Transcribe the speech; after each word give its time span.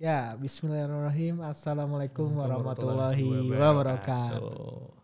Ya, 0.00 0.32
Bismillahirrahmanirrahim. 0.40 1.44
Assalamualaikum 1.44 2.32
warahmatullahi 2.32 3.52
wabarakatuh. 3.52 4.96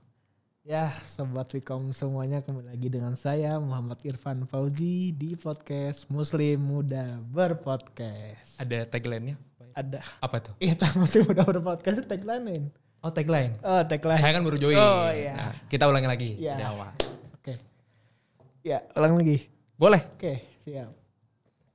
Ya, 0.65 0.89
sobat 1.05 1.53
Wikom 1.53 1.93
semuanya 1.93 2.41
kembali 2.41 2.73
lagi 2.73 2.89
dengan 2.89 3.13
saya 3.13 3.61
Muhammad 3.61 4.01
Irfan 4.09 4.49
Fauzi 4.49 5.13
di 5.13 5.37
podcast 5.37 6.09
Muslim 6.09 6.65
Muda 6.65 7.21
Berpodcast. 7.29 8.57
Ada 8.57 8.89
tagline-nya? 8.89 9.37
Ada. 9.77 10.01
Apa 10.25 10.41
tuh? 10.41 10.57
Iya, 10.65 10.81
Muslim 10.97 11.29
Muda 11.29 11.45
Berpodcast 11.45 12.01
itu 12.01 12.09
tagline. 12.09 12.73
Oh 13.05 13.13
tagline. 13.13 13.53
Oh, 13.61 13.85
tagline. 13.85 14.17
Saya 14.17 14.33
kan 14.33 14.49
baru 14.49 14.57
join. 14.57 14.81
Oh, 14.81 15.13
iya. 15.13 15.37
Nah, 15.37 15.55
kita 15.69 15.93
ulangi 15.93 16.09
lagi 16.09 16.31
awal. 16.57 16.97
Oke. 17.37 17.61
Ya, 18.65 18.81
ulang 18.97 19.21
lagi. 19.21 19.45
Boleh. 19.77 20.01
Oke, 20.17 20.41
siap. 20.65 20.89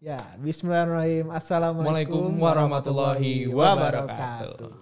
Ya, 0.02 0.18
Bismillahirrahmanirrahim. 0.42 1.30
Assalamualaikum 1.30 2.34
warahmatullahi 2.42 3.46
wabarakatuh. 3.46 4.74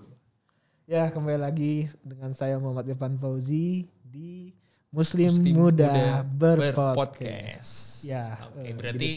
Ya, 0.87 1.11
kembali 1.11 1.35
lagi 1.43 1.91
dengan 1.99 2.31
saya 2.31 2.55
Muhammad 2.55 2.87
Irfan 2.87 3.19
Fauzi 3.19 3.83
di 3.99 4.55
Muslim, 4.89 5.27
Muslim 5.43 5.53
Muda, 5.59 5.91
Muda 5.91 6.07
Berpodcast. 6.23 6.95
Berpodcast. 6.95 7.73
Ya, 8.07 8.47
Oke, 8.47 8.63
eh, 8.63 8.71
berarti 8.71 9.11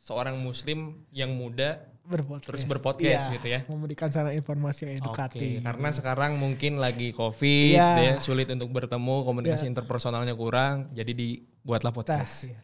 seorang 0.00 0.40
muslim 0.40 1.04
yang 1.12 1.36
muda 1.36 1.84
Berpodcast. 2.00 2.48
Terus 2.48 2.62
berpodcast 2.64 3.24
Iya, 3.28 3.34
gitu 3.36 3.46
ya. 3.52 3.60
Memberikan 3.68 4.08
sarana 4.08 4.32
informasi 4.32 4.88
yang 4.88 5.04
edukatif. 5.04 5.60
karena 5.60 5.88
sekarang 5.92 6.40
mungkin 6.40 6.80
lagi 6.80 7.12
covid 7.12 7.76
Iya. 7.76 7.90
ya, 8.00 8.12
sulit 8.24 8.48
untuk 8.48 8.72
bertemu, 8.72 9.20
komunikasi 9.20 9.68
interpersonalnya 9.68 10.32
kurang, 10.32 10.88
jadi 10.96 11.12
dibuatlah 11.12 11.92
Nah, 11.92 11.98
podcast. 12.00 12.48
iya. 12.48 12.56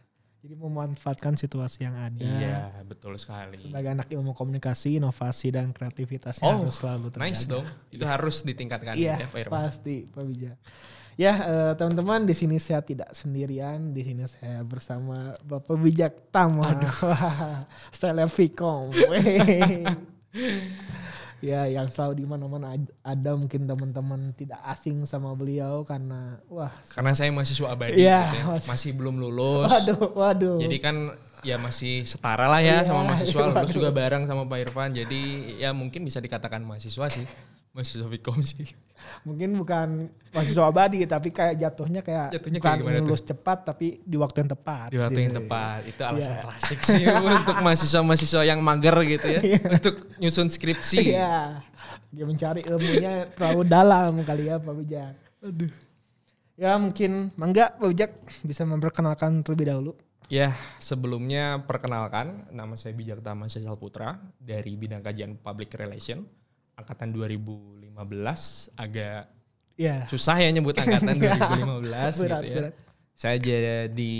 Jadi 0.43 0.59
memanfaatkan 0.59 1.39
situasi 1.39 1.87
yang 1.87 1.95
ada. 1.95 2.19
Iya, 2.19 2.83
betul 2.83 3.15
sekali. 3.15 3.55
Sebagai 3.55 3.95
anak 3.95 4.11
ilmu 4.11 4.35
komunikasi, 4.35 4.99
inovasi 4.99 5.55
dan 5.55 5.71
kreativitasnya 5.71 6.43
Oh, 6.43 6.67
harus 6.67 6.83
selalu 6.83 7.15
terjaga. 7.15 7.23
Nice 7.31 7.43
dong. 7.47 7.63
Itu 7.87 8.03
harus 8.03 8.43
ditingkatkan 8.43 8.91
Iya, 8.91 9.23
ya, 9.23 9.27
Pak 9.31 9.47
pasti 9.47 10.03
Pak 10.03 10.23
Bija. 10.27 10.59
Ya, 11.15 11.33
eh, 11.47 11.73
teman-teman 11.79 12.27
di 12.27 12.35
sini 12.35 12.59
saya 12.59 12.83
tidak 12.83 13.15
sendirian. 13.15 13.95
Di 13.95 14.03
sini 14.03 14.27
saya 14.27 14.67
bersama 14.67 15.31
Bapak 15.47 15.79
Bijak 15.79 16.27
Tama. 16.27 16.75
Wah, 17.07 17.63
Style 17.95 18.27
Vicom. 18.27 18.91
Ya, 21.43 21.67
yang 21.67 21.83
selalu 21.85 22.23
di 22.23 22.25
mana-mana 22.25 22.71
ad- 22.71 22.87
ada 23.03 23.35
mungkin 23.35 23.67
teman-teman 23.67 24.31
tidak 24.31 24.63
asing 24.63 25.03
sama 25.03 25.35
beliau 25.35 25.83
karena 25.83 26.39
wah, 26.47 26.71
Karena 26.95 27.11
saya 27.11 27.35
mahasiswa 27.35 27.67
abadi, 27.67 27.99
Iya, 27.99 28.31
gitu 28.31 28.37
ya. 28.39 28.45
mas- 28.47 28.67
masih 28.71 28.95
belum 28.95 29.19
lulus. 29.19 29.67
waduh, 29.67 29.99
waduh. 30.15 30.57
Jadi 30.57 30.77
kan 30.79 30.95
ya 31.43 31.59
masih 31.59 32.07
setara 32.07 32.47
lah 32.47 32.63
ya 32.63 32.79
Iya, 32.79 32.87
sama 32.87 33.03
mahasiswa, 33.03 33.35
iya, 33.35 33.47
lulus 33.51 33.59
waduh. 33.59 33.75
juga 33.75 33.89
bareng 33.91 34.23
sama 34.23 34.47
Pak 34.47 34.59
Irfan. 34.63 34.95
Jadi 34.95 35.21
ya 35.59 35.75
mungkin 35.75 36.07
bisa 36.07 36.23
dikatakan 36.23 36.63
mahasiswa 36.63 37.11
sih. 37.11 37.27
Mahasiswa 37.73 38.05
Vkom 38.05 38.39
sih. 38.39 38.69
mungkin 39.27 39.57
bukan 39.57 40.07
mahasiswa 40.31 40.63
abadi 40.63 41.03
tapi 41.03 41.27
kayak 41.27 41.59
jatuhnya 41.59 41.99
kayak 41.99 42.31
Jatuhnya 42.31 42.59
bukan 42.61 42.69
kayak 42.69 42.79
gimana 42.79 42.97
tuh? 42.97 43.07
lulus 43.09 43.23
cepat 43.25 43.57
tapi 43.65 43.99
di 43.99 44.15
waktu 44.15 44.37
yang 44.39 44.51
tepat. 44.53 44.87
Di 44.89 44.99
waktu 45.01 45.19
yang 45.19 45.33
Gitu. 45.33 45.39
tepat. 45.41 45.79
Itu 45.83 46.01
alasan 46.05 46.31
Iya. 46.31 46.41
klasik 46.41 46.79
sih 46.79 47.03
untuk 47.33 47.57
mahasiswa-mahasiswa 47.57 48.41
yang 48.45 48.59
mager 48.61 48.95
gitu 49.03 49.27
ya. 49.27 49.41
Untuk 49.73 49.95
nyusun 50.17 50.47
skripsi. 50.47 51.01
Iya. 51.11 51.59
Dia 52.13 52.23
mencari 52.23 52.61
ilmunya 52.61 53.27
terlalu 53.27 53.61
dalam 53.65 54.21
kali 54.21 54.47
ya 54.47 54.55
Pak 54.55 54.73
Bijak. 54.77 55.13
Aduh. 55.41 55.71
Ya 56.53 56.77
mungkin 56.77 57.33
Mangga 57.33 57.73
Pak 57.73 57.87
Bijak 57.89 58.11
bisa 58.39 58.63
memperkenalkan 58.63 59.41
terlebih 59.41 59.67
dahulu. 59.67 59.91
Ya, 60.31 60.55
sebelumnya 60.77 61.59
perkenalkan, 61.59 62.47
nama 62.49 62.73
saya 62.73 62.93
Bijak 62.93 63.19
Tama 63.19 63.51
Sesal 63.51 63.75
Putra 63.75 64.15
dari 64.37 64.73
bidang 64.73 65.01
kajian 65.01 65.35
Public 65.35 65.75
Relation 65.75 66.23
angkatan 66.75 67.09
2015 67.11 67.93
agak 68.75 69.29
Ya. 69.73 70.05
susah 70.05 70.37
ya 70.37 70.49
nyebut 70.49 70.77
angkatan 70.77 71.17
2015 71.21 72.21
Berat, 72.21 72.43
gitu 72.45 72.53
ya. 72.53 72.55
berat. 72.69 72.73
Saya 73.13 73.37
jadi 73.37 74.13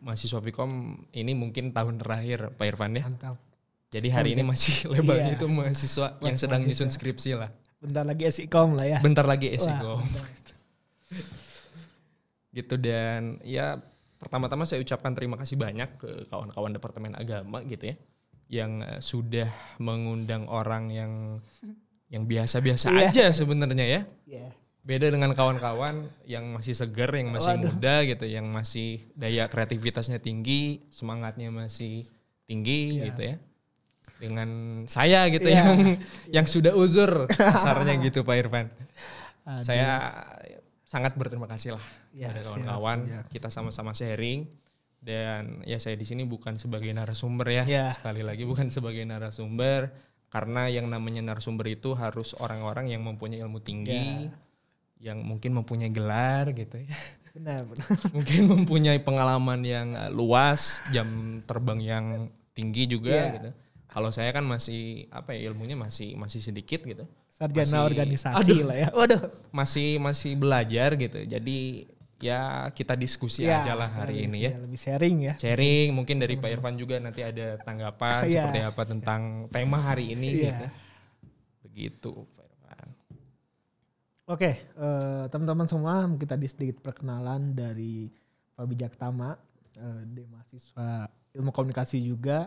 mahasiswa 0.00 0.36
Vkom 0.38 0.72
ini 1.12 1.32
mungkin 1.32 1.72
tahun 1.72 1.96
terakhir 1.96 2.52
Pak 2.56 2.66
Irfan 2.66 2.96
ya. 2.96 3.04
Mantap. 3.04 3.36
Jadi 3.88 4.08
hari 4.08 4.32
ini 4.32 4.40
masih 4.42 4.84
levelnya 4.92 5.32
Iya. 5.32 5.36
itu 5.36 5.46
mahasiswa 5.48 6.16
yang 6.18 6.32
Masih 6.32 6.40
sedang 6.40 6.60
nyusun 6.62 6.88
skripsi 6.88 7.36
lah. 7.36 7.52
Bentar 7.76 8.04
lagi 8.04 8.24
SIKOM 8.26 8.76
lah 8.76 8.86
ya. 8.86 8.98
Bentar 9.00 9.24
lagi 9.24 9.48
Wah, 9.48 9.60
SIKO. 9.60 9.92
bentar. 10.00 10.26
gitu 12.56 12.74
dan 12.76 13.40
ya 13.40 13.80
pertama-tama 14.16 14.68
saya 14.68 14.78
ucapkan 14.78 15.16
terima 15.16 15.40
kasih 15.40 15.56
banyak 15.56 15.88
ke 15.96 16.28
kawan-kawan 16.28 16.72
Departemen 16.72 17.16
Agama 17.16 17.64
gitu 17.64 17.92
ya 17.92 17.96
yang 18.52 18.84
eh, 18.84 19.00
sudah 19.00 19.48
mengundang 19.76 20.44
orang 20.46 20.92
yang 20.92 21.12
yang 22.12 22.28
biasa-biasa 22.28 22.92
Iya. 22.92 23.08
aja 23.08 23.24
sebenarnya 23.32 23.86
ya. 23.88 24.00
Iya. 24.28 24.48
Beda 24.82 25.08
dengan 25.08 25.32
kawan-kawan 25.32 26.04
yang 26.28 26.44
masih 26.52 26.74
segar, 26.74 27.08
yang 27.14 27.32
masih 27.32 27.56
Waduh. 27.56 27.72
muda 27.72 27.94
gitu, 28.04 28.24
yang 28.26 28.44
masih 28.50 29.00
daya 29.14 29.48
kreativitasnya 29.48 30.20
tinggi, 30.20 30.84
semangatnya 30.92 31.48
masih 31.48 32.04
tinggi 32.44 33.00
Iya. 33.00 33.04
gitu 33.08 33.22
ya. 33.24 33.36
Dengan 34.20 34.48
saya 34.86 35.26
gitu 35.32 35.48
Iya. 35.48 35.56
yang 35.64 35.70
yang 36.42 36.46
sudah 36.46 36.76
uzur 36.76 37.24
kasarnya 37.32 37.96
gitu 38.04 38.22
Pak 38.22 38.36
Irfan. 38.36 38.66
Aduh. 39.48 39.64
Saya 39.64 39.90
sangat 40.84 41.16
berterima 41.16 41.48
kasih 41.48 41.80
lah 41.80 41.84
Ya, 42.12 42.28
pada 42.28 42.44
siap, 42.44 42.52
kawan-kawan. 42.52 42.98
siap. 43.08 43.24
Kita 43.32 43.48
sama-sama 43.48 43.96
sharing 43.96 44.44
dan 45.00 45.64
ya 45.64 45.80
saya 45.80 45.96
di 45.98 46.04
sini 46.04 46.22
bukan 46.22 46.60
sebagai 46.60 46.92
narasumber 46.92 47.48
ya. 47.50 47.64
Ya. 47.64 47.86
Sekali 47.96 48.22
lagi 48.22 48.44
bukan 48.44 48.68
sebagai 48.68 49.02
narasumber 49.02 49.90
karena 50.32 50.64
yang 50.66 50.88
namanya 50.88 51.20
narasumber 51.20 51.68
itu 51.68 51.92
harus 51.92 52.32
orang-orang 52.34 52.88
yang 52.88 53.04
mempunyai 53.04 53.38
ilmu 53.38 53.60
tinggi, 53.60 54.32
Ya. 54.32 55.12
yang 55.12 55.20
mungkin 55.20 55.52
mempunyai 55.52 55.92
gelar 55.92 56.56
gitu 56.56 56.80
ya. 56.80 56.88
Benar, 57.32 57.68
benar. 57.68 57.84
mungkin 58.16 58.40
mempunyai 58.48 58.96
pengalaman 58.98 59.60
yang 59.60 59.88
luas, 60.10 60.80
jam 60.88 61.04
terbang 61.44 61.80
yang 61.80 62.04
tinggi 62.52 62.88
juga 62.88 63.12
Ya. 63.12 63.28
gitu. 63.36 63.50
Kalau 63.86 64.08
saya 64.08 64.32
kan 64.32 64.40
masih 64.42 65.04
apa 65.12 65.36
ya 65.36 65.52
ilmunya 65.52 65.76
masih 65.76 66.16
masih 66.16 66.40
sedikit 66.40 66.80
gitu 66.80 67.04
Sarjana 67.28 67.64
Masih- 67.68 67.88
organisasi 67.92 68.52
Aduh. 68.56 68.64
lah 68.64 68.76
ya. 68.78 68.88
Waduh. 68.92 69.20
masih 69.52 70.00
masih 70.00 70.32
belajar 70.36 70.96
gitu. 70.96 71.20
Jadi 71.24 71.88
ya 72.22 72.40
kita 72.70 72.94
diskusi 72.94 73.42
Ya, 73.42 73.60
aja 73.60 73.74
lah 73.74 73.90
hari 73.90 74.24
ini 74.24 74.46
ya. 74.46 74.54
Lebih 74.54 74.78
sharing 74.78 75.16
ya. 75.20 75.34
Sharing 75.36 75.90
mungkin 75.90 76.22
dari 76.22 76.38
Pak 76.38 76.50
Irfan 76.54 76.78
juga 76.78 77.02
nanti 77.02 77.20
ada 77.20 77.58
tanggapan 77.58 78.22
Iya. 78.30 78.46
seperti 78.46 78.60
apa 78.62 78.82
tentang 78.86 79.20
tema 79.50 79.82
hari 79.82 80.14
ini 80.14 80.28
Iya. 80.30 80.42
gitu. 80.46 80.64
Begitu 81.66 82.12
Pak 82.32 82.46
Irfan. 82.46 82.88
Oke, 84.30 84.50
eh, 84.54 85.24
teman-teman 85.28 85.66
semua 85.66 86.06
kita 86.14 86.38
di 86.38 86.46
sedikit 86.46 86.78
perkenalan 86.80 87.52
dari 87.52 88.06
Pak 88.54 88.64
Bijak 88.64 88.94
Tama, 88.94 89.34
eh, 89.74 90.00
dia 90.06 90.24
mahasiswa 90.30 91.10
ilmu 91.34 91.50
komunikasi 91.50 91.98
juga. 91.98 92.46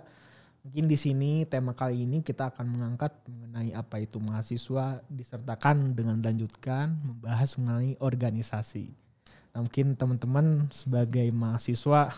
Mungkin 0.64 0.90
di 0.90 0.98
sini 0.98 1.46
tema 1.46 1.78
kali 1.78 2.10
ini 2.10 2.26
kita 2.26 2.50
akan 2.50 2.66
mengangkat 2.66 3.14
mengenai 3.30 3.70
apa 3.70 4.02
itu 4.02 4.18
mahasiswa 4.18 4.98
disertakan 5.06 5.94
dengan 5.94 6.18
melanjutkan 6.18 6.90
membahas 7.06 7.54
mengenai 7.60 7.94
organisasi. 8.02 8.90
Nah, 9.56 9.64
mungkin 9.64 9.96
teman-teman 9.96 10.68
sebagai 10.68 11.32
mahasiswa 11.32 12.12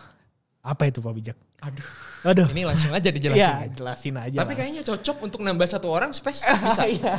apa 0.59 0.83
itu 0.89 0.97
Pak 0.99 1.13
Bijak? 1.13 1.37
Aduh, 1.61 1.85
Aduh. 2.25 2.47
ini 2.49 2.65
langsung 2.65 2.89
aja 2.89 3.09
dijelasin. 3.15 3.37
Iya, 3.45 3.53
ya. 3.61 3.69
jelasin 3.77 4.15
aja. 4.17 4.37
Tapi 4.41 4.53
kayaknya 4.57 4.81
cocok 4.81 5.17
untuk 5.21 5.45
nambah 5.45 5.69
satu 5.69 5.85
orang 5.93 6.09
space 6.17 6.41
bisa. 6.65 6.83
Iya. 6.89 7.15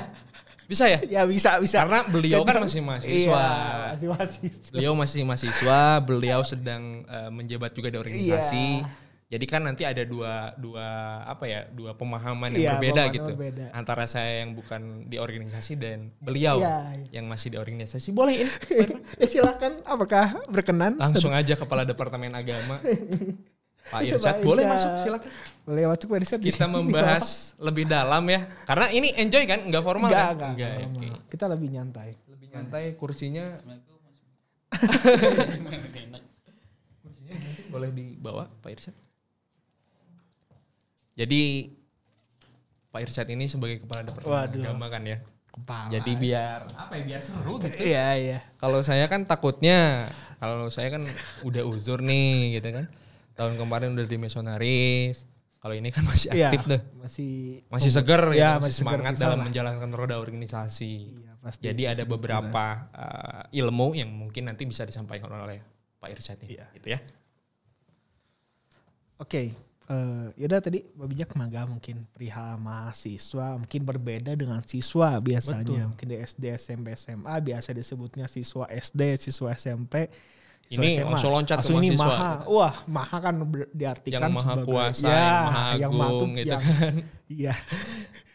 Bisa 0.68 0.84
ya? 0.84 1.00
Ya 1.06 1.22
bisa 1.24 1.56
bisa. 1.62 1.80
Karena 1.80 2.02
beliau 2.04 2.42
kan 2.44 2.58
Cocok. 2.60 2.64
masih 2.68 2.80
mahasiswa. 2.82 3.40
Iya, 3.40 3.88
masih 3.94 4.06
mahasiswa. 4.10 4.70
Beliau 4.74 4.92
masih 4.98 5.20
mahasiswa, 5.24 5.80
beliau 6.04 6.40
sedang 6.44 6.82
eh, 7.06 7.30
menjabat 7.32 7.70
juga 7.72 7.88
di 7.88 7.96
organisasi. 8.02 8.82
Iya. 8.84 9.07
Jadi 9.28 9.44
kan 9.44 9.60
nanti 9.60 9.84
ada 9.84 10.00
dua 10.02 10.56
dua 10.56 10.86
apa 11.22 11.44
ya 11.44 11.68
dua 11.68 11.92
pemahaman 11.92 12.48
yang 12.48 12.60
Iya, 12.60 12.70
berbeda 12.74 12.92
pemahaman 12.96 13.12
gitu 13.12 13.30
berbeda. 13.36 13.64
antara 13.72 14.04
saya 14.04 14.40
yang 14.40 14.56
bukan 14.56 15.04
di 15.04 15.20
organisasi 15.20 15.76
dan 15.76 16.08
beliau 16.16 16.56
Iya, 16.58 16.76
iya. 16.96 17.20
yang 17.20 17.28
masih 17.28 17.52
di 17.52 17.58
organisasi. 17.58 18.08
Boleh 18.10 18.40
ini 18.40 18.52
ya 19.20 19.26
silakan 19.28 19.84
apakah 19.84 20.40
berkenan? 20.48 20.96
langsung 20.96 21.30
aja 21.30 21.54
kepala 21.54 21.84
departemen 21.84 22.32
agama 22.32 22.80
Pak 22.80 22.96
Pak 23.92 24.00
Irsyad 24.02 24.36
boleh 24.40 24.64
Irsyad. 24.64 24.72
masuk 24.72 24.92
silakan. 24.98 25.30
Boleh 25.62 25.82
masuk 25.86 26.08
saat 26.24 26.40
di 26.40 26.48
Kita 26.48 26.64
membahas 26.64 27.26
lebih 27.60 27.84
dalam 27.84 28.24
ya 28.24 28.48
karena 28.64 28.86
ini 28.88 29.12
enjoy 29.12 29.44
kan 29.44 29.60
nggak 29.60 29.84
formal 29.84 30.08
Enggak, 30.08 30.24
kan? 30.24 30.32
enggak, 30.32 30.48
Enggak, 30.48 30.72
enggak, 30.72 31.04
enggak. 31.04 31.20
Kita 31.28 31.44
lebih 31.46 31.68
nyantai. 31.68 32.08
Lebih 32.26 32.46
nyantai 32.48 32.84
kursinya. 32.96 33.44
kursinya 37.04 37.36
boleh 37.68 37.90
dibawa 37.92 38.48
Pak 38.60 38.70
Irsyad. 38.72 38.96
Jadi 41.18 41.74
Pak 42.88 43.00
Irsyad 43.02 43.28
ini 43.28 43.50
sebagai 43.50 43.82
kepala 43.82 44.06
departemen 44.06 44.32
Waduh. 44.32 44.62
agama 44.62 44.86
kan 44.86 45.02
ya. 45.02 45.18
Kepala. 45.50 45.90
Jadi 45.90 46.12
biar 46.14 46.58
apa 46.78 46.92
ya 46.94 47.02
biar 47.02 47.20
seru 47.20 47.58
gitu. 47.58 47.74
Iya, 47.82 48.06
iya. 48.14 48.38
Kalau 48.56 48.78
saya 48.80 49.10
kan 49.10 49.26
takutnya 49.26 50.06
kalau 50.38 50.70
saya 50.70 50.94
kan 50.94 51.02
udah 51.42 51.66
uzur 51.66 51.98
nih 51.98 52.56
gitu 52.56 52.70
kan. 52.70 52.86
Tahun 53.34 53.58
kemarin 53.58 53.98
udah 53.98 54.06
di 54.06 54.16
misionaris. 54.16 55.26
Kalau 55.58 55.74
ini 55.74 55.90
kan 55.90 56.06
masih 56.06 56.30
Iya, 56.30 56.54
aktif 56.54 56.70
tuh. 56.70 56.80
Masih 57.02 57.66
Masih 57.66 57.90
seger 57.90 58.22
Iya, 58.30 58.38
ya, 58.38 58.50
masih 58.62 58.78
seger 58.78 58.94
semangat 58.94 59.14
dalam 59.18 59.38
lah. 59.42 59.46
menjalankan 59.50 59.90
roda 59.90 60.16
organisasi. 60.22 60.94
Iya, 61.18 61.32
pasti. 61.42 61.62
Jadi 61.66 61.82
ada 61.82 62.02
beberapa 62.06 62.64
uh, 62.94 63.42
ilmu 63.50 63.98
yang 63.98 64.06
mungkin 64.06 64.46
nanti 64.46 64.62
bisa 64.62 64.86
disampaikan 64.86 65.26
oleh 65.34 65.58
Pak 65.98 66.08
Irsyad 66.14 66.38
ini, 66.46 66.54
Iya. 66.54 66.66
gitu 66.78 66.88
ya. 66.94 67.02
Oke, 69.18 69.50
eh 69.88 70.26
yaudah 70.36 70.60
tadi 70.60 70.84
Babijak 70.92 71.32
maga 71.32 71.64
mungkin 71.64 72.04
perihal 72.12 72.60
mahasiswa 72.60 73.56
mungkin 73.56 73.82
berbeda 73.82 74.36
dengan 74.36 74.60
siswa 74.60 75.16
biasanya 75.16 75.64
Betul. 75.64 75.88
mungkin 75.88 76.06
di 76.12 76.16
SD 76.20 76.44
SMP 76.54 76.92
SMA 76.92 77.34
biasa 77.40 77.72
disebutnya 77.72 78.28
siswa 78.28 78.68
SD 78.68 79.16
siswa 79.16 79.48
SMP 79.56 80.12
siswa 80.68 80.84
Ini 80.84 80.88
SMA. 81.00 81.08
langsung 81.08 81.32
loncat 81.32 81.56
ke 81.56 81.60
Langsung 81.64 81.80
ini 81.80 81.88
mahasiswa, 81.96 82.04
maha 82.12 82.32
gitu. 82.36 82.52
wah 82.52 82.74
maha 82.84 83.16
kan 83.16 83.34
diartikan 83.72 84.20
Yang 84.20 84.34
maha 84.36 84.44
sebagai 84.52 84.66
kuasa, 84.68 85.08
ya, 85.08 85.16
yang 85.16 85.40
maha 85.40 85.64
yang 85.80 85.92
agung, 85.96 86.32
gitu 86.36 86.48
yang- 86.52 86.60
kan. 86.60 86.94
iya 87.40 87.54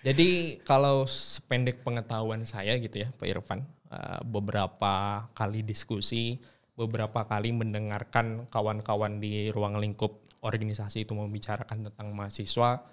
Jadi 0.03 0.29
kalau 0.67 1.05
sependek 1.05 1.79
pengetahuan 1.79 2.43
saya 2.43 2.75
gitu 2.75 3.05
ya 3.05 3.13
Pak 3.15 3.23
Irfan, 3.23 3.63
uh, 3.87 4.19
beberapa 4.25 4.93
kali 5.31 5.63
diskusi, 5.63 6.43
beberapa 6.73 7.23
kali 7.23 7.55
mendengarkan 7.55 8.43
kawan-kawan 8.49 9.21
di 9.21 9.47
ruang 9.47 9.79
lingkup 9.79 10.22
organisasi 10.43 11.07
itu 11.07 11.15
membicarakan 11.15 11.89
tentang 11.89 12.07
mahasiswa, 12.11 12.83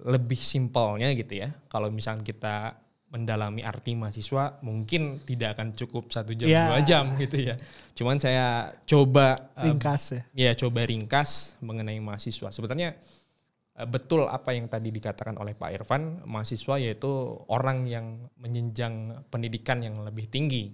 lebih 0.00 0.40
simpelnya 0.40 1.12
gitu 1.12 1.42
ya. 1.44 1.52
Kalau 1.68 1.90
misalnya 1.92 2.24
kita 2.24 2.56
mendalami 3.10 3.66
arti 3.66 3.98
mahasiswa, 3.98 4.62
mungkin 4.62 5.18
tidak 5.26 5.58
akan 5.58 5.74
cukup 5.74 6.14
satu 6.14 6.30
jam 6.32 6.46
Ya. 6.46 6.70
dua 6.70 6.80
jam 6.86 7.04
gitu 7.18 7.36
ya. 7.42 7.58
Cuman 7.98 8.22
saya 8.22 8.70
coba 8.86 9.50
uh, 9.58 9.66
ringkas 9.66 10.14
ya 10.14 10.22
Ya 10.32 10.52
coba 10.54 10.86
ringkas 10.86 11.58
mengenai 11.58 11.98
mahasiswa. 11.98 12.54
Sebenarnya 12.54 12.94
eh, 13.74 13.88
betul 13.90 14.30
apa 14.30 14.54
yang 14.54 14.70
tadi 14.70 14.94
dikatakan 14.94 15.34
oleh 15.42 15.58
Pak 15.58 15.70
Irfan, 15.74 16.22
mahasiswa 16.22 16.78
yaitu 16.78 17.10
orang 17.50 17.90
yang 17.90 18.30
menjenjang 18.38 19.26
pendidikan 19.26 19.82
yang 19.82 20.06
lebih 20.06 20.30
tinggi 20.30 20.70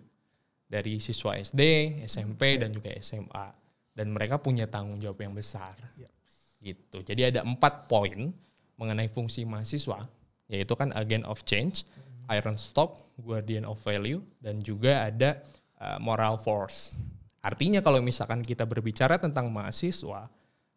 dari 0.69 1.01
siswa 1.01 1.41
SD, 1.41 1.63
SMP 2.05 2.61
dan 2.61 2.69
juga 2.77 2.93
SMA. 3.01 3.66
Dan 3.97 4.13
mereka 4.13 4.37
punya 4.37 4.69
tanggung 4.69 5.01
jawab 5.01 5.25
yang 5.25 5.33
besar. 5.33 5.73
Yep. 5.97 6.13
Gitu. 6.61 6.99
Jadi 7.01 7.23
ada 7.33 7.41
empat 7.41 7.89
poin 7.89 8.29
mengenai 8.77 9.09
fungsi 9.09 9.49
mahasiswa, 9.49 10.05
yaitu 10.53 10.77
kan 10.77 10.93
agent 10.93 11.25
of 11.25 11.41
change, 11.49 11.89
iron 12.29 12.61
stock, 12.61 13.01
guardian 13.17 13.65
of 13.65 13.81
value, 13.81 14.21
dan 14.45 14.61
juga 14.61 15.09
ada 15.09 15.41
uh, 15.81 15.97
moral 15.97 16.37
force. 16.37 16.93
Artinya 17.41 17.81
kalau 17.81 18.05
misalkan 18.05 18.45
kita 18.45 18.69
berbicara 18.69 19.17
tentang 19.17 19.49
mahasiswa, 19.49 20.29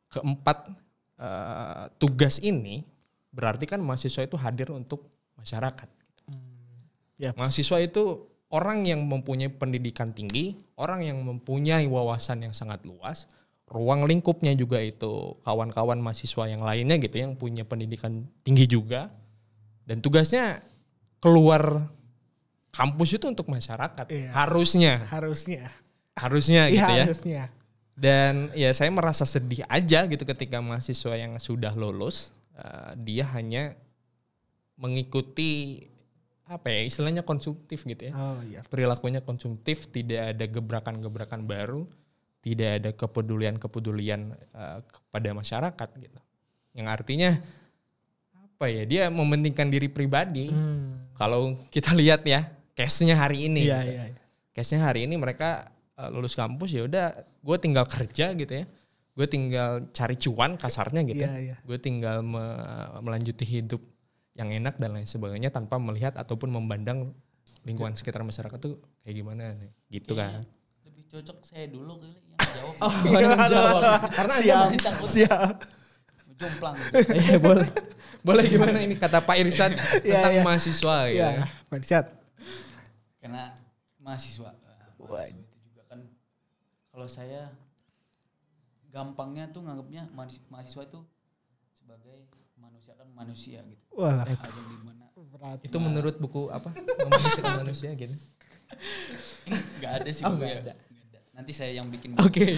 keempat 0.08 0.72
uh, 1.20 1.92
tugas 2.00 2.40
ini 2.40 2.86
berarti 3.30 3.66
kan 3.70 3.82
mahasiswa 3.84 4.26
itu 4.26 4.38
hadir 4.40 4.72
untuk 4.74 5.06
masyarakat. 5.38 5.90
ya 7.20 7.36
Mahasiswa 7.36 7.78
itu 7.84 8.26
orang 8.50 8.86
yang 8.86 9.06
mempunyai 9.06 9.52
pendidikan 9.52 10.14
tinggi, 10.14 10.58
orang 10.80 11.04
yang 11.04 11.20
mempunyai 11.20 11.84
wawasan 11.92 12.48
yang 12.48 12.56
sangat 12.56 12.80
luas, 12.88 13.28
ruang 13.68 14.08
lingkupnya 14.08 14.56
juga 14.56 14.80
itu 14.80 15.36
kawan-kawan 15.44 16.00
mahasiswa 16.00 16.48
yang 16.48 16.64
lainnya 16.64 16.96
gitu 16.98 17.20
yang 17.20 17.36
punya 17.36 17.68
pendidikan 17.68 18.24
tinggi 18.42 18.66
juga, 18.66 19.12
dan 19.84 20.00
tugasnya 20.00 20.64
keluar 21.20 21.92
kampus 22.72 23.20
itu 23.20 23.28
untuk 23.28 23.52
masyarakat, 23.52 24.08
Iya. 24.08 24.32
harusnya, 24.32 24.94
harusnya 25.12 25.68
harusnya 26.16 26.68
iya 26.68 26.76
gitu 26.76 26.94
ya. 26.96 27.06
harusnya 27.08 27.44
Dan 28.00 28.48
ya 28.56 28.72
saya 28.72 28.88
merasa 28.96 29.28
sedih 29.28 29.68
aja 29.68 30.08
gitu 30.08 30.24
ketika 30.24 30.64
mahasiswa 30.64 31.20
yang 31.20 31.36
sudah 31.36 31.76
lulus 31.76 32.32
eh, 32.56 32.92
dia 32.96 33.28
hanya 33.36 33.76
mengikuti 34.80 35.84
apa 36.50 36.68
ya 36.74 36.82
istilahnya 36.90 37.22
konsumtif 37.22 37.86
gitu 37.86 38.10
ya. 38.10 38.14
oh 38.18 38.42
iya 38.50 38.66
Perilakunya 38.66 39.22
konsumtif, 39.22 39.86
tidak 39.94 40.34
ada 40.34 40.46
gebrakan-gebrakan 40.50 41.46
baru, 41.46 41.86
tidak 42.42 42.70
ada 42.82 42.90
kepedulian-kepedulian 42.98 44.34
eh, 44.34 44.80
kepada 44.90 45.30
masyarakat 45.38 45.90
gitu. 46.02 46.20
Yang 46.74 46.88
artinya 46.90 47.30
apa 48.34 48.66
ya? 48.66 48.84
Dia 48.90 49.04
mementingkan 49.14 49.70
diri 49.70 49.94
pribadi. 49.94 50.50
Hmm. 50.50 51.14
Kalau 51.14 51.54
kita 51.70 51.94
lihat 51.94 52.26
ya, 52.26 52.50
case-nya 52.74 53.14
hari 53.20 53.46
ini. 53.52 53.68
iya 53.68 53.80
gitu 53.84 53.94
iya 53.94 54.04
case-nya 54.56 54.82
hari 54.88 55.08
ini 55.08 55.16
mereka 55.16 55.72
uh, 55.96 56.10
lulus 56.12 56.36
kampus 56.36 56.72
ya 56.76 56.84
udah 56.84 57.16
gue 57.20 57.58
tinggal 57.64 57.88
kerja 57.88 58.36
gitu 58.36 58.54
ya 58.60 58.66
gue 59.16 59.28
tinggal 59.28 59.88
cari 59.92 60.16
cuan 60.16 60.56
kasarnya 60.56 61.02
gitu 61.08 61.24
iya 61.24 61.32
ya 61.32 61.40
iya 61.40 61.56
gue 61.64 61.78
tinggal 61.80 62.20
me- 62.24 63.00
melanjuti 63.04 63.44
hidup 63.48 63.80
yang 64.40 64.50
enak 64.50 64.80
dan 64.80 64.96
lain 64.96 65.04
sebagainya 65.06 65.52
tanpa 65.52 65.76
melihat 65.76 66.16
ataupun 66.16 66.48
memandang 66.50 67.12
lingkungan 67.62 67.92
sekitar 67.92 68.24
masyarakat 68.24 68.56
tuh 68.56 68.80
kayak 69.04 69.16
gimana 69.18 69.52
nih 69.54 69.68
gitu 69.92 70.16
kan 70.16 70.40
Lebih 70.82 71.04
cocok 71.10 71.44
saya 71.44 71.68
dulu 71.68 72.00
kali 72.00 72.16
yang 72.16 72.40
jawab. 72.56 72.74
oh 72.80 72.94
yang 73.04 73.36
jawab 73.46 73.82
karena 74.10 74.32
anda 74.32 74.40
siap 74.40 74.60
masih 74.64 74.80
takut. 74.80 75.08
siap 75.20 75.56
Jomplang 76.40 76.76
gitu. 76.80 77.12
Iya 77.12 77.36
boleh 77.38 77.68
boleh 78.20 78.44
gimana 78.48 78.80
ini 78.80 78.96
kata 78.96 79.20
Pak 79.20 79.36
Irsyad 79.38 79.76
Iya, 80.08 80.24
tentang 80.24 80.34
iya. 80.34 80.42
mahasiswa 80.42 80.96
gitu 81.06 81.20
iya 81.20 81.30
Pak 81.68 81.78
Irsyad. 81.78 82.06
Karena 83.20 83.44
mahasiswa. 84.00 84.52
eh, 84.56 84.88
mahasiswa 84.96 85.22
itu 85.28 85.44
juga 85.68 85.84
kan 85.86 86.00
kalau 86.90 87.08
saya 87.08 87.52
gampangnya 88.88 89.52
tuh 89.52 89.62
nganggapnya 89.62 90.08
mahas- 90.10 90.42
mahasiswa 90.48 90.82
itu 90.82 91.00
sebagai 91.74 92.24
manusia 92.90 92.98
kan 92.98 93.08
manusia 93.14 93.60
gitu. 93.62 93.84
wah 93.94 94.26
Ada 94.26 94.34
di 94.66 94.78
mana 94.82 95.06
berat 95.30 95.60
itu 95.62 95.78
menurut 95.78 96.16
buku 96.18 96.50
apa 96.50 96.74
memanusiakan 96.74 97.54
manusia 97.62 97.90
gitu 97.94 98.16
nggak 99.80 99.92
ada 100.02 100.10
sih 100.10 100.24
Oh, 100.26 100.34
buku 100.34 100.42
nggak 100.46 100.52
ya. 100.52 100.62
ada. 100.62 100.74
Ada. 100.74 101.20
Nanti 101.38 101.52
saya 101.54 101.72
yang 101.74 101.88
bikin. 101.90 102.14
Oke. 102.18 102.58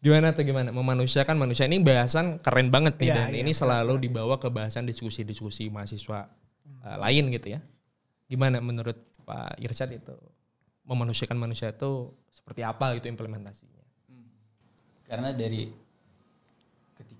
gimana 0.00 0.32
tuh 0.32 0.42
gimana? 0.42 0.72
Memanusiakan 0.72 1.36
manusia 1.36 1.68
ini 1.68 1.78
bahasan 1.82 2.40
keren 2.40 2.72
banget 2.72 2.96
nih 2.98 3.12
Iya, 3.12 3.16
dan 3.20 3.30
iya, 3.36 3.40
ini 3.44 3.52
selalu 3.52 4.00
dibawa 4.00 4.40
ke 4.40 4.48
bahasan 4.48 4.88
diskusi-diskusi 4.88 5.68
mahasiswa 5.68 6.26
uh, 6.82 6.96
lain 7.04 7.28
gitu 7.30 7.52
ya. 7.54 7.60
Gimana 8.26 8.58
menurut 8.64 8.96
Pak 9.22 9.60
Irsyad 9.60 9.92
itu 9.92 10.16
memanusiakan 10.88 11.36
manusia 11.36 11.70
itu 11.70 12.10
seperti 12.32 12.64
apa 12.64 12.96
gitu 12.96 13.06
implementasinya? 13.12 13.84
Hmm. 14.08 14.26
Karena 15.04 15.30
dari 15.36 15.68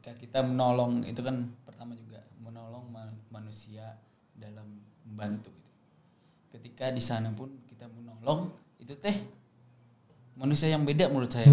ketika 0.01 0.17
kita 0.17 0.41
menolong 0.41 1.05
itu 1.05 1.21
kan 1.21 1.45
pertama 1.69 1.93
juga 1.93 2.25
menolong 2.41 2.89
ma- 2.89 3.21
manusia 3.29 4.01
dalam 4.33 4.81
membantu. 5.05 5.53
Gitu. 5.53 5.69
Ketika 6.57 6.89
di 6.89 7.05
sana 7.05 7.29
pun 7.37 7.53
kita 7.69 7.85
menolong 7.93 8.49
itu 8.81 8.97
teh 8.97 9.13
manusia 10.41 10.73
yang 10.73 10.89
beda 10.89 11.13
menurut 11.13 11.29
saya. 11.29 11.53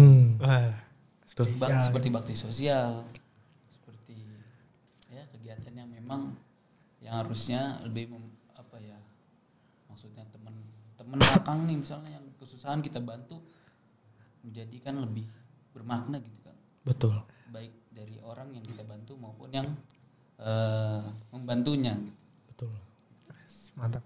Bak- 1.60 1.76
seperti 1.84 2.08
bakti 2.08 2.32
sosial, 2.32 3.04
seperti 3.68 4.16
ya 5.12 5.28
kegiatan 5.28 5.84
yang 5.84 5.92
memang 5.92 6.32
yang 7.04 7.20
harusnya 7.20 7.84
lebih 7.84 8.16
mem- 8.16 8.32
apa 8.56 8.80
ya 8.80 8.96
maksudnya 9.92 10.24
teman 10.32 10.56
teman 10.96 11.20
belakang 11.20 11.68
nih 11.68 11.76
misalnya 11.78 12.16
yang 12.16 12.24
kesusahan 12.40 12.80
kita 12.80 12.98
bantu 12.98 13.38
menjadikan 14.40 14.98
lebih 14.98 15.28
bermakna 15.70 16.18
gitu 16.18 16.40
kan 16.42 16.56
Betul. 16.82 17.14
baik 17.54 17.77
dari 17.98 18.14
orang 18.22 18.54
yang 18.54 18.62
kita 18.62 18.86
bantu 18.86 19.18
maupun 19.18 19.50
yang 19.50 19.66
eh, 20.38 21.02
membantunya. 21.34 21.98
Betul. 22.46 22.70
mantap 23.74 24.02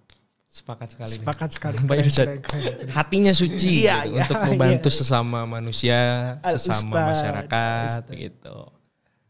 Sepakat 0.52 0.88
sekali 0.92 1.16
nih. 1.16 1.24
sepakat 1.24 1.48
sekali 1.48 1.76
Pak 1.80 1.88
Keren, 1.88 2.04
Irsyad. 2.04 2.26
keren, 2.28 2.40
keren. 2.44 2.88
Hatinya 2.92 3.32
suci 3.32 3.88
Iya, 3.88 4.04
gitu, 4.04 4.12
iya, 4.16 4.22
untuk 4.28 4.40
membantu 4.52 4.88
iya. 4.92 4.98
sesama 5.00 5.40
manusia, 5.48 6.00
Al 6.44 6.60
sesama 6.60 6.92
Ustad, 6.92 7.08
masyarakat 7.08 7.80
Al 7.80 7.88
Ustad. 7.88 8.16
gitu. 8.20 8.56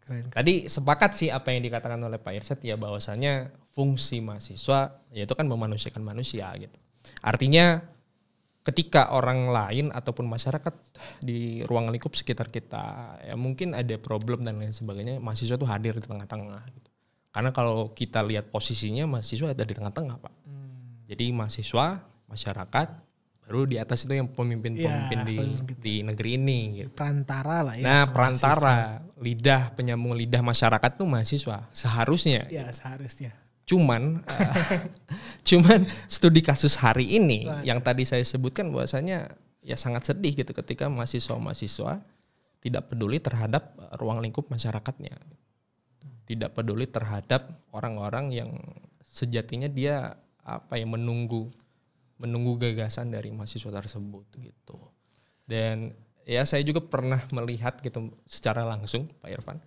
Keren. 0.02 0.24
Tadi 0.34 0.54
sepakat 0.66 1.10
sih 1.14 1.28
apa 1.30 1.54
yang 1.54 1.62
dikatakan 1.62 2.02
oleh 2.02 2.18
Pak 2.18 2.32
Irsyad 2.34 2.58
ya 2.66 2.74
bahwasannya 2.74 3.54
fungsi 3.70 4.18
mahasiswa 4.18 4.98
yaitu 5.14 5.34
kan 5.38 5.46
memanusiakan 5.46 6.02
manusia 6.02 6.50
gitu. 6.58 6.74
Artinya 7.22 7.86
ketika 8.62 9.10
orang 9.10 9.50
lain 9.50 9.90
ataupun 9.90 10.22
masyarakat 10.24 10.70
di 11.18 11.66
ruang 11.66 11.90
lingkup 11.90 12.14
sekitar 12.14 12.46
kita 12.46 13.18
ya 13.26 13.34
mungkin 13.34 13.74
ada 13.74 13.98
problem 13.98 14.46
dan 14.46 14.62
lain 14.62 14.70
sebagainya 14.70 15.18
mahasiswa 15.18 15.58
tuh 15.58 15.66
hadir 15.66 15.98
di 15.98 16.06
tengah-tengah 16.06 16.62
gitu. 16.70 16.88
Karena 17.32 17.50
kalau 17.50 17.90
kita 17.90 18.22
lihat 18.22 18.52
posisinya 18.52 19.08
mahasiswa 19.08 19.50
ada 19.50 19.64
di 19.64 19.74
tengah-tengah 19.74 20.16
Pak. 20.20 20.34
Hmm. 20.46 21.00
Jadi 21.08 21.32
mahasiswa, 21.32 21.98
masyarakat, 22.28 22.88
baru 23.42 23.66
di 23.66 23.76
atas 23.80 24.04
itu 24.06 24.14
yang 24.14 24.28
pemimpin-pemimpin 24.30 25.18
Ya, 25.18 25.26
di, 25.26 25.36
pemimpin. 25.40 25.76
di 25.80 25.94
negeri 26.06 26.30
ini 26.38 26.60
gitu. 26.78 26.88
perantara 26.94 27.66
lah 27.66 27.74
ya 27.74 27.82
Nah, 27.82 28.02
perantara 28.08 29.02
lidah 29.18 29.74
penyambung 29.74 30.14
lidah 30.14 30.40
masyarakat 30.40 30.90
tuh 30.94 31.08
mahasiswa 31.08 31.66
seharusnya. 31.74 32.46
mahasiswa. 32.46 32.62
ya 32.62 32.66
seharusnya 32.70 33.32
Cuman 33.62 34.22
eh, 34.26 34.90
cuman 35.48 35.86
studi 36.10 36.42
kasus 36.42 36.78
hari 36.78 37.18
ini 37.18 37.46
Waduh. 37.46 37.64
yang 37.66 37.78
tadi 37.80 38.02
saya 38.02 38.22
sebutkan 38.26 38.70
bahwasanya 38.74 39.32
ya 39.62 39.76
sangat 39.78 40.10
sedih 40.10 40.34
gitu 40.34 40.50
ketika 40.50 40.90
mahasiswa-mahasiswa 40.90 42.02
tidak 42.62 42.82
peduli 42.90 43.22
terhadap 43.22 43.74
eh, 43.78 43.94
ruang 43.98 44.22
lingkup 44.22 44.50
masyarakatnya. 44.50 45.18
tidak 46.22 46.54
peduli 46.54 46.86
terhadap 46.86 47.50
orang-orang 47.74 48.30
yang 48.30 48.50
sejatinya 49.02 49.66
dia 49.66 50.14
apa 50.46 50.78
ya 50.78 50.86
menunggu 50.86 51.50
menunggu 52.22 52.62
gagasan 52.62 53.10
dari 53.10 53.34
mahasiswa 53.34 53.68
tersebut 53.68 54.30
gitu. 54.38 54.78
Dan 55.42 55.90
ya 56.22 56.46
saya 56.46 56.62
juga 56.62 56.78
pernah 56.78 57.26
melihat 57.34 57.82
gitu 57.82 58.14
secara 58.30 58.62
langsung 58.62 59.10
Pak 59.18 59.30
Irfan 59.34 59.58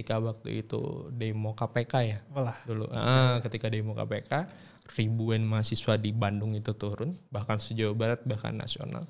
ketika 0.00 0.16
waktu 0.16 0.64
itu 0.64 1.12
demo 1.12 1.52
KPK 1.52 1.94
ya? 2.08 2.18
Walah. 2.32 2.56
dulu 2.64 2.88
ah, 2.88 3.36
ketika 3.44 3.68
demo 3.68 3.92
KPK 3.92 4.48
ribuan 4.96 5.44
mahasiswa 5.44 6.00
di 6.00 6.08
Bandung 6.08 6.56
itu 6.56 6.72
turun 6.72 7.12
bahkan 7.28 7.60
sejauh 7.60 7.92
barat 7.92 8.24
bahkan 8.24 8.56
nasional. 8.56 9.04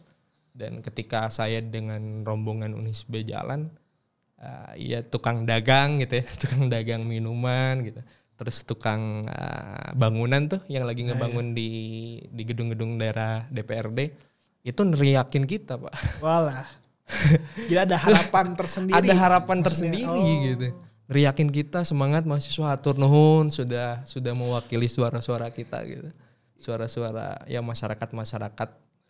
Dan 0.50 0.82
ketika 0.82 1.30
saya 1.30 1.62
dengan 1.62 2.26
rombongan 2.26 2.74
Unisbe 2.74 3.22
jalan 3.22 3.70
uh, 4.42 4.74
ya 4.74 5.06
tukang 5.06 5.46
dagang 5.46 6.02
gitu 6.02 6.18
ya 6.18 6.26
tukang 6.42 6.66
dagang 6.66 7.06
minuman 7.06 7.86
gitu. 7.86 8.02
Terus 8.34 8.66
tukang 8.66 9.30
uh, 9.30 9.94
bangunan 9.94 10.50
tuh 10.50 10.58
yang 10.66 10.90
lagi 10.90 11.06
ngebangun 11.06 11.54
di 11.54 11.70
di 12.34 12.42
gedung-gedung 12.42 12.98
daerah 12.98 13.46
DPRD 13.46 14.10
itu 14.66 14.82
neriakin 14.82 15.46
kita 15.46 15.78
pak. 15.78 16.18
Walah. 16.18 16.79
Jadi 17.68 17.78
ada 17.78 17.96
harapan 17.98 18.46
tersendiri. 18.54 18.96
ada 18.96 19.12
harapan 19.14 19.58
Maksudnya, 19.60 19.66
tersendiri 19.66 20.08
oh. 20.08 20.42
gitu 20.46 20.68
neriakin 21.10 21.50
kita 21.50 21.82
semangat 21.82 22.22
mahasiswa 22.22 22.70
atur 22.70 22.94
nuhun 22.94 23.50
sudah 23.50 24.06
sudah 24.06 24.30
mewakili 24.30 24.86
suara-suara 24.86 25.50
kita 25.50 25.82
gitu 25.82 26.06
suara-suara 26.54 27.42
ya 27.50 27.58
masyarakat 27.58 28.08
masyarakat 28.14 28.68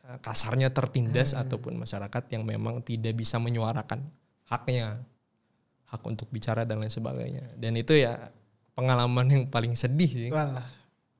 eh, 0.09 0.19
kasarnya 0.25 0.73
tertindas 0.73 1.37
Hmm. 1.37 1.45
ataupun 1.45 1.77
masyarakat 1.77 2.25
yang 2.33 2.49
memang 2.49 2.81
tidak 2.81 3.13
bisa 3.13 3.37
menyuarakan 3.37 4.01
haknya 4.49 5.05
hak 5.93 6.01
untuk 6.09 6.25
bicara 6.33 6.65
dan 6.65 6.81
lain 6.81 6.89
sebagainya 6.89 7.53
dan 7.61 7.77
itu 7.77 7.93
ya 7.93 8.33
pengalaman 8.73 9.29
yang 9.29 9.45
paling 9.53 9.77
sedih 9.77 10.09
sih 10.09 10.31
Walah. 10.33 10.65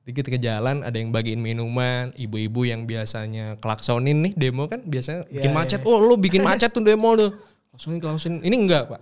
Jadi 0.01 0.13
ketika 0.17 0.39
jalan 0.39 0.81
ada 0.81 0.97
yang 0.97 1.13
bagiin 1.13 1.39
minuman, 1.39 2.11
ibu-ibu 2.17 2.65
yang 2.65 2.89
biasanya 2.89 3.61
klaksonin 3.61 4.25
nih 4.25 4.33
demo 4.33 4.65
kan 4.65 4.81
biasanya 4.81 5.29
bikin 5.29 5.51
Ya, 5.51 5.55
macet. 5.55 5.81
ya. 5.81 5.87
Oh 5.87 6.01
lu 6.01 6.17
bikin 6.17 6.41
macet 6.41 6.73
tuh 6.73 6.81
demo 6.81 7.13
lu. 7.13 7.29
Klaksonin 7.71 8.01
klaksonin. 8.01 8.41
Ini 8.41 8.57
enggak 8.57 8.89
pak. 8.89 9.01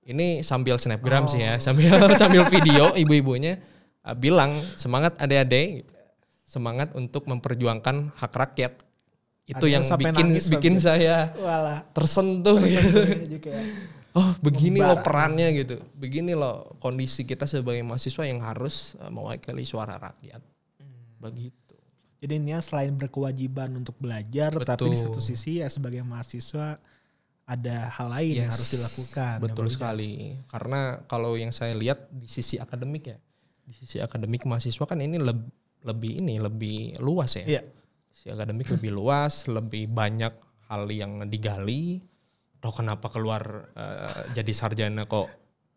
Ini 0.00 0.40
sambil 0.40 0.74
snapgram 0.74 1.28
sih 1.28 1.38
Oh. 1.38 1.44
ya, 1.44 1.54
sambil 1.60 1.92
sambil 2.20 2.48
video 2.48 2.96
ibu-ibunya 2.96 3.60
uh, 4.02 4.16
bilang 4.16 4.50
semangat 4.74 5.14
adik-adik, 5.20 5.84
semangat 6.42 6.96
untuk 6.96 7.28
memperjuangkan 7.28 8.16
hak 8.16 8.32
rakyat. 8.32 8.72
Itu 9.44 9.66
yang 9.66 9.84
bikin 9.84 10.26
nangis 10.30 10.46
bikin 10.48 10.78
saya 10.78 11.36
Walah. 11.36 11.82
tersentuh. 11.92 12.58
Jadi 12.58 13.38
kayak 13.38 13.64
oh 14.20 14.30
begini 14.38 14.84
loh 14.84 15.00
perannya 15.00 15.48
gitu. 15.56 15.80
Begini 15.96 16.36
loh 16.36 16.76
kondisi 16.76 17.24
kita 17.24 17.48
sebagai 17.48 17.80
mahasiswa 17.80 18.28
yang 18.28 18.44
harus 18.44 18.92
uh, 19.00 19.08
mewakili 19.08 19.64
suara 19.64 19.96
rakyat. 19.96 20.44
Begitu. 21.18 21.76
Jadi 22.20 22.36
ini 22.36 22.52
selain 22.60 22.92
berkewajiban 22.92 23.72
untuk 23.72 23.96
belajar, 23.96 24.52
tapi 24.60 24.92
di 24.92 24.96
Betul. 24.96 25.08
satu 25.08 25.20
sisi 25.24 25.64
ya 25.64 25.72
sebagai 25.72 26.04
mahasiswa 26.04 26.76
ada 27.48 27.90
hal 27.90 28.08
lain 28.12 28.44
yang 28.44 28.48
Yes, 28.52 28.54
harus 28.60 28.70
dilakukan. 28.70 29.36
betul 29.42 29.66
Ya, 29.66 29.72
sekali. 29.72 30.12
Karena 30.46 30.80
kalau 31.08 31.34
yang 31.34 31.50
saya 31.50 31.72
lihat 31.74 32.06
di 32.12 32.28
sisi 32.28 32.60
akademik 32.60 33.08
ya 33.08 33.18
di 33.64 33.72
sisi 33.74 34.02
akademik 34.02 34.44
mahasiswa 34.44 34.82
kan 34.82 34.98
ini 34.98 35.16
leb- 35.18 35.50
lebih 35.86 36.18
ini 36.20 36.36
lebih 36.38 36.98
luas 37.00 37.38
ya. 37.38 37.46
Iya. 37.46 37.62
sisi 38.10 38.28
akademik 38.28 38.68
lebih 38.68 38.90
luas 38.92 39.46
lebih 39.48 39.88
banyak 39.88 40.34
hal 40.68 40.82
yang 40.90 41.24
digali 41.24 42.02
Loh 42.60 42.72
kenapa 42.76 43.08
keluar 43.08 43.72
eh, 43.72 44.36
jadi 44.36 44.52
sarjana 44.52 45.08
kok 45.08 45.28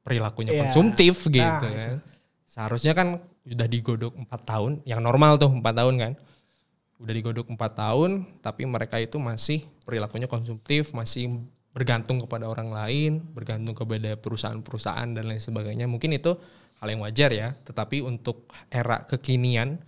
perilakunya 0.04 0.52
Iya. 0.52 0.62
konsumtif 0.68 1.28
gitu 1.32 1.40
Nah, 1.40 1.64
kan? 1.64 1.98
Seharusnya 2.44 2.94
kan 2.94 3.18
udah 3.44 3.68
digodok 3.68 4.14
empat 4.20 4.42
tahun 4.44 4.72
yang 4.84 5.00
normal 5.00 5.40
tuh 5.40 5.50
empat 5.50 5.74
tahun 5.74 5.96
kan? 5.98 6.14
Udah 7.00 7.14
digodok 7.16 7.48
empat 7.50 7.72
tahun 7.74 8.12
tapi 8.44 8.68
mereka 8.68 9.00
itu 9.00 9.16
masih 9.18 9.64
perilakunya 9.84 10.28
konsumtif 10.28 10.92
masih 10.92 11.42
bergantung 11.74 12.22
kepada 12.22 12.46
orang 12.46 12.70
lain 12.70 13.26
bergantung 13.34 13.74
kepada 13.74 14.14
perusahaan-perusahaan 14.20 15.10
dan 15.16 15.24
lain 15.26 15.42
sebagainya. 15.42 15.88
Mungkin 15.90 16.14
itu 16.14 16.36
hal 16.84 16.88
yang 16.92 17.02
wajar 17.02 17.32
ya 17.32 17.56
tetapi 17.64 18.04
untuk 18.04 18.52
era 18.68 19.08
kekinian 19.08 19.80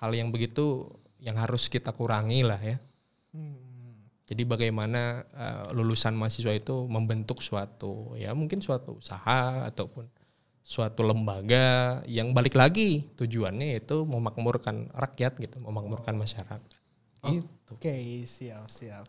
hal 0.00 0.10
yang 0.16 0.32
begitu 0.32 0.88
yang 1.20 1.36
harus 1.36 1.68
kita 1.68 1.92
kurangi 1.92 2.40
lah 2.42 2.58
ya. 2.58 2.76
Hmm. 3.36 3.67
Jadi 4.28 4.44
bagaimana 4.44 5.24
eh, 5.32 5.66
lulusan 5.72 6.12
mahasiswa 6.12 6.52
itu 6.52 6.84
membentuk 6.84 7.40
suatu 7.40 8.12
ya 8.20 8.36
mungkin 8.36 8.60
suatu 8.60 9.00
usaha 9.00 9.64
ataupun 9.64 10.04
suatu 10.68 11.00
lembaga 11.00 12.04
yang 12.04 12.36
balik 12.36 12.52
lagi 12.52 13.08
tujuannya 13.16 13.80
itu 13.80 14.04
memakmurkan 14.04 14.92
rakyat 14.92 15.40
gitu, 15.40 15.64
memakmurkan 15.64 16.12
masyarakat. 16.12 16.60
Gitu. 17.24 17.48
Oke, 17.72 17.96
siap, 18.28 18.68
siap. 18.68 19.08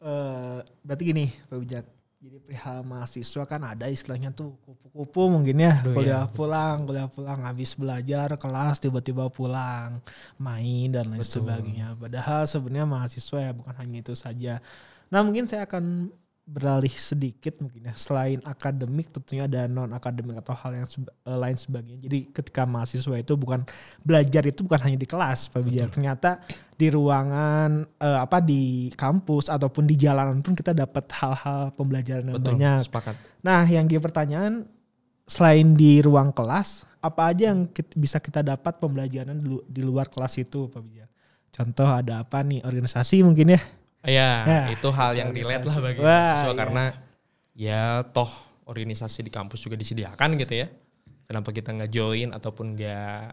Eh, 0.00 0.58
berarti 0.80 1.02
gini, 1.04 1.28
Pak 1.52 1.58
Bijak. 1.60 1.97
Jadi 2.18 2.34
perihal 2.42 2.82
mahasiswa 2.82 3.46
kan 3.46 3.62
ada 3.62 3.86
istilahnya 3.86 4.34
tuh 4.34 4.58
kupu-kupu 4.66 5.30
mungkin 5.30 5.62
ya. 5.62 5.78
Aduh, 5.78 5.94
kuliah 5.94 6.26
ya. 6.26 6.34
pulang, 6.34 6.82
kuliah 6.82 7.06
pulang, 7.06 7.46
habis 7.46 7.78
belajar, 7.78 8.34
kelas 8.34 8.82
tiba-tiba 8.82 9.30
pulang, 9.30 10.02
main 10.34 10.90
dan 10.90 11.14
lain 11.14 11.22
Betul. 11.22 11.46
sebagainya. 11.46 11.94
Padahal 11.94 12.42
sebenarnya 12.50 12.90
mahasiswa 12.90 13.38
ya 13.38 13.52
bukan 13.54 13.74
hanya 13.78 14.02
itu 14.02 14.14
saja. 14.18 14.58
Nah 15.14 15.22
mungkin 15.22 15.46
saya 15.46 15.62
akan 15.70 16.10
beralih 16.48 16.90
sedikit 16.90 17.60
mungkin 17.60 17.92
ya. 17.92 17.94
Selain 17.94 18.40
akademik 18.40 19.12
tentunya 19.12 19.44
ada 19.44 19.68
non 19.68 19.92
akademik 19.92 20.40
atau 20.40 20.56
hal 20.56 20.80
yang 20.80 20.88
seba- 20.88 21.12
eh, 21.12 21.36
lain 21.36 21.60
sebagainya. 21.60 22.00
Jadi 22.08 22.18
ketika 22.32 22.64
mahasiswa 22.64 23.20
itu 23.20 23.36
bukan 23.36 23.68
belajar 24.00 24.42
itu 24.48 24.64
bukan 24.64 24.80
hanya 24.80 24.96
di 24.96 25.04
kelas, 25.04 25.52
Pak 25.52 25.60
Bijak. 25.60 25.92
Ternyata 25.92 26.40
di 26.72 26.88
ruangan 26.88 27.84
eh, 27.84 28.18
apa 28.24 28.40
di 28.40 28.88
kampus 28.96 29.52
ataupun 29.52 29.84
di 29.84 30.00
jalanan 30.00 30.40
pun 30.40 30.56
kita 30.56 30.72
dapat 30.72 31.04
hal-hal 31.12 31.76
pembelajaran 31.76 32.32
yang 32.32 32.36
Betul, 32.40 32.56
banyak. 32.56 32.80
sepakat. 32.88 33.14
Nah, 33.44 33.68
yang 33.68 33.84
dia 33.84 34.00
pertanyaan 34.00 34.64
selain 35.28 35.76
di 35.76 36.00
ruang 36.00 36.32
kelas, 36.32 36.88
apa 37.04 37.28
aja 37.30 37.52
yang 37.52 37.68
kit- 37.68 37.92
bisa 37.92 38.16
kita 38.18 38.40
dapat 38.40 38.80
pembelajaran 38.80 39.36
di, 39.36 39.44
lu- 39.44 39.66
di 39.68 39.84
luar 39.84 40.08
kelas 40.08 40.40
itu, 40.40 40.72
Pak 40.72 40.80
Bijak? 40.80 41.10
Contoh 41.52 41.84
ada 41.84 42.24
apa 42.24 42.40
nih 42.40 42.64
organisasi 42.64 43.20
mungkin 43.20 43.52
ya? 43.52 43.60
Ya, 44.06 44.46
Ya, 44.46 44.60
itu 44.70 44.88
hal 44.94 45.18
yang 45.18 45.34
relate 45.34 45.66
lah 45.66 45.76
bagi 45.82 46.00
Wah, 46.00 46.06
mahasiswa 46.06 46.52
iya. 46.54 46.58
karena 46.58 46.84
ya 47.58 47.82
toh 48.14 48.30
organisasi 48.70 49.26
di 49.26 49.32
kampus 49.32 49.64
juga 49.64 49.74
disediakan 49.74 50.38
gitu 50.38 50.54
ya. 50.54 50.70
Kenapa 51.26 51.50
kita 51.50 51.74
nggak 51.74 51.90
join 51.90 52.30
ataupun 52.30 52.78
nggak 52.78 53.24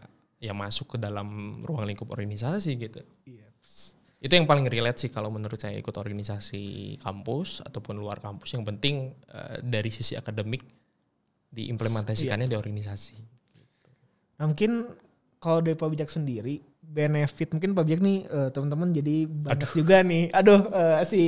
ya 0.42 0.52
masuk 0.52 0.96
ke 0.96 0.98
dalam 1.00 1.60
ruang 1.62 1.86
lingkup 1.86 2.10
organisasi 2.10 2.76
gitu. 2.76 3.00
Iya. 3.24 3.46
Itu 4.20 4.32
yang 4.32 4.48
paling 4.48 4.66
relate 4.66 5.06
sih 5.06 5.10
kalau 5.12 5.30
menurut 5.30 5.60
saya 5.60 5.78
ikut 5.78 5.94
organisasi 5.94 6.96
kampus 7.00 7.62
ataupun 7.62 7.96
luar 7.96 8.18
kampus. 8.18 8.56
Yang 8.56 8.64
penting 8.74 8.94
eh, 9.32 9.56
dari 9.62 9.88
sisi 9.92 10.18
akademik 10.18 10.64
diimplementasikannya 11.52 12.50
di 12.50 12.56
organisasi. 12.58 13.16
Nah, 14.36 14.44
mungkin 14.44 14.92
kalau 15.40 15.64
dari 15.64 15.76
Pak 15.78 15.88
Bijak 15.88 16.10
sendiri 16.12 16.60
benefit 16.96 17.52
mungkin 17.52 17.70
Pak 17.70 17.84
Bijak 17.84 18.00
nih 18.00 18.18
eh, 18.24 18.48
teman-teman 18.50 18.88
jadi 18.90 19.16
banyak 19.28 19.70
juga 19.70 20.00
nih. 20.00 20.32
Aduh 20.32 20.64
eh, 20.66 21.04
si 21.04 21.22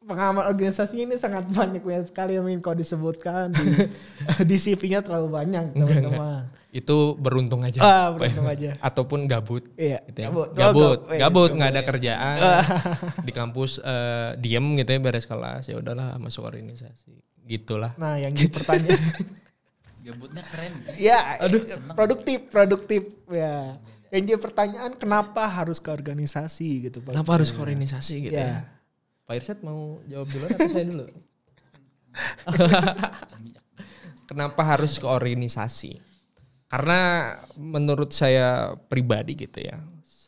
pengamat 0.00 0.48
organisasinya 0.48 1.04
ini 1.04 1.16
sangat 1.16 1.44
banyak 1.52 1.80
banyak 1.80 2.08
sekali 2.08 2.34
yang 2.34 2.48
ingin 2.48 2.58
kau 2.58 2.72
disebutkan 2.72 3.52
di, 3.52 3.68
di 4.48 4.56
CV-nya 4.56 5.04
terlalu 5.04 5.28
banyak 5.30 5.76
teman-teman. 5.76 6.48
Itu 6.70 7.18
beruntung 7.18 7.60
aja. 7.60 7.78
Ah, 7.78 8.08
beruntung 8.10 8.46
aja. 8.54 8.78
Ataupun 8.80 9.26
gabut. 9.26 9.66
Iya, 9.74 10.00
gitu 10.06 10.18
ya. 10.18 10.28
gabut. 10.30 10.48
Oh, 10.48 10.54
Gabut, 10.54 10.98
gab- 11.02 11.10
eh, 11.10 11.18
gabut, 11.18 11.50
nggak 11.52 11.70
ada 11.70 11.82
kerjaan. 11.84 12.36
di 13.20 13.32
kampus 13.34 13.76
eh, 13.76 14.38
diem 14.38 14.78
gitu 14.78 14.88
ya 14.88 14.98
beres 14.98 15.26
kelas 15.26 15.66
ya 15.66 15.76
udahlah 15.76 16.16
masuk 16.16 16.46
organisasi. 16.46 17.12
Gitulah. 17.44 17.92
Nah, 17.94 18.16
yang 18.16 18.32
di 18.32 18.46
pertanyaan 18.46 19.02
Gabutnya 20.00 20.40
keren. 20.46 20.72
ya, 20.96 21.36
aduh, 21.38 21.60
produktif, 21.92 22.48
produktif 22.48 23.02
ya. 23.28 23.76
Yang 24.10 24.22
jadi 24.26 24.40
pertanyaan 24.42 24.92
kenapa 24.98 25.46
harus 25.46 25.78
ke 25.78 25.90
organisasi 25.90 26.90
gitu 26.90 26.98
Pak? 26.98 27.14
Kenapa 27.14 27.38
harus 27.38 27.54
ke 27.54 27.60
organisasi 27.62 28.14
gitu 28.30 28.34
Ya. 28.34 28.42
ya? 28.42 28.58
Pak 29.30 29.34
Irsyad 29.38 29.62
mau 29.62 30.02
jawab 30.10 30.26
dulu 30.26 30.44
atau 30.50 30.66
saya 30.66 30.86
dulu? 30.90 31.06
Kenapa 34.30 34.62
harus 34.66 34.98
ke 34.98 35.06
organisasi? 35.06 36.02
Karena 36.66 37.34
menurut 37.54 38.10
saya 38.10 38.74
pribadi 38.90 39.38
gitu 39.38 39.62
ya, 39.62 39.78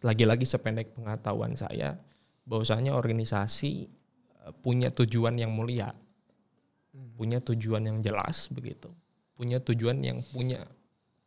lagi-lagi 0.06 0.46
sependek 0.46 0.94
pengetahuan 0.94 1.54
saya, 1.54 1.98
bahwasanya 2.46 2.94
organisasi 2.94 3.86
eh, 4.46 4.52
punya 4.62 4.90
tujuan 4.90 5.38
yang 5.38 5.50
mulia, 5.50 5.94
punya 7.18 7.42
tujuan 7.42 7.82
yang 7.86 7.98
jelas 8.02 8.50
begitu, 8.50 8.90
punya 9.34 9.58
tujuan 9.62 9.98
yang 10.02 10.22
punya 10.30 10.66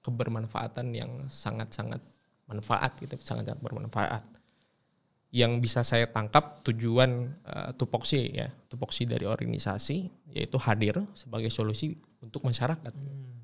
kebermanfaatan 0.04 0.92
yang 0.96 1.12
sangat-sangat 1.32 2.04
manfaat 2.46 2.98
gitu, 3.02 3.18
sangat-sangat 3.18 3.62
bermanfaat 3.62 4.24
yang 5.36 5.60
bisa 5.60 5.84
saya 5.84 6.08
tangkap 6.08 6.64
tujuan 6.64 7.28
eh, 7.44 7.72
tupoksi 7.76 8.32
ya 8.32 8.48
tupoksi 8.72 9.04
dari 9.04 9.28
organisasi 9.28 10.08
yaitu 10.32 10.56
hadir 10.56 11.04
sebagai 11.12 11.52
solusi 11.52 12.00
untuk 12.24 12.48
masyarakat 12.48 12.94
Hmm. 12.96 13.36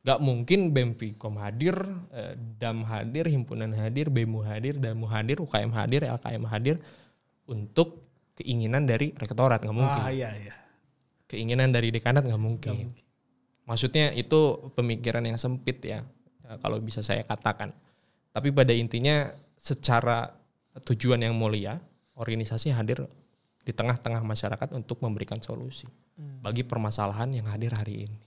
Gak 0.00 0.16
mungkin 0.24 0.72
BEM 0.72 0.96
hadir, 1.36 1.76
eh, 2.16 2.32
DAM 2.56 2.88
hadir, 2.88 3.28
himpunan 3.28 3.68
hadir, 3.76 4.08
BEMU 4.08 4.40
hadir, 4.40 4.80
DAMU 4.80 5.04
hadir, 5.04 5.36
UKM 5.44 5.68
hadir, 5.76 6.08
LKM 6.08 6.44
hadir 6.48 6.76
untuk 7.44 8.00
keinginan 8.40 8.88
dari 8.88 9.12
rektorat 9.12 9.60
nggak 9.60 9.76
mungkin. 9.76 10.00
Ah 10.00 10.08
iya 10.08 10.32
iya. 10.40 10.56
Keinginan 11.28 11.68
dari 11.68 11.92
dekanat 11.92 12.24
nggak 12.24 12.40
mungkin. 12.40 12.88
Maksudnya 13.68 14.16
itu 14.16 14.72
pemikiran 14.72 15.20
yang 15.20 15.36
sempit 15.36 15.84
ya, 15.84 16.00
kalau 16.64 16.80
bisa 16.80 17.04
saya 17.04 17.20
katakan. 17.20 17.76
Tapi 18.30 18.54
pada 18.54 18.70
intinya 18.70 19.26
secara 19.58 20.30
tujuan 20.86 21.20
yang 21.20 21.34
mulia, 21.34 21.76
organisasi 22.14 22.70
hadir 22.70 23.04
di 23.60 23.72
tengah-tengah 23.74 24.22
masyarakat 24.22 24.72
untuk 24.72 25.02
memberikan 25.04 25.42
solusi 25.42 25.84
bagi 26.40 26.64
permasalahan 26.64 27.32
yang 27.32 27.48
hadir 27.48 27.72
hari 27.74 28.08
ini. 28.08 28.18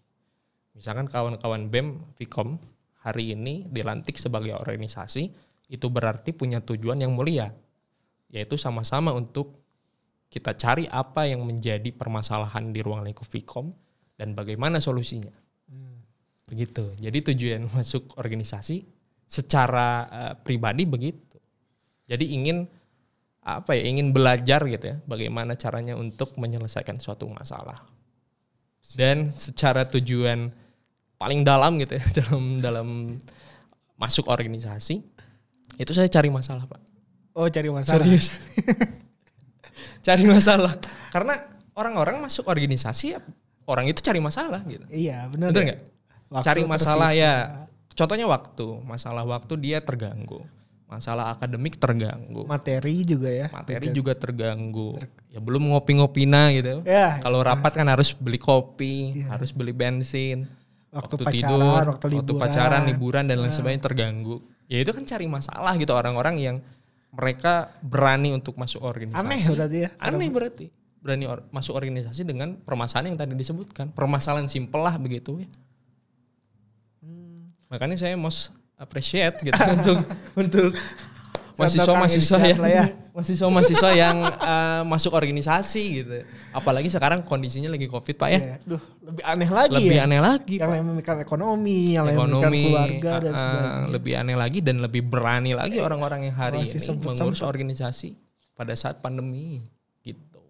Misalkan 0.73 1.05
kawan-kawan 1.05 1.69
BEM, 1.69 2.01
Vkom 2.17 2.57
hari 3.05 3.37
ini 3.37 3.69
dilantik 3.69 4.17
sebagai 4.17 4.57
organisasi, 4.57 5.29
itu 5.69 5.87
berarti 5.89 6.33
punya 6.33 6.61
tujuan 6.61 7.01
yang 7.01 7.13
mulia, 7.13 7.53
yaitu 8.33 8.57
sama-sama 8.57 9.13
untuk 9.13 9.61
kita 10.33 10.57
cari 10.57 10.89
apa 10.89 11.29
yang 11.29 11.45
menjadi 11.45 11.93
permasalahan 11.93 12.73
di 12.73 12.81
ruang 12.81 13.05
lingkup 13.05 13.29
Vkom 13.29 13.69
dan 14.17 14.33
bagaimana 14.33 14.81
solusinya. 14.81 15.33
Begitu. 16.49 16.93
Jadi 16.97 17.33
tujuan 17.33 17.69
masuk 17.77 18.17
organisasi 18.17 18.85
secara 19.33 19.87
eh, 20.05 20.33
pribadi 20.37 20.85
begitu. 20.85 21.41
Jadi 22.05 22.37
ingin 22.37 22.69
apa 23.43 23.75
ya 23.75 23.83
ingin 23.83 24.15
belajar 24.15 24.63
gitu 24.63 24.85
ya 24.87 24.95
bagaimana 25.03 25.59
caranya 25.59 25.99
untuk 25.99 26.31
menyelesaikan 26.39 26.95
suatu 26.95 27.27
masalah 27.27 27.83
dan 28.95 29.27
secara 29.27 29.83
tujuan 29.83 30.47
paling 31.19 31.43
dalam 31.43 31.75
gitu 31.75 31.99
ya 31.99 32.03
dalam 32.23 32.43
dalam 32.63 32.87
masuk 33.99 34.31
organisasi 34.31 35.03
itu 35.75 35.91
saya 35.91 36.07
cari 36.07 36.31
masalah 36.31 36.63
pak 36.71 36.79
Oh 37.35 37.49
cari 37.51 37.67
masalah. 37.67 37.99
serius 38.07 38.31
cari 40.07 40.23
masalah 40.23 40.79
karena 41.11 41.35
orang-orang 41.75 42.23
masuk 42.23 42.47
organisasi 42.47 43.05
ya 43.11 43.19
orang 43.67 43.91
itu 43.91 43.99
cari 43.99 44.23
masalah 44.23 44.63
gitu 44.63 44.87
Iya 44.87 45.27
benar. 45.27 45.51
bener 45.51 45.63
ya. 45.67 45.77
nggak 46.31 46.43
cari 46.47 46.63
masalah 46.63 47.09
ya 47.11 47.33
contohnya 47.93 48.25
waktu 48.27 48.65
masalah 48.83 49.23
waktu 49.23 49.53
dia 49.57 49.79
terganggu. 49.79 50.43
Masalah 50.85 51.33
akademik 51.33 51.81
terganggu. 51.81 52.45
Materi 52.45 53.01
juga 53.01 53.29
ya. 53.29 53.47
materi 53.49 53.89
juga 53.89 54.13
terganggu. 54.13 55.01
Ya 55.33 55.41
belum 55.41 55.73
ngopi-ngopina 55.73 56.53
gitu. 56.53 56.85
Ya. 56.85 57.17
kalau 57.25 57.41
rapat 57.41 57.73
kan 57.73 57.89
harus 57.89 58.13
beli 58.13 58.37
kopi 58.37 59.25
harus 59.25 59.49
beli 59.49 59.73
bensin 59.73 60.45
Waktu 60.93 61.17
waktu, 61.17 61.25
pacaran, 61.25 61.33
tidur 61.49 61.83
waktu 61.89 62.07
liburan. 62.13 62.37
pacaran 62.37 62.81
liburan 62.85 63.23
dan 63.25 63.41
lain 63.41 63.49
sebagainya 63.49 63.81
terganggu. 63.81 64.45
Ya 64.69 64.77
itu 64.85 64.93
kan 64.93 65.01
cari 65.09 65.25
masalah 65.25 65.73
gitu 65.81 65.89
orang-orang 65.97 66.37
yang 66.37 66.57
mereka 67.09 67.73
berani 67.81 68.29
untuk 68.29 68.53
masuk 68.61 68.85
organisasi. 68.85 69.21
Aneh 69.25 69.41
berarti 69.41 69.77
ya. 69.85 69.89
aneh 69.97 70.29
berarti. 70.29 70.65
Berani 71.01 71.25
or- 71.25 71.45
masuk 71.49 71.73
organisasi 71.73 72.21
dengan 72.23 72.61
permasalahan 72.61 73.13
yang 73.13 73.19
tadi 73.19 73.33
disebutkan. 73.33 73.89
Permasalahan 73.97 74.45
simpel 74.45 74.85
lah 74.85 74.93
begitu 75.01 75.41
ya. 75.41 75.49
Makanya 77.73 77.97
saya 77.97 78.13
most 78.13 78.53
appreciate 78.77 79.41
gitu 79.41 79.57
untuk 79.81 79.97
untuk 80.37 80.69
Contoh 81.53 81.69
mahasiswa-mahasiswa 81.69 82.33
Kang 82.33 82.49
yang 82.49 82.65
ya. 82.65 82.85
mahasiswa-mahasiswa 83.13 83.89
yang 83.93 84.17
eh, 84.25 84.81
masuk 84.89 85.13
organisasi 85.13 85.83
gitu. 86.01 86.25
Apalagi 86.49 86.89
sekarang 86.89 87.21
kondisinya 87.21 87.69
lagi 87.69 87.85
covid 87.85 88.17
pak 88.17 88.29
ya, 88.29 88.39
Iya. 88.41 88.55
Duh, 88.65 88.81
lebih 89.05 89.21
aneh 89.23 89.49
lagi 89.53 89.73
lebih 89.77 89.97
ya. 89.97 90.05
aneh 90.09 90.17
lagi. 90.17 90.55
Yang 90.57 90.81
memikirkan 90.81 91.21
ekonomi, 91.21 91.93
yang 91.93 92.09
Ekonomi 92.09 92.73
keluarga 92.73 93.11
dan 93.21 93.33
eh, 93.33 93.37
sebagainya. 93.37 93.85
lebih 93.85 94.13
aneh 94.17 94.33
lagi 94.35 94.59
dan 94.65 94.75
lebih 94.81 95.01
berani 95.05 95.51
lagi 95.53 95.77
orang-orang 95.77 96.25
yang 96.25 96.35
hari 96.35 96.65
masih 96.65 96.73
ini 96.73 96.87
sempet-sempet. 96.89 97.21
mengurus 97.21 97.41
organisasi 97.45 98.09
pada 98.57 98.73
saat 98.73 98.97
pandemi 98.97 99.61
gitu. 100.01 100.41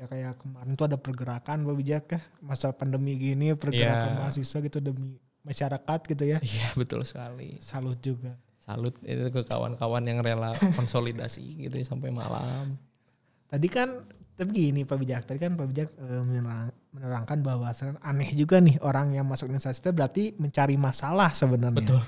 Ya 0.00 0.08
kayak 0.08 0.40
kemarin 0.40 0.72
tuh 0.72 0.88
ada 0.88 0.96
pergerakan 0.96 1.60
Pak 1.62 1.74
Bijak 1.76 2.04
ya. 2.08 2.20
Masa 2.40 2.72
pandemi 2.72 3.20
gini 3.20 3.52
pergerakan 3.52 4.16
Iya. 4.16 4.20
mahasiswa 4.24 4.58
gitu 4.64 4.80
demi 4.80 5.20
masyarakat 5.42 6.00
gitu 6.14 6.24
ya. 6.26 6.38
Iya 6.42 6.68
betul 6.78 7.02
sekali. 7.06 7.58
Salut 7.62 7.98
juga. 7.98 8.34
Salut 8.62 8.94
itu 9.02 9.26
ke 9.34 9.42
kawan-kawan 9.42 10.06
yang 10.06 10.22
rela 10.22 10.54
konsolidasi 10.78 11.66
gitu 11.66 11.74
ya 11.74 11.86
sampai 11.86 12.14
malam. 12.14 12.78
Tadi 13.50 13.68
kan 13.68 14.06
tapi 14.32 14.48
gini 14.54 14.86
Pak 14.86 14.96
Bijak, 14.96 15.22
tadi 15.28 15.38
kan 15.42 15.58
Pak 15.58 15.66
Bijak 15.68 15.88
menerang- 15.98 16.74
menerangkan 16.94 17.38
bahwa 17.42 17.68
aneh 18.00 18.30
juga 18.32 18.62
nih 18.62 18.78
orang 18.80 19.18
yang 19.18 19.26
masuk 19.26 19.50
organisasi 19.50 19.82
itu 19.82 19.90
berarti 19.92 20.24
mencari 20.38 20.78
masalah 20.78 21.34
sebenarnya. 21.34 21.74
Betul. 21.74 22.00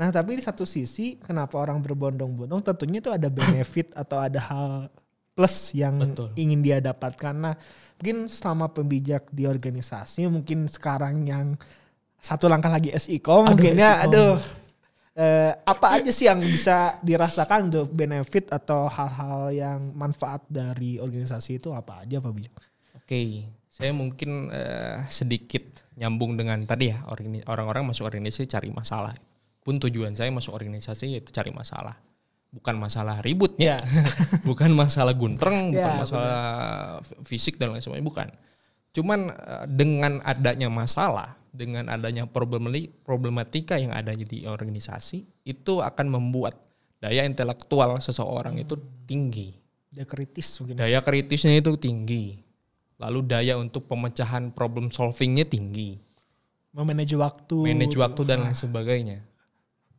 Nah 0.00 0.08
tapi 0.08 0.40
di 0.40 0.42
satu 0.42 0.64
sisi 0.64 1.20
kenapa 1.20 1.60
orang 1.60 1.84
berbondong-bondong 1.84 2.64
tentunya 2.64 3.04
itu 3.04 3.12
ada 3.12 3.28
benefit 3.28 3.92
atau 4.02 4.18
ada 4.18 4.40
hal 4.40 4.88
plus 5.36 5.76
yang 5.76 6.00
Betul. 6.00 6.32
ingin 6.34 6.64
dia 6.64 6.80
dapatkan. 6.80 7.34
Nah 7.36 7.54
mungkin 8.00 8.26
selama 8.32 8.72
pembijak 8.72 9.28
di 9.28 9.44
organisasi 9.44 10.24
mungkin 10.32 10.64
sekarang 10.66 11.28
yang 11.28 11.60
satu 12.20 12.46
langkah 12.46 12.68
lagi 12.68 12.92
SIKOM 12.92 13.48
Aduh, 13.48 13.56
mungkin 13.56 13.74
ya 13.74 13.92
SIKOM. 13.98 14.04
aduh 14.06 14.36
eh, 15.16 15.52
apa 15.64 15.86
aja 15.96 16.10
sih 16.12 16.28
yang 16.28 16.38
bisa 16.38 17.00
dirasakan 17.00 17.68
untuk 17.68 17.88
benefit 17.90 18.48
atau 18.48 18.86
hal-hal 18.86 19.50
yang 19.50 19.78
manfaat 19.92 20.44
dari 20.46 20.96
organisasi 20.96 21.58
itu 21.58 21.72
apa 21.72 22.04
aja 22.04 22.20
Pak 22.20 22.32
Bijak? 22.32 22.54
Oke, 22.94 23.44
saya 23.68 23.90
mungkin 23.90 24.48
eh, 24.48 25.02
sedikit 25.08 25.64
nyambung 25.96 26.36
dengan 26.36 26.62
tadi 26.64 26.92
ya 26.94 27.02
orang-orang 27.44 27.88
masuk 27.88 28.06
organisasi 28.06 28.46
cari 28.46 28.70
masalah. 28.70 29.12
Pun 29.60 29.76
tujuan 29.76 30.16
saya 30.16 30.32
masuk 30.32 30.56
organisasi 30.56 31.18
yaitu 31.18 31.32
cari 31.32 31.52
masalah. 31.52 31.96
Bukan 32.50 32.74
masalah 32.74 33.22
ributnya, 33.22 33.78
Ya. 33.78 34.06
bukan 34.48 34.74
masalah 34.74 35.14
guntreng, 35.14 35.70
bukan 35.70 35.92
Ya, 35.94 36.00
masalah 36.02 36.38
f- 36.98 37.14
fisik 37.22 37.54
dan 37.62 37.70
lain 37.70 37.78
sebagainya, 37.78 38.02
bukan. 38.04 38.28
Cuman 38.90 39.20
eh, 39.30 39.64
dengan 39.70 40.18
adanya 40.24 40.66
masalah, 40.66 41.38
dengan 41.50 41.90
adanya 41.90 42.24
problemati- 42.26 42.90
problematika 43.02 43.76
yang 43.76 43.90
ada 43.90 44.14
di 44.14 44.46
organisasi, 44.46 45.46
itu 45.46 45.82
akan 45.82 46.06
membuat 46.06 46.56
daya 47.02 47.26
intelektual 47.26 47.98
seseorang 47.98 48.60
itu 48.60 48.78
tinggi. 49.08 49.56
Dia 49.90 50.06
kritis 50.06 50.46
mungkin. 50.62 50.78
daya 50.78 51.02
kritisnya 51.02 51.58
itu 51.58 51.74
tinggi. 51.74 52.38
Lalu 53.00 53.26
daya 53.26 53.56
untuk 53.56 53.88
pemecahan 53.88 54.52
problem 54.52 54.92
solvingnya 54.92 55.48
tinggi. 55.48 55.98
Memanage 56.70 57.16
waktu. 57.18 57.56
manage 57.66 57.98
waktu 57.98 58.22
dan 58.22 58.46
lain 58.46 58.54
sebagainya. 58.54 59.18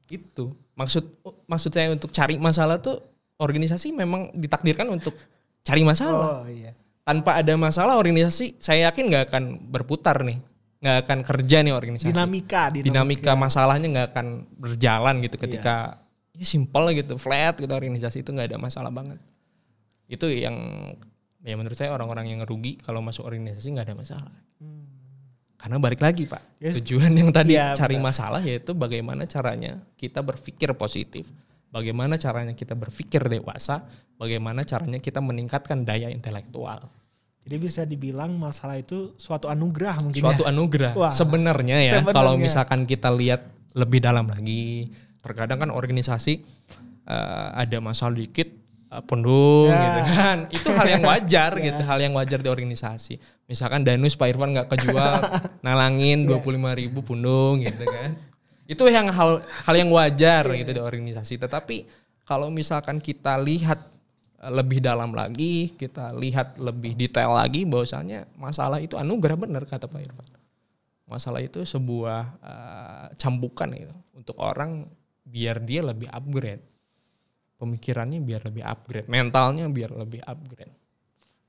Itu. 0.08 0.56
Maksud 0.78 1.04
maksud 1.50 1.72
saya 1.74 1.92
untuk 1.92 2.14
cari 2.16 2.40
masalah 2.40 2.80
tuh 2.80 3.04
organisasi 3.42 3.92
memang 3.92 4.32
ditakdirkan 4.38 4.88
untuk 4.88 5.18
cari 5.66 5.84
masalah. 5.84 6.46
Oh 6.46 6.48
iya. 6.48 6.78
tanpa 7.02 7.42
ada 7.42 7.58
masalah 7.58 7.98
organisasi 7.98 8.62
saya 8.62 8.88
yakin 8.88 9.10
nggak 9.10 9.24
akan 9.34 9.44
berputar 9.74 10.22
nih 10.22 10.38
nggak 10.82 10.98
akan 11.06 11.20
kerja 11.22 11.58
nih 11.62 11.74
organisasi 11.78 12.10
Dinamika, 12.10 12.74
dinamika 12.74 13.32
masalahnya 13.38 13.88
nggak 13.88 14.08
akan 14.12 14.28
berjalan 14.58 15.22
gitu 15.22 15.38
ketika 15.38 16.02
ya 16.34 16.42
simple 16.42 16.90
gitu 16.92 17.22
flat 17.22 17.54
gitu 17.56 17.70
organisasi 17.70 18.26
itu 18.26 18.34
nggak 18.34 18.50
ada 18.50 18.58
masalah 18.58 18.90
banget 18.90 19.22
itu 20.10 20.26
yang 20.28 20.58
ya 21.42 21.54
menurut 21.54 21.78
saya 21.78 21.94
orang-orang 21.94 22.34
yang 22.34 22.42
rugi 22.44 22.82
kalau 22.82 22.98
masuk 23.00 23.24
organisasi 23.24 23.72
nggak 23.72 23.94
ada 23.94 23.98
masalah 23.98 24.34
Hmm. 24.58 24.86
karena 25.58 25.78
balik 25.78 26.02
lagi 26.02 26.26
pak 26.26 26.42
Yes. 26.58 26.78
tujuan 26.82 27.14
yang 27.14 27.30
tadi 27.30 27.58
Iya, 27.58 27.74
cari 27.74 27.98
benar. 27.98 28.06
masalah 28.10 28.42
yaitu 28.42 28.74
bagaimana 28.74 29.26
caranya 29.26 29.82
kita 29.98 30.22
berpikir 30.22 30.74
positif 30.74 31.30
bagaimana 31.70 32.18
caranya 32.18 32.54
kita 32.54 32.74
berpikir 32.74 33.26
dewasa 33.26 33.86
bagaimana 34.18 34.62
caranya 34.62 34.98
kita 34.98 35.18
meningkatkan 35.18 35.82
daya 35.82 36.10
intelektual 36.10 36.90
Jadi 37.42 37.56
bisa 37.58 37.82
dibilang 37.84 38.38
masalah 38.38 38.78
itu 38.78 39.18
suatu 39.18 39.50
anugerah 39.50 39.98
mungkin 40.06 40.22
suatu 40.22 40.46
ya. 40.46 40.50
anugerah. 40.54 40.94
Wah, 40.94 41.10
sebenarnya 41.10 41.78
ya 41.82 41.92
sebenarnya. 42.00 42.14
kalau 42.14 42.34
misalkan 42.38 42.86
kita 42.86 43.10
lihat 43.10 43.50
lebih 43.74 43.98
dalam 43.98 44.30
lagi 44.30 44.94
terkadang 45.26 45.58
kan 45.58 45.70
organisasi 45.74 46.46
eh, 47.10 47.48
ada 47.58 47.78
masalah 47.82 48.14
dikit 48.14 48.46
eh, 48.94 49.04
pundung 49.10 49.74
Ya. 49.74 49.82
gitu 49.82 50.02
kan. 50.14 50.38
Itu 50.62 50.70
hal 50.70 50.88
yang 50.88 51.04
wajar 51.04 51.52
gitu 51.58 51.82
hal 51.82 51.98
yang 51.98 52.14
wajar 52.14 52.40
di 52.46 52.50
organisasi. 52.54 53.18
Misalkan 53.50 53.82
Danus 53.82 54.14
Pak 54.14 54.30
Irfan 54.32 54.54
nggak 54.54 54.70
kejual 54.78 55.14
nalangin 55.66 56.30
dua 56.30 56.40
puluh 56.46 56.62
ribu 56.78 57.02
pundung 57.02 57.66
gitu 57.66 57.90
kan. 57.90 58.22
Itu 58.70 58.86
yang 58.86 59.10
hal 59.10 59.42
hal 59.66 59.76
yang 59.76 59.90
wajar 59.90 60.46
gitu 60.54 60.72
di 60.72 60.82
organisasi. 60.82 61.42
Tetapi 61.42 61.90
kalau 62.22 62.54
misalkan 62.54 63.02
kita 63.02 63.36
lihat 63.42 63.82
lebih 64.42 64.82
dalam 64.82 65.14
lagi, 65.14 65.76
kita 65.76 66.18
lihat 66.18 66.58
lebih 66.58 66.98
detail 66.98 67.38
lagi 67.38 67.62
bahwasanya 67.62 68.26
masalah 68.34 68.82
itu 68.82 68.98
anugerah 68.98 69.38
benar 69.38 69.64
kata 69.66 69.86
Pak 69.86 70.02
Irfan. 70.02 70.26
Masalah 71.06 71.44
itu 71.44 71.62
sebuah 71.62 72.20
eh, 72.42 73.08
cambukan 73.20 73.70
gitu 73.70 73.94
untuk 74.16 74.40
orang 74.40 74.90
biar 75.22 75.62
dia 75.62 75.86
lebih 75.86 76.10
upgrade. 76.10 76.64
Pemikirannya 77.56 78.18
biar 78.18 78.42
lebih 78.42 78.66
upgrade, 78.66 79.06
mentalnya 79.06 79.70
biar 79.70 79.94
lebih 79.94 80.26
upgrade. 80.26 80.74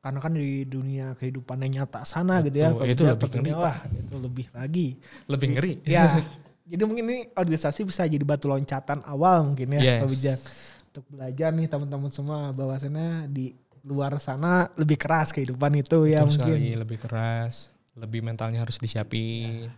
karena 0.02 0.18
kan 0.18 0.34
di 0.34 0.66
dunia 0.66 1.14
kehidupan 1.14 1.62
yang 1.62 1.86
nyata 1.86 2.02
sana 2.02 2.42
gitu 2.42 2.58
ya 2.58 2.74
Betul, 2.74 2.82
kalau 2.82 2.90
itu 2.90 3.02
lebih 3.06 3.38
ngeri, 3.38 3.52
wah 3.54 3.78
itu 3.86 4.14
lebih 4.18 4.46
lagi 4.50 4.86
Lebih 5.30 5.48
ngeri. 5.54 5.72
ya 5.86 6.04
jadi 6.74 6.82
mungkin 6.82 7.04
ini 7.06 7.18
organisasi 7.30 7.86
bisa 7.86 8.02
jadi 8.04 8.18
batu 8.26 8.50
loncatan 8.50 8.98
awal 9.06 9.46
mungkin 9.46 9.70
ya 9.70 9.78
Yes. 9.78 9.98
Pak 10.02 10.08
Bijak 10.10 10.38
untuk 10.92 11.08
belajar 11.08 11.48
nih 11.56 11.72
teman-teman 11.72 12.12
semua 12.12 12.52
bahwasannya 12.52 13.32
di 13.32 13.56
luar 13.88 14.20
sana 14.20 14.68
lebih 14.76 15.00
keras 15.00 15.32
kehidupan 15.32 15.72
itu 15.80 16.04
ya 16.04 16.20
Betul 16.20 16.36
mungkin 16.36 16.52
sekali, 16.60 16.76
lebih 16.76 16.98
keras, 17.00 17.72
lebih 17.96 18.20
mentalnya 18.20 18.60
harus 18.60 18.76
disiapin. 18.76 19.72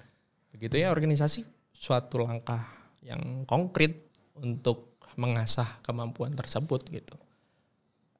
Begitu 0.50 0.82
ya 0.82 0.90
organisasi 0.90 1.46
suatu 1.70 2.18
langkah 2.18 2.66
yang 3.06 3.46
konkret 3.46 4.10
untuk 4.34 4.98
mengasah 5.14 5.78
kemampuan 5.86 6.34
tersebut 6.34 6.82
gitu. 6.90 7.14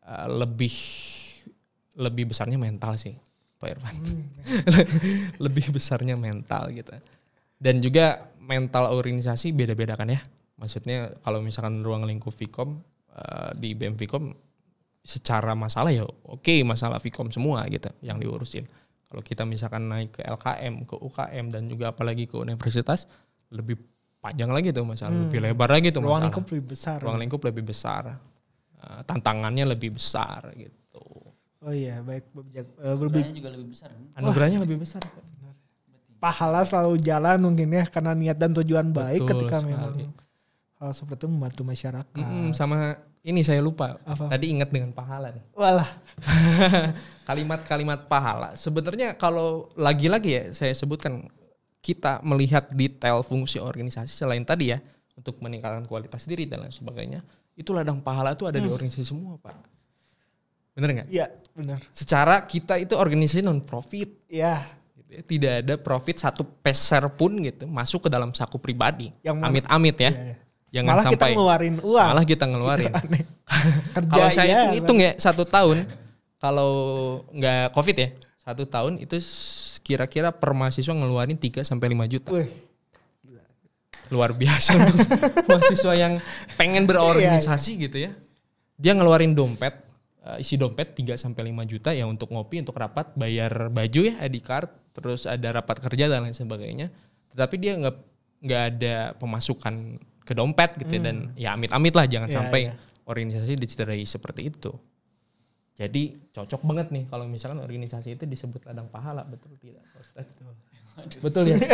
Eh, 0.06 0.28
lebih 0.30 0.74
lebih 1.98 2.30
besarnya 2.30 2.62
mental 2.62 2.94
sih, 2.94 3.18
Pak 3.58 3.68
Irfan. 3.74 3.94
lebih 5.44 5.74
besarnya 5.74 6.14
mental 6.14 6.70
gitu. 6.70 6.94
Dan 7.58 7.82
juga 7.82 8.30
mental 8.38 8.94
organisasi 8.94 9.50
beda-beda 9.50 9.98
kan 9.98 10.14
ya. 10.14 10.22
Maksudnya 10.54 10.98
kalau 11.20 11.40
misalkan 11.40 11.80
ruang 11.80 12.02
lingkup 12.02 12.30
Vkom 12.30 12.78
eh, 13.10 13.50
di 13.54 13.72
BEM 13.72 13.94
Vkom 13.96 14.30
secara 15.00 15.52
masalah 15.52 15.90
ya 15.90 16.00
oke 16.04 16.54
masalah 16.64 16.96
Vkom 16.96 17.28
semua 17.28 17.66
gitu 17.66 17.90
yang 18.00 18.16
diurusin. 18.16 18.64
Kalau 19.04 19.20
kita 19.20 19.42
misalkan 19.44 19.86
naik 19.86 20.10
ke 20.12 20.22
LKM, 20.22 20.74
ke 20.84 20.96
UKM 20.96 21.46
dan 21.48 21.62
juga 21.66 21.90
apalagi 21.90 22.24
ke 22.24 22.34
universitas 22.34 23.06
lebih 23.48 23.78
panjang 24.18 24.48
lagi 24.48 24.70
tuh 24.70 24.82
masalah, 24.82 25.14
lebih 25.20 25.38
lebar 25.38 25.70
lagi 25.70 25.88
tuh 25.88 26.00
ruang 26.00 26.18
masalah. 26.18 26.24
lingkup 26.26 26.44
lebih 26.48 26.66
besar 26.66 26.96
Ruang 26.98 27.18
lingkup 27.18 27.40
lebih 27.44 27.62
besar. 27.62 28.02
Eh, 28.74 29.00
tantangannya 29.04 29.64
lebih 29.68 29.94
besar 29.94 30.50
gitu. 30.54 31.04
oh 31.60 31.72
iya 31.72 32.00
baik 32.00 32.28
Bijak 32.30 32.66
Eh, 32.74 32.92
berbi- 32.94 33.24
juga 33.32 33.48
lebih 33.48 33.68
besar 33.68 33.88
kan? 33.88 34.04
Anugerahnya 34.14 34.58
lebih 34.60 34.78
besar. 34.78 35.00
pahala 36.16 36.64
selalu 36.64 36.96
jalan 36.98 37.36
mungkin 37.38 37.68
ya 37.68 37.84
karena 37.84 38.12
niat 38.12 38.36
dan 38.36 38.52
tujuan 38.54 38.88
baik 38.90 39.20
Betul 39.20 39.44
ketika 39.44 39.56
sekali. 39.60 39.72
memang 39.76 39.92
hal 40.80 40.90
seperti 40.92 41.24
itu 41.24 41.28
membantu 41.30 41.62
masyarakat 41.62 42.16
Mm-mm, 42.18 42.50
sama 42.52 42.98
ini 43.24 43.40
saya 43.40 43.64
lupa. 43.64 43.96
Apa? 44.04 44.28
Tadi 44.28 44.52
ingat 44.52 44.68
dengan 44.68 44.92
pahala 44.92 45.32
nih. 45.32 45.44
walah 45.56 45.88
Kalimat-kalimat 47.28 48.04
pahala. 48.04 48.52
Sebenarnya 48.58 49.16
kalau 49.16 49.72
lagi-lagi 49.80 50.30
ya 50.30 50.42
saya 50.52 50.76
sebutkan 50.76 51.24
kita 51.80 52.20
melihat 52.24 52.68
detail 52.72 53.24
fungsi 53.24 53.60
organisasi 53.60 54.12
selain 54.12 54.44
tadi 54.44 54.72
ya 54.76 54.78
untuk 55.16 55.40
meningkatkan 55.40 55.84
kualitas 55.88 56.28
diri 56.28 56.44
dan 56.44 56.68
lain 56.68 56.74
sebagainya. 56.74 57.24
Itu 57.56 57.72
ladang 57.72 58.02
pahala 58.04 58.34
itu 58.36 58.44
ada 58.44 58.58
di 58.60 58.66
organisasi 58.68 59.06
semua, 59.06 59.38
Pak. 59.40 59.56
Bener 60.74 60.90
nggak? 60.90 61.08
iya 61.08 61.30
benar 61.54 61.78
Secara 61.94 62.42
kita 62.50 62.74
itu 62.82 62.98
organisasi 62.98 63.46
non 63.46 63.62
profit. 63.62 64.26
ya 64.26 64.66
gitu 64.98 65.10
ya. 65.14 65.22
Tidak 65.22 65.52
ada 65.62 65.74
profit 65.78 66.18
satu 66.18 66.42
peser 66.42 67.06
pun 67.14 67.30
gitu 67.46 67.64
masuk 67.70 68.04
ke 68.04 68.08
dalam 68.10 68.34
saku 68.34 68.58
pribadi. 68.58 69.14
Yang 69.22 69.38
Amit-amit 69.38 69.96
ya. 70.02 70.10
Iya, 70.10 70.22
iya. 70.34 70.36
Jangan 70.74 70.90
malah 70.90 71.04
kita 71.06 71.14
sampai 71.22 71.34
ngeluarin 71.38 71.74
uang. 71.86 72.08
malah 72.10 72.26
kita 72.26 72.44
ngeluarin. 72.50 72.92
Kerja 73.94 74.10
kalau 74.10 74.28
saya 74.34 74.50
iya, 74.50 74.74
hitung 74.74 74.98
ya 74.98 75.14
satu 75.14 75.46
tahun 75.46 75.86
kalau 76.42 76.72
nggak 77.30 77.70
covid 77.70 77.96
ya 77.96 78.08
satu 78.42 78.66
tahun 78.66 78.98
itu 78.98 79.16
kira-kira 79.86 80.34
per 80.34 80.50
mahasiswa 80.50 80.90
ngeluarin 80.90 81.38
3 81.38 81.62
sampai 81.62 81.94
5 81.94 82.12
juta. 82.12 82.28
Wih, 82.34 82.48
luar 84.10 84.34
biasa. 84.34 84.74
Untuk 84.76 84.98
mahasiswa 85.48 85.94
yang 85.94 86.18
pengen 86.58 86.84
berorganisasi 86.90 87.78
Iya, 87.78 87.82
gitu 87.88 87.96
ya. 88.10 88.10
Dia 88.74 88.92
ngeluarin 88.98 89.32
dompet 89.32 89.78
eh, 90.26 90.42
isi 90.42 90.58
dompet 90.58 90.98
3 90.98 91.14
sampai 91.14 91.54
5 91.54 91.70
juta 91.70 91.94
ya 91.94 92.04
untuk 92.04 92.34
ngopi 92.34 92.66
untuk 92.66 92.74
rapat 92.74 93.14
bayar 93.14 93.70
baju 93.70 94.00
ya 94.10 94.14
ID 94.26 94.42
card 94.42 94.68
terus 94.90 95.28
ada 95.30 95.54
rapat 95.54 95.78
kerja 95.78 96.10
dan 96.10 96.26
lain 96.26 96.34
sebagainya. 96.34 96.90
Tetapi 97.30 97.54
dia 97.62 97.78
nggak 97.78 97.96
nggak 98.44 98.62
ada 98.76 98.96
pemasukan 99.16 99.96
ke 100.24 100.32
dompet 100.32 100.74
gitu 100.80 100.98
ya 100.98 101.02
dan 101.04 101.16
ya 101.36 101.52
amit-amit 101.54 101.92
lah 101.92 102.08
jangan 102.08 102.28
Iya, 102.32 102.36
sampai 102.40 102.60
iya. 102.68 102.74
organisasi 103.04 103.52
dicederai 103.60 104.02
seperti 104.08 104.48
itu. 104.48 104.72
Jadi 105.74 106.32
cocok 106.32 106.62
banget 106.64 106.86
nih 106.94 107.04
kalau 107.10 107.26
misalkan 107.26 107.60
organisasi 107.60 108.14
itu 108.16 108.24
disebut 108.24 108.64
ladang 108.64 108.88
pahala 108.88 109.26
betul 109.26 109.52
tidak 109.60 109.84
Ustadz? 110.00 110.32
betul. 111.20 111.44
Ya? 111.52 111.58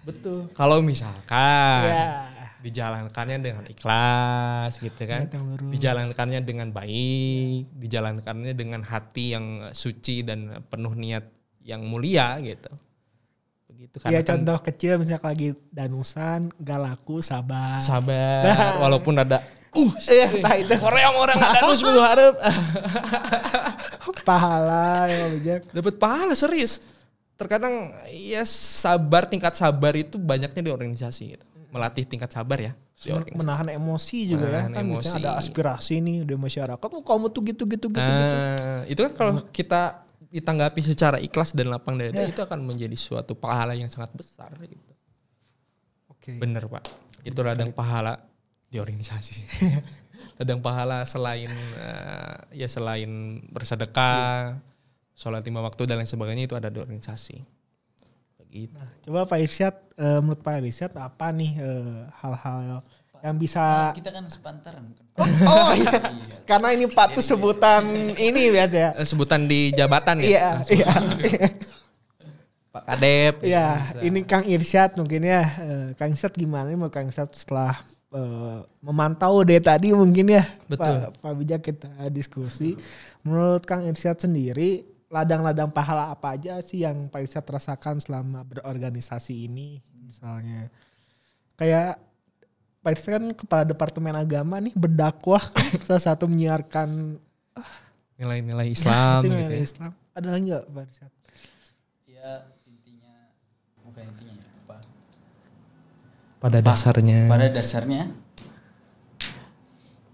Betul. 0.00 0.48
Kalau 0.56 0.80
misalkan 0.80 1.84
ya 1.92 2.32
dijalankannya 2.60 3.38
dengan 3.40 3.64
ikhlas 3.68 4.76
gitu 4.80 5.02
kan 5.08 5.28
dijalankannya 5.72 6.40
dengan 6.44 6.68
baik 6.72 7.72
dijalankannya 7.72 8.52
dengan 8.52 8.84
hati 8.84 9.32
yang 9.32 9.72
suci 9.72 10.20
dan 10.20 10.60
penuh 10.68 10.92
niat 10.92 11.24
yang 11.64 11.84
mulia 11.88 12.36
gitu 12.44 12.68
begitu 13.90 14.06
ya 14.06 14.22
karena 14.22 14.22
kan 14.22 14.30
contoh 14.30 14.58
kecil 14.62 14.92
misalnya 15.02 15.22
lagi 15.26 15.48
danusan 15.74 16.40
gak 16.62 16.78
laku 16.78 17.18
sabar. 17.18 17.82
Sabar. 17.82 18.78
Walaupun 18.78 19.18
ada 19.18 19.42
uh 19.74 19.92
Iya, 20.06 20.26
entah 20.30 20.54
itu. 20.58 20.74
orang 20.78 21.14
orang 21.18 21.36
ada 21.38 21.58
nus 21.68 21.82
minggu 21.82 22.02
harap. 22.02 22.34
Pahala 24.28 25.10
ya 25.10 25.26
Bijak 25.34 25.60
dapat 25.74 25.94
pahala 25.98 26.34
serius. 26.38 26.82
Terkadang 27.34 27.94
ya 28.12 28.46
sabar 28.46 29.26
tingkat 29.26 29.56
sabar 29.58 29.96
itu 29.96 30.20
banyaknya 30.20 30.60
di 30.60 30.70
organisasi 30.70 31.24
gitu. 31.36 31.46
melatih 31.70 32.02
tingkat 32.02 32.26
sabar 32.34 32.58
ya 32.58 32.74
di 33.00 33.32
menahan 33.32 33.68
emosi 33.72 34.28
juga 34.28 34.46
ya. 34.50 34.66
Menahan 34.68 34.72
kan 34.74 34.84
misalnya 34.84 35.06
emosi. 35.08 35.24
ada 35.24 35.30
aspirasi 35.40 35.94
nih 36.04 36.16
dari 36.28 36.36
masyarakat 36.36 36.88
oh 36.92 37.02
kamu 37.06 37.26
tuh 37.32 37.42
gitu 37.48 37.62
gitu 37.64 37.86
gitu, 37.88 38.10
gitu. 38.10 38.36
Nah, 38.36 38.82
itu 38.84 39.00
kan 39.00 39.12
kalau 39.16 39.32
kita 39.48 40.04
ditanggapi 40.30 40.80
secara 40.80 41.18
ikhlas 41.18 41.52
dan 41.52 41.68
lapang 41.68 41.98
dada 41.98 42.14
Ya. 42.14 42.30
itu 42.30 42.38
akan 42.38 42.62
menjadi 42.62 42.94
suatu 42.94 43.34
pahala 43.34 43.74
yang 43.74 43.90
sangat 43.90 44.14
besar 44.14 44.54
gitu. 44.62 44.78
oke 46.06 46.32
Bener 46.38 46.64
pak, 46.70 46.86
itu 47.26 47.40
ladang 47.42 47.74
pahala 47.74 48.14
di 48.70 48.78
organisasi. 48.78 49.34
ladang 50.38 50.62
pahala 50.62 51.02
selain 51.02 51.50
eh, 51.50 52.34
ya 52.62 52.68
selain 52.70 53.42
bersedekah, 53.50 54.56
sholat 55.18 55.42
lima 55.42 55.60
waktu 55.60 55.84
dan 55.90 55.98
lain 55.98 56.06
sebagainya 56.08 56.46
itu 56.46 56.54
ada 56.54 56.70
di 56.70 56.78
organisasi. 56.78 57.42
Begitu. 58.38 58.74
Nah, 58.74 58.88
coba 59.02 59.26
Pak 59.26 59.38
Irsyad 59.42 59.74
eh, 59.98 60.18
menurut 60.22 60.40
Pak 60.40 60.62
Irsyad 60.62 60.92
apa 60.94 61.26
nih 61.34 61.52
eh, 61.58 62.00
hal-hal 62.22 62.58
yang 62.62 62.82
Nah, 63.20 63.36
bisa 63.36 63.92
kita 63.92 64.16
kan 64.16 64.24
sepantaran 64.32 64.96
bukan 64.96 65.04
oh 65.22 65.70
iya 65.74 65.92
Iya. 65.92 66.00
karena 66.48 66.68
ini 66.74 66.86
patut 66.90 67.22
sebutan 67.22 67.82
ini 68.14 68.50
biasa 68.50 68.76
ya 68.76 68.90
Eh, 68.98 69.06
Sebutan 69.06 69.46
di 69.46 69.70
jabatan 69.70 70.18
ya, 70.18 70.26
iya 70.26 70.48
iya 70.66 70.88
Pak 72.70 72.82
Kadep. 72.86 73.34
Iya, 73.42 73.66
bisa. 73.82 73.98
ini 74.06 74.18
Kang 74.22 74.46
Irsyad 74.46 74.94
mungkin 74.94 75.26
ya. 75.26 75.42
Eh, 75.58 75.86
Kang 75.98 76.14
Irsyad 76.14 76.30
gimana 76.34 76.70
nih 76.70 76.78
mau 76.78 76.86
Kang 76.86 77.10
Irsyad 77.10 77.26
setelah 77.34 77.82
eh, 78.14 78.62
memantau 78.78 79.42
dari 79.42 79.58
tadi 79.58 79.90
mungkin 79.90 80.30
ya. 80.30 80.46
Betul. 80.70 81.10
Pak, 81.10 81.18
Pak 81.18 81.32
Bijak 81.34 81.60
kita 81.66 81.90
diskusi. 82.14 82.78
Menurut 83.26 83.66
Kang 83.66 83.82
Irsyad 83.82 84.22
sendiri, 84.22 84.86
ladang-ladang 85.10 85.74
pahala 85.74 86.14
apa 86.14 86.38
aja 86.38 86.62
sih 86.62 86.86
yang 86.86 87.10
Pak 87.10 87.26
Irsyad 87.26 87.42
rasakan 87.42 87.98
selama 87.98 88.46
berorganisasi 88.46 89.50
ini? 89.50 89.82
Misalnya 90.06 90.70
kayak 91.58 91.98
Pak 92.80 92.96
kan 93.04 93.24
kepala 93.32 93.62
Departemen 93.62 94.14
Agama 94.14 94.56
nih 94.56 94.72
berdakwah 94.72 95.44
salah 95.86 96.00
satu 96.02 96.24
menyiarkan 96.24 97.20
nilai-nilai 98.16 98.68
Islam 98.68 99.20
nilai 99.24 99.40
gitu 99.42 99.52
ya. 99.52 99.60
Islam. 99.62 99.90
Ada 100.10 100.28
lagi 100.28 100.44
nggak 100.46 100.64
Pak 100.66 100.82
Irsyad? 100.84 101.12
ya 102.10 102.32
intinya 102.66 103.14
bukan 103.80 104.02
intinya 104.06 104.34
ya 104.34 104.48
apa 104.60 104.76
Pada 106.36 106.58
dasarnya. 106.60 107.18
pada 107.26 107.46
dasarnya 107.48 108.02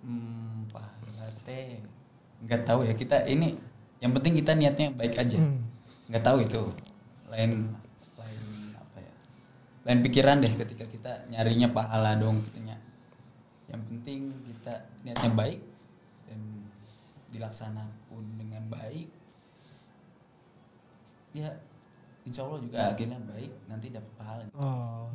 hmm, 0.02 0.70
pahala 0.70 1.26
teh 1.42 1.82
nggak 2.42 2.62
tahu 2.62 2.82
ya 2.82 2.94
kita 2.94 3.26
ini 3.26 3.58
yang 3.98 4.10
penting 4.10 4.34
kita 4.34 4.54
niatnya 4.54 4.90
baik 4.92 5.14
aja 5.16 5.38
Hmm. 5.38 5.66
nggak 6.06 6.22
tahu 6.22 6.38
itu 6.42 6.62
lain 7.26 7.74
apa 7.74 7.85
lain 9.86 10.00
pikiran 10.02 10.36
deh 10.38 10.50
ketika 10.52 10.84
kita 10.84 11.12
nyarinya 11.28 11.70
pahala 11.70 12.14
dong 12.14 12.42
kitanya 12.42 12.76
yang 13.66 13.82
penting 13.84 14.20
kita 14.44 14.74
niatnya 15.00 15.30
baik 15.32 15.60
dan 16.24 16.38
dilaksanakan 17.30 17.90
pun 18.06 18.24
dengan 18.34 18.66
baik 18.66 19.06
ya 21.32 21.50
insya 22.22 22.42
Allah 22.42 22.58
juga 22.58 22.78
akhirnya 22.88 23.18
baik 23.22 23.52
nanti 23.66 23.86
dapat 23.88 24.12
pahala 24.14 24.42
Oh, 24.52 25.06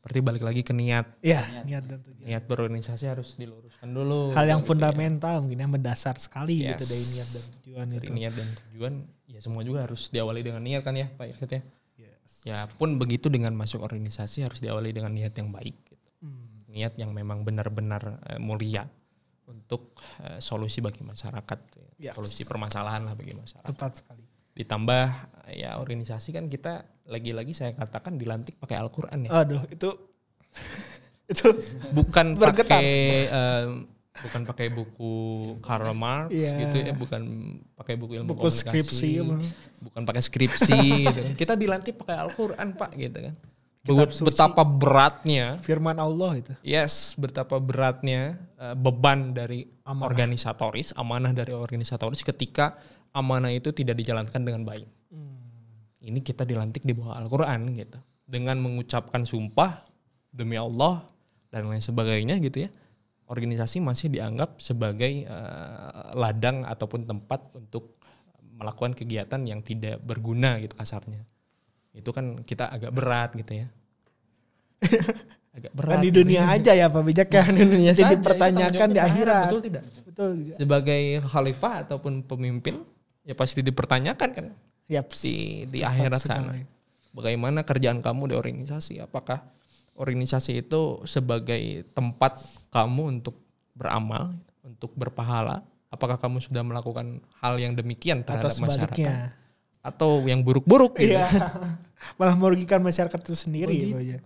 Berarti 0.00 0.20
balik 0.24 0.40
lagi 0.40 0.64
ke 0.64 0.72
niat. 0.72 1.20
iya 1.20 1.44
Niat. 1.44 1.64
niat 1.68 1.84
dan 1.84 1.98
tujuan. 2.00 2.24
Niat 2.24 2.42
berorganisasi 2.48 3.04
harus 3.04 3.36
diluruskan 3.36 3.84
dulu. 3.86 4.32
hal 4.32 4.48
yang 4.48 4.64
Gitu 4.64 4.64
ya. 4.64 4.70
fundamental 4.72 5.34
mungkin 5.44 5.60
yang 5.60 5.68
mendasar 5.70 6.16
sekali 6.16 6.64
Yes. 6.64 6.80
gitu 6.80 6.84
dari 6.88 7.04
niat 7.06 7.28
dan 7.28 7.44
tujuan 7.52 7.86
Dari 7.86 8.00
itu. 8.00 8.12
niat 8.16 8.32
dan 8.32 8.48
tujuan, 8.64 8.92
ya 9.28 9.38
semua 9.38 9.60
juga 9.60 9.84
harus 9.84 10.08
diawali 10.08 10.40
dengan 10.40 10.64
niat 10.64 10.80
kan 10.80 10.96
ya 10.96 11.04
Pak 11.10 11.26
Irsyad 11.28 11.52
ya. 11.52 11.60
Yes. 12.24 12.44
Ya 12.46 12.58
pun 12.66 12.96
begitu 12.96 13.28
dengan 13.28 13.52
masuk 13.52 13.84
organisasi 13.84 14.44
harus 14.44 14.58
diawali 14.58 14.92
dengan 14.92 15.12
niat 15.12 15.36
yang 15.36 15.52
baik. 15.52 15.76
Gitu. 15.84 16.06
Hmm. 16.24 16.64
Niat 16.68 16.94
yang 16.96 17.12
memang 17.12 17.44
benar-benar 17.44 18.20
eh, 18.28 18.40
mulia 18.40 18.88
untuk 19.44 19.98
eh, 20.22 20.38
solusi 20.38 20.78
bagi 20.80 21.02
masyarakat, 21.02 21.58
Ya. 22.00 22.16
solusi 22.16 22.48
permasalahan 22.48 23.04
lah 23.04 23.12
bagi 23.12 23.36
masyarakat. 23.36 23.68
Tepat 23.68 23.92
sekali. 24.00 24.24
Ditambah 24.56 25.04
ya 25.52 25.76
organisasi 25.76 26.32
kan 26.32 26.48
kita 26.48 26.84
lagi-lagi 27.10 27.52
saya 27.52 27.72
katakan 27.76 28.16
dilantik 28.16 28.56
pakai 28.56 28.76
Al-Qur'an 28.80 29.26
ya. 29.26 29.30
Aduh, 29.44 29.60
itu 29.68 29.90
itu 31.32 31.46
bukan 31.92 32.34
Bergetar. 32.40 32.78
pakai 32.80 32.88
em, 33.28 33.70
bukan 34.10 34.42
pakai 34.42 34.66
buku 34.68 35.14
Karl 35.62 35.94
Marx 35.94 36.34
Iya. 36.34 36.66
gitu 36.66 36.76
ya, 36.82 36.92
bukan 36.92 37.22
pakai 37.78 37.94
buku 37.94 38.18
ilmu 38.20 38.34
Buku 38.34 38.50
komunikasi, 38.50 38.66
skripsi, 38.66 39.10
bukan 39.80 40.02
pakai 40.02 40.22
skripsi 40.22 40.78
gitu 41.08 41.20
kan. 41.22 41.32
Kita 41.38 41.52
dilantik 41.54 41.94
pakai 41.96 42.16
Al-Qur'an, 42.18 42.74
Pak, 42.74 42.90
gitu 42.94 43.18
kan. 43.30 43.34
Kitab 43.80 44.12
suci. 44.12 44.28
Betapa 44.28 44.60
beratnya 44.60 45.56
firman 45.56 45.96
Allah 45.96 46.36
itu. 46.36 46.52
Yes, 46.60 47.16
betapa 47.16 47.56
beratnya 47.56 48.36
eh, 48.60 48.76
beban 48.76 49.32
dari 49.32 49.64
Amanah. 49.88 50.12
organisatoris, 50.12 50.92
amanah 50.92 51.32
dari 51.32 51.56
organisatoris 51.56 52.20
ketika 52.20 52.76
amanah 53.10 53.48
itu 53.48 53.72
tidak 53.72 53.96
dijalankan 53.96 54.42
dengan 54.44 54.68
baik. 54.68 54.84
Ini 56.00 56.16
kita 56.20 56.48
dilantik 56.48 56.80
di 56.80 56.96
bawah 56.96 57.16
Al-Quran 57.16 57.76
gitu. 57.76 58.00
Dengan 58.24 58.56
mengucapkan 58.56 59.20
sumpah 59.24 59.84
demi 60.28 60.56
Allah 60.56 61.04
dan 61.48 61.68
lain 61.68 61.82
sebagainya 61.82 62.40
gitu 62.40 62.64
ya. 62.64 62.70
Organisasi 63.30 63.78
masih 63.78 64.10
dianggap 64.10 64.58
sebagai 64.58 65.24
eh, 65.24 66.10
ladang 66.18 66.66
ataupun 66.66 67.06
tempat 67.06 67.54
untuk 67.54 68.02
melakukan 68.58 68.92
kegiatan 68.92 69.40
yang 69.46 69.62
tidak 69.62 70.02
berguna 70.02 70.58
gitu 70.58 70.74
kasarnya. 70.74 71.22
Itu 71.94 72.10
kan 72.10 72.42
kita 72.42 72.68
agak 72.68 72.92
berat 72.92 73.30
gitu 73.38 73.64
ya. 73.64 73.66
agak 75.56 75.72
berat. 75.74 75.98
Kan 75.98 76.04
di 76.04 76.12
dunia 76.12 76.42
aja 76.50 76.72
ya 76.76 76.86
Pak 76.92 77.02
Bijak 77.06 77.28
ya. 77.32 77.42
Bukan 77.46 77.56
dunia 77.56 77.92
Jadi 77.94 78.02
saja, 78.02 78.14
dipertanyakan 78.18 78.88
itu 78.90 78.94
di 78.94 79.00
akhirat. 79.00 79.46
Betul 79.48 79.62
tidak? 79.62 79.82
Betul. 80.04 80.30
Sebagai 80.54 81.02
khalifah 81.24 81.74
ataupun 81.88 82.12
pemimpin 82.26 82.82
ya 83.24 83.34
pasti 83.38 83.60
dipertanyakan 83.62 84.28
kan 84.34 84.46
Yap. 84.90 85.14
di 85.22 85.66
di 85.70 85.80
akhirat 85.86 86.20
sekali. 86.20 86.60
sana. 86.60 86.78
Bagaimana 87.10 87.66
kerjaan 87.66 87.98
kamu 88.02 88.30
di 88.30 88.34
organisasi? 88.38 89.02
Apakah 89.02 89.42
organisasi 89.94 90.60
itu 90.60 91.02
sebagai 91.04 91.86
tempat 91.92 92.38
kamu 92.68 93.20
untuk 93.20 93.36
beramal, 93.72 94.34
untuk 94.62 94.92
berpahala? 94.94 95.62
Apakah 95.90 96.16
kamu 96.16 96.38
sudah 96.38 96.62
melakukan 96.62 97.18
hal 97.42 97.58
yang 97.58 97.74
demikian 97.74 98.22
Atau 98.22 98.38
terhadap 98.38 98.52
masyarakat? 98.62 98.94
sebaliknya. 98.94 99.14
Atau 99.82 100.22
yang 100.28 100.44
buruk-buruk 100.44 100.94
gitu? 101.00 101.16
Iya. 101.18 101.26
Malah 102.20 102.36
merugikan 102.38 102.78
masyarakat 102.80 103.18
itu 103.26 103.34
sendiri 103.34 103.74
Oh, 103.74 103.96
Pak 103.96 104.00
Bijak. 104.00 104.22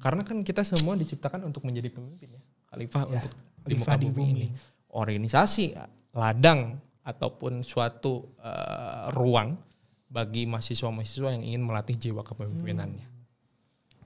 Karena 0.00 0.22
kan 0.24 0.40
kita 0.40 0.64
semua 0.64 0.96
diciptakan 0.96 1.44
untuk 1.46 1.62
menjadi 1.68 1.92
pemimpin 1.92 2.32
ya. 2.34 2.42
Khalifah 2.72 3.04
Ya, 3.06 3.20
untuk 3.20 3.32
di 3.62 3.74
muka 3.76 3.94
di 4.00 4.06
bumi, 4.08 4.16
bumi. 4.16 4.32
ini. 4.32 4.46
Organisasi, 4.88 5.76
ladang 6.16 6.80
ataupun 7.04 7.60
suatu 7.60 8.32
eh, 8.40 9.12
ruang 9.12 9.52
bagi 10.08 10.48
mahasiswa-mahasiswa 10.48 11.28
yang 11.36 11.44
ingin 11.44 11.62
melatih 11.62 11.96
jiwa 12.00 12.24
kepemimpinannya. 12.24 13.11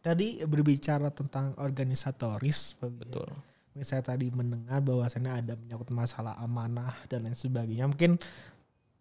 Tadi 0.07 0.39
berbicara 0.47 1.11
tentang 1.11 1.59
organisatoris. 1.59 2.79
Betul. 2.79 3.27
Mungkin 3.75 3.83
saya 3.83 4.07
tadi 4.07 4.31
mendengar 4.31 4.79
bahwasannya 4.79 5.43
ada 5.43 5.59
menyangkut 5.59 5.91
masalah 5.91 6.39
amanah 6.39 6.95
dan 7.11 7.27
lain 7.27 7.35
sebagainya. 7.35 7.91
Mungkin 7.91 8.15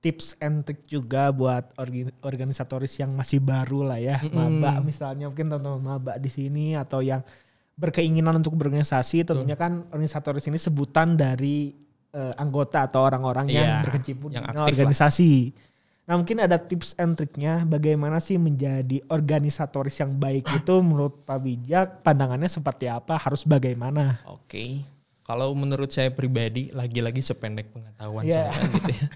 tips 0.02 0.34
and 0.42 0.66
trick 0.66 0.82
juga 0.90 1.30
buat 1.30 1.78
organisatoris 2.26 2.98
yang 2.98 3.14
masih 3.14 3.38
baru 3.42 3.90
lah 3.90 3.98
ya, 3.98 4.22
maba 4.30 4.78
misalnya 4.82 5.26
mungkin 5.26 5.50
teman-teman 5.50 5.82
maba 5.82 6.14
di 6.22 6.30
sini 6.30 6.78
atau 6.78 7.02
yang 7.02 7.26
berkeinginan 7.74 8.38
untuk 8.38 8.54
berorganisasi, 8.54 9.26
tentunya 9.26 9.58
kan 9.58 9.86
organisatoris 9.90 10.46
ini 10.46 10.62
sebutan 10.62 11.18
dari 11.18 11.74
eh, 12.14 12.34
anggota 12.38 12.86
atau 12.86 13.02
orang-orang 13.02 13.50
yang 13.50 13.66
Iya, 13.66 13.82
berkecimpung 13.82 14.30
yang 14.30 14.46
di 14.46 14.50
aktif 14.54 14.78
lah. 14.78 15.42
Nah 16.06 16.22
mungkin 16.22 16.38
ada 16.38 16.62
tips 16.62 16.94
and 17.02 17.18
triknya 17.18 17.66
bagaimana 17.66 18.22
sih 18.22 18.38
menjadi 18.38 19.02
organisatoris 19.10 19.98
yang 19.98 20.14
baik 20.16 20.46
itu 20.54 20.74
menurut 20.86 21.26
Pak 21.26 21.40
Bijak 21.42 21.88
pandangannya 22.06 22.46
seperti 22.46 22.86
apa 22.86 23.18
harus 23.18 23.42
bagaimana? 23.42 24.22
Oke. 24.30 24.86
Kalau 25.26 25.58
menurut 25.58 25.90
saya 25.90 26.14
pribadi, 26.14 26.70
lagi-lagi 26.70 27.18
sependek 27.18 27.74
pengetahuan 27.74 28.22
Iya. 28.22 28.54
saya 28.54 28.70
gitu 28.78 28.92
ya. 28.94 29.08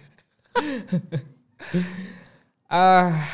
Ah, 2.69 3.25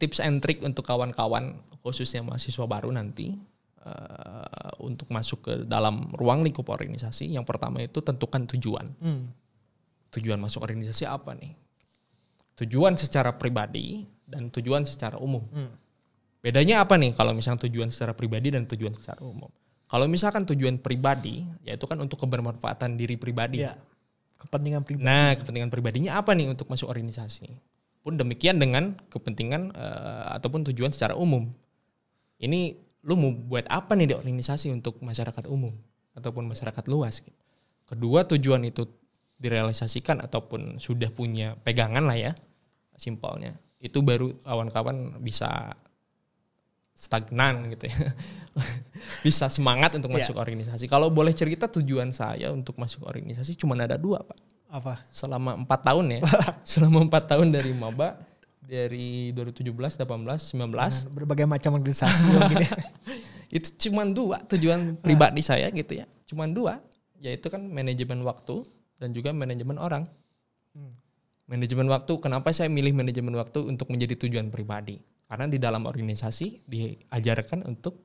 tips 0.00 0.24
and 0.24 0.40
trick 0.40 0.64
untuk 0.64 0.80
kawan-kawan 0.84 1.52
khususnya 1.84 2.24
mahasiswa 2.24 2.64
baru 2.64 2.88
nanti 2.88 3.36
eh, 3.84 4.70
untuk 4.80 5.12
masuk 5.12 5.38
ke 5.44 5.52
dalam 5.68 6.08
ruang 6.16 6.40
lingkup 6.40 6.64
organisasi. 6.64 7.28
Yang 7.28 7.44
pertama 7.44 7.84
itu 7.84 8.00
tentukan 8.00 8.48
tujuan. 8.56 8.88
Hmm. 9.04 9.28
Tujuan 10.16 10.40
masuk 10.40 10.64
organisasi 10.64 11.04
apa 11.04 11.36
nih? 11.36 11.52
Tujuan 12.58 12.98
secara 12.98 13.38
pribadi 13.38 14.02
dan 14.26 14.50
tujuan 14.50 14.82
secara 14.82 15.16
umum. 15.16 15.46
Hmm. 15.54 15.70
Bedanya 16.42 16.82
apa 16.82 16.98
nih 16.98 17.14
kalau 17.14 17.34
misalnya 17.34 17.66
tujuan 17.66 17.90
secara 17.90 18.14
pribadi 18.14 18.50
dan 18.54 18.66
tujuan 18.66 18.94
secara 18.94 19.22
umum? 19.22 19.50
Kalau 19.88 20.04
misalkan 20.04 20.44
tujuan 20.44 20.76
pribadi, 20.76 21.48
yaitu 21.64 21.88
kan 21.88 21.96
untuk 21.96 22.20
kebermanfaatan 22.20 23.00
diri 23.00 23.16
pribadi. 23.16 23.64
Ya, 23.64 23.78
kepentingan 24.36 24.84
pribadi. 24.84 25.04
Nah, 25.06 25.32
kepentingan 25.34 25.70
pribadinya 25.72 26.20
apa 26.20 26.36
nih 26.36 26.52
untuk 26.52 26.68
masuk 26.68 26.92
organisasi? 26.92 27.48
Pun 28.04 28.20
demikian 28.20 28.60
dengan 28.60 28.94
kepentingan 29.08 29.72
eh, 29.72 30.24
ataupun 30.36 30.68
tujuan 30.68 30.92
secara 30.92 31.16
umum. 31.16 31.48
Ini 32.38 32.76
lu 33.08 33.14
mau 33.16 33.32
buat 33.32 33.64
apa 33.66 33.96
nih 33.96 34.12
di 34.12 34.14
organisasi 34.14 34.70
untuk 34.70 35.00
masyarakat 35.00 35.48
umum 35.48 35.72
ataupun 36.14 36.44
masyarakat 36.46 36.84
luas? 36.86 37.24
gitu. 37.24 37.34
Kedua 37.88 38.28
tujuan 38.28 38.68
itu 38.68 38.84
direalisasikan 39.40 40.20
ataupun 40.20 40.76
sudah 40.76 41.08
punya 41.08 41.56
pegangan 41.64 42.04
lah 42.04 42.18
ya, 42.18 42.32
simpelnya. 42.98 43.54
Itu 43.78 44.02
baru 44.02 44.34
kawan-kawan 44.42 45.22
bisa 45.22 45.78
stagnan 46.98 47.70
gitu 47.70 47.86
ya. 47.86 47.94
bisa 49.26 49.46
semangat 49.46 49.94
untuk 49.94 50.10
Iya. 50.10 50.26
masuk 50.26 50.36
organisasi. 50.42 50.90
Kalau 50.90 51.14
boleh 51.14 51.30
cerita 51.30 51.70
tujuan 51.70 52.10
saya 52.10 52.50
untuk 52.50 52.74
masuk 52.74 53.06
organisasi 53.06 53.54
cuma 53.54 53.78
ada 53.78 53.94
dua, 53.94 54.26
Pak 54.26 54.38
Apa? 54.68 54.98
selama 55.14 55.54
empat 55.62 55.80
tahun 55.86 56.18
ya 56.18 56.20
selama 56.74 57.06
empat 57.06 57.24
tahun 57.30 57.54
dari 57.54 57.70
maba 57.70 58.18
dari 58.60 59.30
2017 59.32 59.72
18 59.72 60.04
19 60.04 61.14
Berbagai 61.14 61.46
macam 61.48 61.78
organisasi 61.78 62.20
ya. 62.52 62.68
itu 63.56 63.88
cuma 63.88 64.04
dua 64.04 64.44
tujuan 64.44 64.98
pribadi 65.00 65.40
saya 65.40 65.72
gitu 65.72 65.96
ya 65.96 66.04
cuma 66.28 66.44
dua 66.44 66.84
yaitu 67.16 67.48
kan 67.48 67.64
manajemen 67.64 68.20
waktu 68.26 68.60
dan 68.98 69.14
juga 69.14 69.30
manajemen 69.30 69.78
orang. 69.78 70.04
Manajemen 71.48 71.88
waktu 71.88 72.12
kenapa 72.18 72.52
saya 72.52 72.68
milih 72.68 72.92
manajemen 72.92 73.32
waktu 73.34 73.64
untuk 73.64 73.88
menjadi 73.88 74.14
tujuan 74.18 74.48
pribadi 74.48 75.00
karena 75.24 75.44
di 75.44 75.56
dalam 75.56 75.84
organisasi 75.84 76.64
diajarkan 76.64 77.64
untuk 77.64 78.04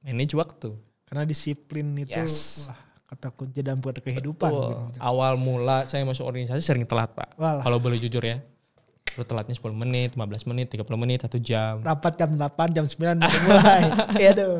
manage 0.00 0.34
waktu 0.34 0.74
Karena 1.06 1.22
disiplin 1.22 1.92
itu 1.94 2.10
Yes. 2.10 2.66
wah, 2.66 2.78
kata 3.06 3.28
kunci 3.30 3.60
dalam 3.60 3.78
buat 3.78 3.94
kehidupan. 3.94 4.48
Betul. 4.48 4.72
mungkin. 4.88 4.98
awal 4.98 5.36
mula 5.36 5.84
saya 5.84 6.02
masuk 6.02 6.24
organisasi 6.24 6.58
sering 6.58 6.82
telat 6.82 7.12
pak 7.12 7.36
Walah. 7.36 7.62
kalau 7.62 7.78
boleh 7.78 7.96
jujur 7.96 8.20
ya 8.20 8.42
Lu 9.12 9.28
telatnya 9.28 9.52
10 9.52 9.76
menit, 9.76 10.16
15 10.16 10.48
menit, 10.48 10.72
30 10.72 10.88
menit, 10.96 11.20
1 11.20 11.36
jam. 11.36 11.84
Rapat 11.84 12.16
jam 12.16 12.32
8, 12.32 12.72
jam 12.72 12.86
9 12.88 13.20
udah 13.20 13.40
mulai. 13.44 13.82
Iya 14.24 14.30
tuh. 14.32 14.54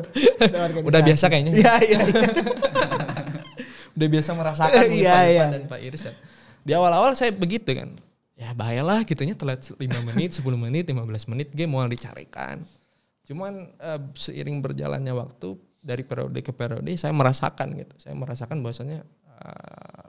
Udah 0.85 1.01
biasa 1.01 1.25
kayaknya. 1.25 1.57
Iya, 1.57 1.73
iya, 1.81 1.97
iya. 2.05 2.21
Udah 3.97 4.07
biasa 4.09 4.29
merasakan 4.33 4.83
nih 4.85 4.99
Iya, 5.01 5.09
Pak 5.09 5.21
iya. 5.23 5.33
Irfan 5.33 5.49
dan 5.49 5.63
Pak 5.65 5.79
Irsyad. 5.81 6.15
Di 6.63 6.71
awal-awal 6.71 7.11
saya 7.13 7.35
begitu 7.35 7.75
kan. 7.75 7.91
Ya 8.33 8.51
bahayalah 8.55 9.05
gitunya 9.05 9.37
telat 9.37 9.61
5 9.61 9.77
menit, 10.09 10.33
10 10.35 10.43
menit, 10.57 10.89
15 10.89 11.31
menit 11.31 11.47
gue 11.53 11.67
mau 11.69 11.85
dicarikan. 11.85 12.63
Cuman 13.23 13.71
eh, 13.77 14.01
seiring 14.17 14.59
berjalannya 14.59 15.13
waktu 15.15 15.55
dari 15.83 16.03
periode 16.07 16.39
ke 16.39 16.51
periode 16.55 16.91
saya 16.95 17.13
merasakan 17.13 17.75
gitu. 17.77 17.95
Saya 17.99 18.15
merasakan 18.17 18.63
bahwasanya 18.63 19.05
eh, 19.27 20.05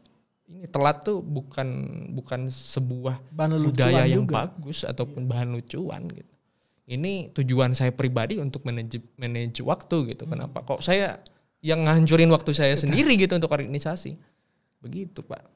ini 0.55 0.67
telat 0.71 1.05
tuh 1.05 1.21
bukan 1.21 1.69
bukan 2.15 2.49
sebuah 2.49 3.21
Bahan 3.35 3.61
budaya 3.61 4.09
yang 4.09 4.25
juga. 4.25 4.47
bagus 4.47 4.87
ataupun 4.87 5.29
bahan 5.29 5.53
lucuan 5.53 6.09
gitu. 6.09 6.35
Ini 6.85 7.33
tujuan 7.33 7.73
saya 7.73 7.97
pribadi 7.97 8.37
untuk 8.37 8.65
manage 8.69 9.01
manage 9.17 9.61
waktu 9.65 10.17
gitu. 10.17 10.29
Hmm. 10.29 10.37
Kenapa? 10.37 10.65
Kok 10.65 10.85
saya 10.85 11.21
yang 11.65 11.89
ngancurin 11.89 12.29
waktu 12.29 12.53
saya 12.53 12.77
sendiri 12.77 13.17
gitu 13.17 13.33
untuk 13.41 13.49
organisasi. 13.49 14.21
Begitu, 14.85 15.25
Pak. 15.25 15.54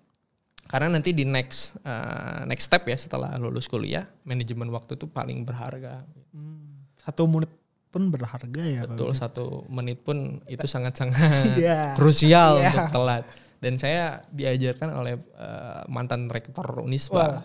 Karena 0.68 0.92
nanti 0.92 1.16
di 1.16 1.24
next 1.24 1.80
uh, 1.80 2.44
next 2.44 2.68
step 2.68 2.84
ya 2.84 2.94
setelah 2.94 3.32
lulus 3.40 3.64
kuliah, 3.66 4.04
manajemen 4.22 4.68
waktu 4.68 5.00
itu 5.00 5.08
paling 5.08 5.42
berharga. 5.42 6.04
Hmm, 6.30 6.84
Satu 7.00 7.24
menit 7.24 7.48
pun 7.88 8.12
berharga 8.12 8.62
ya. 8.62 8.84
Betul, 8.84 9.16
satu 9.16 9.64
menit 9.72 10.04
pun 10.04 10.36
itu 10.54 10.68
sangat-sangat 10.68 11.56
Iya. 11.64 11.96
krusial 11.96 12.60
Iya. 12.60 12.68
untuk 12.68 12.86
telat. 12.92 13.24
Dan 13.58 13.74
saya 13.74 14.22
diajarkan 14.28 14.88
oleh 14.92 15.16
uh, 15.34 15.82
mantan 15.88 16.28
rektor. 16.28 16.84
Unisba, 16.84 17.42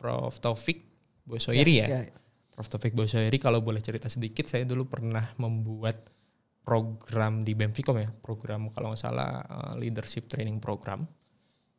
Prof. 0.00 0.40
Taufik 0.40 0.82
Bosoiri 1.22 1.84
ya. 1.84 1.86
Iya, 1.86 2.00
iya. 2.08 2.16
Prof. 2.50 2.66
Taufik 2.66 2.96
Bosoiri 2.96 3.36
kalau 3.36 3.60
boleh 3.60 3.84
cerita 3.84 4.08
sedikit, 4.08 4.48
saya 4.48 4.64
dulu 4.64 4.88
pernah 4.88 5.36
membuat 5.36 6.10
program 6.64 7.44
di 7.44 7.52
Bemficom 7.52 8.00
ya, 8.00 8.08
program 8.24 8.72
kalau 8.72 8.96
nggak 8.96 9.02
salah 9.04 9.44
uh, 9.44 9.72
leadership 9.76 10.24
training 10.26 10.58
program. 10.58 11.04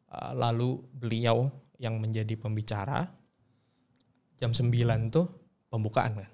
Uh, 0.06 0.32
lalu 0.38 0.80
beliau 0.96 1.50
yang 1.82 2.00
menjadi 2.00 2.38
pembicara 2.40 3.10
jam 4.40 4.52
9 4.54 4.70
tuh 5.12 5.28
pembukaan 5.68 6.24
kan. 6.24 6.30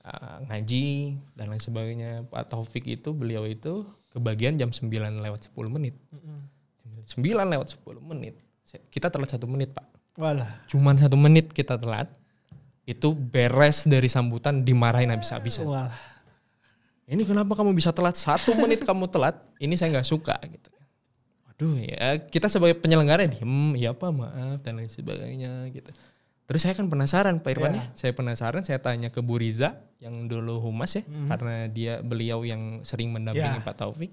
Uh, 0.00 0.36
ngaji 0.48 1.18
dan 1.36 1.52
lain 1.52 1.60
sebagainya. 1.60 2.10
Pak 2.30 2.52
Taufik 2.52 2.88
itu 2.88 3.12
beliau 3.12 3.44
itu 3.44 3.84
kebagian 4.10 4.56
jam 4.56 4.72
9 4.72 4.90
lewat 5.20 5.50
10 5.52 5.76
menit. 5.76 5.94
9 7.06 7.20
lewat 7.24 7.68
10 7.78 8.00
menit. 8.00 8.34
Kita 8.90 9.10
telat 9.10 9.34
satu 9.34 9.50
menit 9.50 9.74
pak. 9.74 9.86
Walah. 10.14 10.62
Cuman 10.70 10.94
satu 10.94 11.18
menit 11.18 11.50
kita 11.50 11.74
telat. 11.74 12.06
Itu 12.86 13.14
beres 13.14 13.86
dari 13.86 14.10
sambutan 14.10 14.66
dimarahin 14.66 15.10
habis-habisan. 15.10 15.66
Walah. 15.66 15.94
Ini 17.10 17.26
kenapa 17.26 17.58
kamu 17.58 17.74
bisa 17.74 17.90
telat? 17.90 18.14
Satu 18.14 18.54
menit 18.54 18.82
kamu 18.88 19.10
telat. 19.10 19.42
Ini 19.58 19.74
saya 19.74 19.98
nggak 19.98 20.06
suka 20.06 20.38
gitu. 20.46 20.69
Waduh 21.60 21.76
ya 21.76 22.16
kita 22.24 22.48
sebagai 22.48 22.80
penyelenggara 22.80 23.28
diem, 23.28 23.76
ya 23.76 23.92
apa 23.92 24.08
maaf 24.08 24.64
dan 24.64 24.80
lain 24.80 24.88
sebagainya 24.88 25.68
gitu. 25.76 25.92
Terus 26.48 26.66
saya 26.66 26.74
kan 26.74 26.88
penasaran 26.88 27.38
Pak 27.44 27.50
Irwan 27.52 27.76
ya. 27.76 27.84
Saya 27.92 28.16
penasaran, 28.16 28.64
saya 28.64 28.80
tanya 28.80 29.12
ke 29.12 29.20
Bu 29.20 29.36
Riza 29.36 29.76
yang 30.00 30.24
dulu 30.24 30.58
humas 30.58 30.96
ya, 30.98 31.04
karena 31.30 31.68
dia 31.68 32.00
beliau 32.00 32.42
yang 32.42 32.80
sering 32.82 33.12
mendampingi 33.12 33.60
Ya. 33.60 33.62
Pak 33.62 33.76
Taufik. 33.76 34.10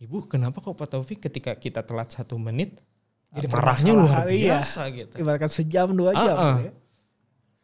Ibu, 0.00 0.30
kenapa 0.30 0.62
kok 0.62 0.78
Pak 0.78 0.94
Taufik 0.94 1.20
ketika 1.20 1.52
kita 1.58 1.84
telat 1.84 2.14
satu 2.14 2.40
menit, 2.40 2.80
Jadi 3.34 3.50
marahnya 3.50 3.92
luar 3.98 4.24
iya. 4.30 4.62
biasa 4.62 4.88
gitu. 4.94 5.14
Ibaratkan 5.18 5.50
sejam 5.50 5.90
dua 5.92 6.14
jam. 6.14 6.36
Ah. 6.38 6.56
ya. 6.62 6.72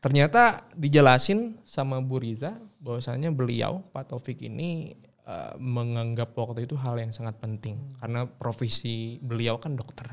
Ternyata 0.03 0.67
dijelasin 0.75 1.57
sama 1.63 2.03
Bu 2.03 2.21
Riza 2.21 2.59
bahwasanya 2.83 3.31
beliau 3.33 3.87
Pak 3.95 4.11
Taufik 4.11 4.43
ini 4.43 4.99
eh, 5.31 5.55
menganggap 5.63 6.35
waktu 6.35 6.67
itu 6.67 6.75
hal 6.75 6.99
yang 6.99 7.15
sangat 7.15 7.39
penting 7.39 7.79
karena 8.03 8.27
profesi 8.27 9.23
beliau 9.23 9.63
kan 9.63 9.79
dokter. 9.79 10.11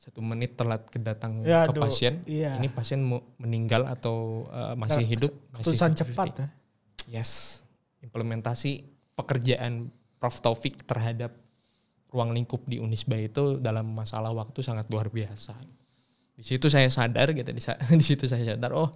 Satu 0.00 0.24
menit 0.24 0.56
telat 0.56 0.88
kedatang 0.88 1.44
Ya, 1.44 1.68
ke 1.68 1.76
aduh, 1.76 1.84
pasien, 1.84 2.16
iya. 2.24 2.56
ini 2.56 2.72
pasien 2.72 3.04
mau 3.04 3.20
meninggal 3.36 3.84
atau 3.84 4.48
eh, 4.48 4.72
masih 4.72 5.04
Nah, 5.04 5.10
hidup, 5.12 5.32
Keputusan 5.60 5.92
50-50. 5.92 6.00
cepat 6.00 6.28
ya. 6.32 6.48
Yes, 7.20 7.60
implementasi 8.00 8.80
pekerjaan 9.12 9.92
Prof 10.16 10.40
Taufik 10.40 10.88
terhadap 10.88 11.36
ruang 12.08 12.32
lingkup 12.32 12.64
di 12.64 12.80
Unisba 12.80 13.20
itu 13.20 13.60
dalam 13.60 13.92
masalah 13.92 14.32
waktu 14.32 14.64
sangat 14.64 14.88
luar 14.88 15.12
biasa. 15.12 15.52
Di 16.32 16.44
situ 16.48 16.72
saya 16.72 16.88
sadar 16.88 17.36
gitu, 17.36 17.52
di 17.52 17.60
situ 18.08 18.24
saya 18.24 18.56
sadar 18.56 18.72
oh 18.72 18.88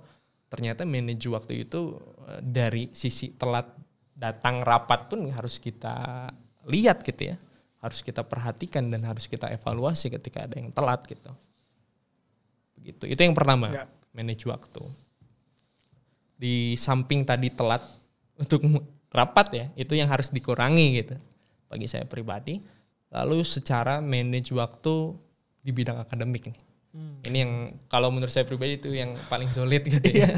ternyata 0.49 0.89
manage 0.89 1.29
waktu 1.29 1.69
itu 1.69 2.01
eh, 2.33 2.41
dari 2.41 2.89
sisi 2.97 3.37
telat 3.37 3.69
datang 4.15 4.63
rapat 4.63 5.11
pun 5.11 5.27
harus 5.31 5.59
kita 5.59 6.31
lihat 6.65 7.03
gitu 7.03 7.35
ya, 7.35 7.37
harus 7.83 8.01
kita 8.01 8.23
perhatikan 8.25 8.87
dan 8.89 9.05
harus 9.05 9.27
kita 9.27 9.51
evaluasi 9.51 10.09
ketika 10.09 10.47
ada 10.47 10.57
yang 10.57 10.71
telat 10.71 11.03
gitu. 11.05 11.31
Begitu. 12.79 13.05
Itu 13.11 13.21
yang 13.21 13.35
pertama, 13.37 13.69
Ya. 13.75 13.85
manage 14.15 14.47
waktu. 14.47 14.83
Di 16.35 16.75
samping 16.79 17.27
tadi 17.27 17.51
telat 17.53 17.83
untuk 18.43 18.63
rapat 19.11 19.47
ya, 19.53 19.67
itu 19.75 19.95
yang 19.95 20.09
harus 20.09 20.31
dikurangi 20.31 21.03
gitu. 21.03 21.17
Bagi 21.69 21.87
saya 21.91 22.07
pribadi. 22.07 22.63
Lalu 23.15 23.47
secara 23.47 24.03
manage 24.03 24.51
waktu 24.51 25.15
di 25.63 25.71
bidang 25.71 26.03
akademik 26.03 26.51
nih. 26.51 26.59
Ini 27.27 27.37
yang 27.43 27.53
kalau 27.91 28.07
menurut 28.15 28.31
saya 28.31 28.47
pribadi 28.47 28.79
itu 28.79 28.95
yang 28.95 29.19
paling 29.27 29.51
sulit 29.51 29.83
gitu 29.83 29.99
ya. 30.23 30.31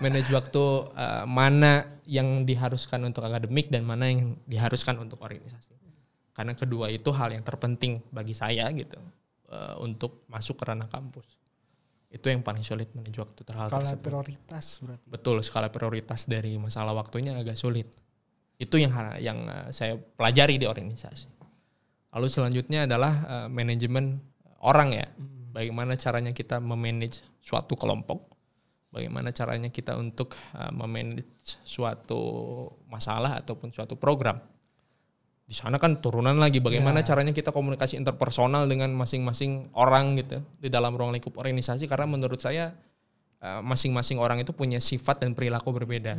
Manage 0.00 0.30
waktu 0.32 0.64
eh, 0.92 1.24
mana 1.24 1.86
yang 2.06 2.46
diharuskan 2.46 3.02
untuk 3.02 3.26
akademik 3.26 3.68
dan 3.72 3.82
mana 3.82 4.06
yang 4.06 4.38
diharuskan 4.46 4.96
untuk 5.00 5.18
organisasi. 5.20 5.74
Karena 6.36 6.52
kedua 6.52 6.92
itu 6.92 7.08
hal 7.16 7.32
yang 7.32 7.40
terpenting 7.40 8.04
bagi 8.12 8.36
saya 8.36 8.68
gitu 8.76 9.00
eh, 9.48 9.74
untuk 9.80 10.28
masuk 10.28 10.60
ke 10.60 10.64
ranah 10.68 10.86
kampus. 10.86 11.24
Itu 12.12 12.28
yang 12.28 12.44
paling 12.44 12.62
sulit 12.62 12.92
manage 12.92 13.18
waktu 13.18 13.40
terhadap 13.42 13.72
Skala 13.72 13.82
tersebut. 13.82 14.04
prioritas 14.04 14.66
berarti. 14.84 15.06
Betul, 15.08 15.36
skala 15.42 15.68
prioritas 15.72 16.28
dari 16.28 16.54
masalah 16.60 16.92
waktunya 16.92 17.34
agak 17.34 17.56
sulit. 17.56 17.88
Itu 18.60 18.76
yang 18.76 18.92
yang 19.16 19.48
eh, 19.48 19.68
saya 19.72 19.96
pelajari 19.96 20.60
di 20.60 20.68
organisasi. 20.68 21.32
Lalu 22.12 22.28
selanjutnya 22.28 22.84
adalah 22.84 23.14
eh, 23.24 23.48
manajemen 23.48 24.20
orang 24.60 24.92
ya. 24.92 25.08
Bagaimana 25.56 25.96
caranya 25.96 26.36
kita 26.36 26.60
memanage 26.60 27.24
suatu 27.40 27.80
kelompok, 27.80 28.35
bagaimana 28.96 29.28
caranya 29.36 29.68
kita 29.68 29.92
untuk 30.00 30.32
eh, 30.56 30.72
memanage 30.72 31.60
suatu 31.62 32.20
masalah 32.88 33.44
ataupun 33.44 33.68
suatu 33.68 34.00
program. 34.00 34.40
Di 35.46 35.54
sana 35.54 35.78
kan 35.78 36.02
turunan 36.02 36.34
lagi 36.40 36.58
bagaimana 36.58 37.06
caranya 37.06 37.30
kita 37.30 37.54
komunikasi 37.54 37.94
interpersonal 38.00 38.66
dengan 38.66 38.90
masing-masing 38.96 39.70
orang 39.78 40.18
gitu 40.18 40.42
di 40.58 40.66
dalam 40.66 40.96
ruang 40.98 41.14
lingkup 41.14 41.38
organisasi 41.38 41.86
karena 41.86 42.08
menurut 42.08 42.40
saya 42.40 42.74
eh, 43.44 43.60
masing-masing 43.60 44.16
orang 44.16 44.40
itu 44.40 44.56
punya 44.56 44.80
sifat 44.80 45.22
dan 45.22 45.36
perilaku 45.36 45.70
berbeda 45.70 46.18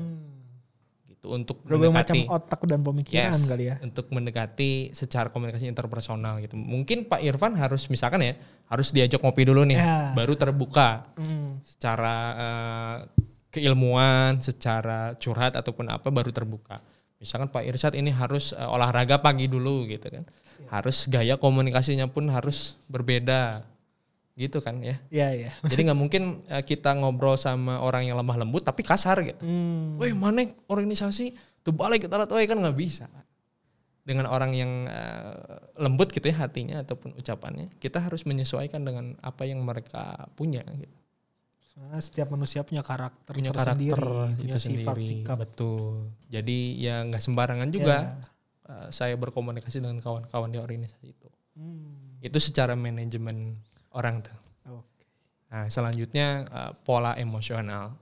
gitu 1.17 1.33
untuk 1.33 1.57
Berbagai 1.65 1.89
macam 1.89 2.13
mendekati 2.13 2.29
otak 2.29 2.61
dan 2.69 2.79
pemikiran 2.85 3.33
Yes, 3.33 3.49
kali 3.49 3.65
ya. 3.67 3.75
untuk 3.81 4.05
mendekati 4.13 4.71
secara 4.93 5.33
komunikasi 5.33 5.65
interpersonal 5.65 6.37
gitu. 6.39 6.53
Mungkin 6.53 7.09
Pak 7.09 7.25
Irfan 7.25 7.57
harus 7.57 7.89
misalkan 7.89 8.21
ya, 8.21 8.37
harus 8.69 8.93
diajak 8.93 9.19
ngopi 9.25 9.43
dulu 9.43 9.65
nih, 9.65 9.81
Ya. 9.81 10.13
baru 10.13 10.37
terbuka 10.37 11.09
Hmm. 11.17 11.57
secara 11.65 12.15
eh, 12.37 12.97
keilmuan, 13.49 14.37
secara 14.37 15.17
curhat 15.17 15.57
ataupun 15.57 15.89
apa 15.89 16.13
baru 16.13 16.29
terbuka. 16.29 16.77
Misalkan 17.17 17.49
Pak 17.49 17.65
Irsyad 17.65 17.97
ini 17.97 18.13
harus 18.13 18.53
eh, 18.53 18.61
olahraga 18.61 19.17
pagi 19.17 19.49
dulu 19.49 19.89
gitu 19.89 20.13
kan. 20.13 20.21
Harus 20.69 21.09
gaya 21.09 21.37
komunikasinya 21.37 22.05
pun 22.05 22.29
harus 22.29 22.77
berbeda. 22.85 23.65
Gitu 24.37 24.61
kan 24.61 24.77
ya. 24.85 25.01
Iya, 25.09 25.27
iya. 25.33 25.51
Jadi 25.65 25.89
nggak 25.89 25.97
mungkin 25.97 26.45
eh, 26.45 26.61
kita 26.61 26.93
ngobrol 26.93 27.33
sama 27.41 27.81
orang 27.81 28.05
yang 28.05 28.21
lemah 28.21 28.37
lembut 28.37 28.61
tapi 28.61 28.85
kasar 28.85 29.25
gitu. 29.25 29.41
Hmm. 29.41 29.97
Woi 29.97 30.13
mana 30.13 30.45
organisasi 30.69 31.33
tuh 31.65 31.73
balik 31.73 32.05
kita 32.05 32.21
lihat, 32.21 32.29
kan 32.29 32.61
nggak 32.61 32.77
bisa. 32.77 33.09
Dengan 34.05 34.29
orang 34.29 34.53
yang 34.53 34.85
eh, 34.85 35.57
lembut 35.81 36.13
gitu 36.13 36.29
ya 36.29 36.45
hatinya 36.45 36.85
ataupun 36.85 37.17
ucapannya, 37.17 37.73
kita 37.81 37.97
harus 37.97 38.29
menyesuaikan 38.29 38.85
dengan 38.85 39.17
apa 39.25 39.41
yang 39.49 39.65
mereka 39.65 40.29
punya. 40.37 40.61
Gitu. 40.69 40.95
Setiap 41.97 42.29
manusia 42.29 42.61
punya 42.61 42.81
karakter 42.81 43.33
Punya 43.33 43.53
tersendiri, 43.53 43.93
karakter 43.97 44.37
punya 44.37 44.53
itu 44.53 44.57
sifat, 44.61 44.95
sendiri, 44.97 45.05
sikap. 45.05 45.37
betul. 45.41 46.13
Jadi 46.29 46.77
ya 46.77 47.01
nggak 47.09 47.21
sembarangan 47.25 47.69
juga 47.73 48.21
eh, 48.69 48.87
saya 48.93 49.17
berkomunikasi 49.17 49.81
dengan 49.81 49.97
kawan-kawan 49.97 50.53
di 50.53 50.61
organisasi 50.61 51.05
itu. 51.09 51.29
Hmm. 51.57 52.21
Itu 52.21 52.37
secara 52.37 52.77
manajemen 52.77 53.57
orang 53.97 54.21
tuh. 54.21 54.37
Oke. 54.77 55.05
Nah, 55.49 55.65
selanjutnya 55.65 56.45
eh, 56.45 56.71
pola 56.85 57.17
emosional. 57.17 57.97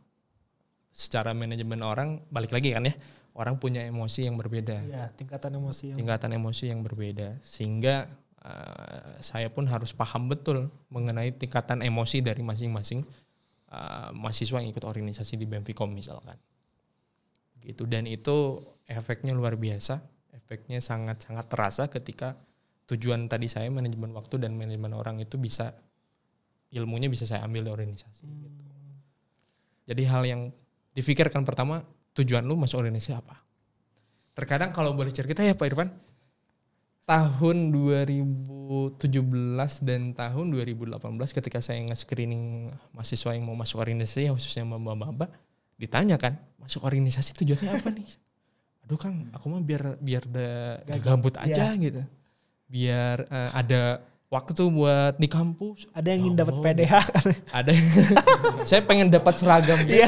Secara 0.95 1.36
manajemen 1.36 1.84
orang 1.84 2.23
balik 2.31 2.51
lagi 2.51 2.75
kan 2.75 2.88
ya. 2.88 2.95
Orang 3.36 3.60
punya 3.60 3.84
emosi 3.84 4.31
yang 4.31 4.39
berbeda. 4.39 4.79
Iya, 4.79 5.12
tingkatan 5.12 5.60
emosi 5.60 5.91
yang 5.91 5.97
tingkatan 5.99 6.31
emosi 6.39 6.63
yang 6.71 6.79
berbeda 6.88 7.36
sehingga 7.43 8.08
uh, 8.39 9.19
saya 9.19 9.51
pun 9.51 9.67
harus 9.67 9.91
paham 9.91 10.31
betul 10.31 10.71
mengenai 10.88 11.36
tingkatan 11.36 11.84
emosi 11.84 12.23
dari 12.23 12.39
masing-masing 12.39 13.03
uh, 13.75 14.15
mahasiswa 14.15 14.63
yang 14.63 14.71
ikut 14.71 14.88
organisasi 14.88 15.36
di 15.36 15.43
Bemficom 15.43 15.91
misalkan 15.91 16.39
gitu 17.65 17.89
dan 17.89 18.05
itu 18.05 18.62
efeknya 18.86 19.34
luar 19.34 19.58
biasa 19.58 19.97
efeknya 20.38 20.77
sangat-sangat 20.77 21.45
terasa 21.49 21.84
ketika 21.89 22.38
tujuan 22.86 23.26
tadi 23.26 23.50
saya 23.50 23.69
manajemen 23.74 24.13
waktu 24.13 24.38
dan 24.38 24.54
manajemen 24.54 24.93
orang 24.93 25.17
itu 25.21 25.41
bisa 25.41 25.74
ilmunya 26.69 27.10
bisa 27.10 27.26
saya 27.26 27.41
ambil 27.45 27.65
di 27.65 27.71
organisasi 27.71 28.26
gitu. 28.26 28.62
jadi 29.89 30.04
hal 30.10 30.24
yang 30.26 30.41
difikirkan 30.95 31.43
pertama 31.43 31.84
tujuan 32.16 32.47
lu 32.47 32.55
masuk 32.55 32.80
organisasi 32.80 33.12
apa? 33.12 33.36
Terkadang 34.32 34.72
kalau 34.72 34.95
boleh 34.95 35.12
cerita 35.12 35.43
ya 35.43 35.53
Pak 35.53 35.68
Irfan 35.68 35.91
tahun 37.05 37.70
2017 37.70 38.97
dan 39.86 40.16
tahun 40.18 40.45
2018 40.49 40.97
ketika 41.38 41.62
saya 41.62 41.84
nge-screening 41.86 42.74
mahasiswa 42.95 43.36
yang 43.36 43.45
mau 43.45 43.53
masuk 43.53 43.78
organisasi 43.78 44.32
khususnya 44.34 44.66
maba-maba 44.66 45.30
ditanya 45.78 46.18
kan 46.18 46.39
masuk 46.57 46.82
organisasi 46.88 47.36
tujuannya 47.43 47.72
apa 47.78 47.89
nih? 47.93 48.09
Aduh 48.88 48.97
Kang 48.97 49.30
aku 49.36 49.45
mah 49.51 49.62
biar 49.62 49.99
biar 49.99 50.24
da, 50.26 50.80
gabut 51.03 51.36
aja 51.38 51.76
gitu 51.78 52.01
biar 52.66 53.24
eh, 53.24 53.49
ada 53.53 53.84
waktu 54.26 54.68
buat 54.68 55.16
di 55.16 55.30
kampus 55.30 55.86
ada 55.91 56.11
yang 56.11 56.28
ingin 56.28 56.36
dapat 56.36 56.53
Oh. 56.53 56.63
PDH 56.66 56.95
kan. 57.07 57.26
ada 57.53 57.72
saya 58.66 58.82
pengen 58.82 59.07
dapat 59.07 59.34
seragam 59.38 59.80
itu, 59.80 60.01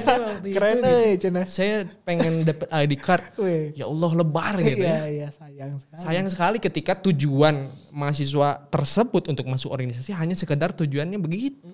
keren 0.52 0.82
euy 0.84 1.16
cenah. 1.16 1.46
saya 1.48 1.86
pengen 2.02 2.42
dapat 2.44 2.68
ID 2.68 2.94
card 2.98 3.24
Wih. 3.38 3.72
ya 3.74 3.86
Allah 3.86 4.12
lebar 4.18 4.58
gitu 4.60 4.84
Iya, 4.84 4.90
ya 4.90 5.06
iya, 5.08 5.28
sayang 5.30 5.78
sekali. 5.78 6.02
sayang 6.02 6.28
sekali 6.28 6.58
ketika 6.58 6.98
tujuan 7.00 7.56
mahasiswa 7.90 8.68
tersebut 8.68 9.30
untuk 9.30 9.46
masuk 9.46 9.70
organisasi 9.70 10.12
hanya 10.12 10.34
sekedar 10.34 10.74
tujuannya 10.74 11.22
begitu 11.22 11.70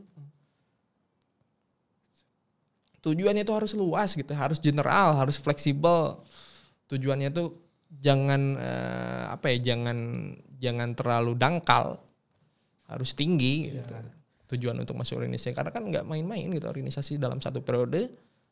tujuannya 3.01 3.43
itu 3.43 3.53
harus 3.53 3.71
luas 3.73 4.13
gitu 4.13 4.31
harus 4.31 4.59
general 4.59 5.15
harus 5.17 5.35
fleksibel 5.35 6.23
tujuannya 6.87 7.31
tuh 7.31 7.55
jangan 7.93 8.41
eh, 8.55 9.23
apa 9.31 9.51
ya 9.51 9.73
jangan 9.73 9.97
jangan 10.63 10.95
terlalu 10.95 11.35
dangkal 11.35 11.99
harus 12.87 13.11
tinggi 13.11 13.75
gitu. 13.75 13.93
tujuan 14.55 14.79
untuk 14.79 14.95
masuk 14.95 15.19
organisasi 15.19 15.51
karena 15.51 15.69
kan 15.69 15.83
nggak 15.83 16.05
main-main 16.05 16.47
gitu 16.47 16.63
organisasi 16.63 17.17
dalam 17.17 17.37
satu 17.37 17.59
periode 17.59 18.07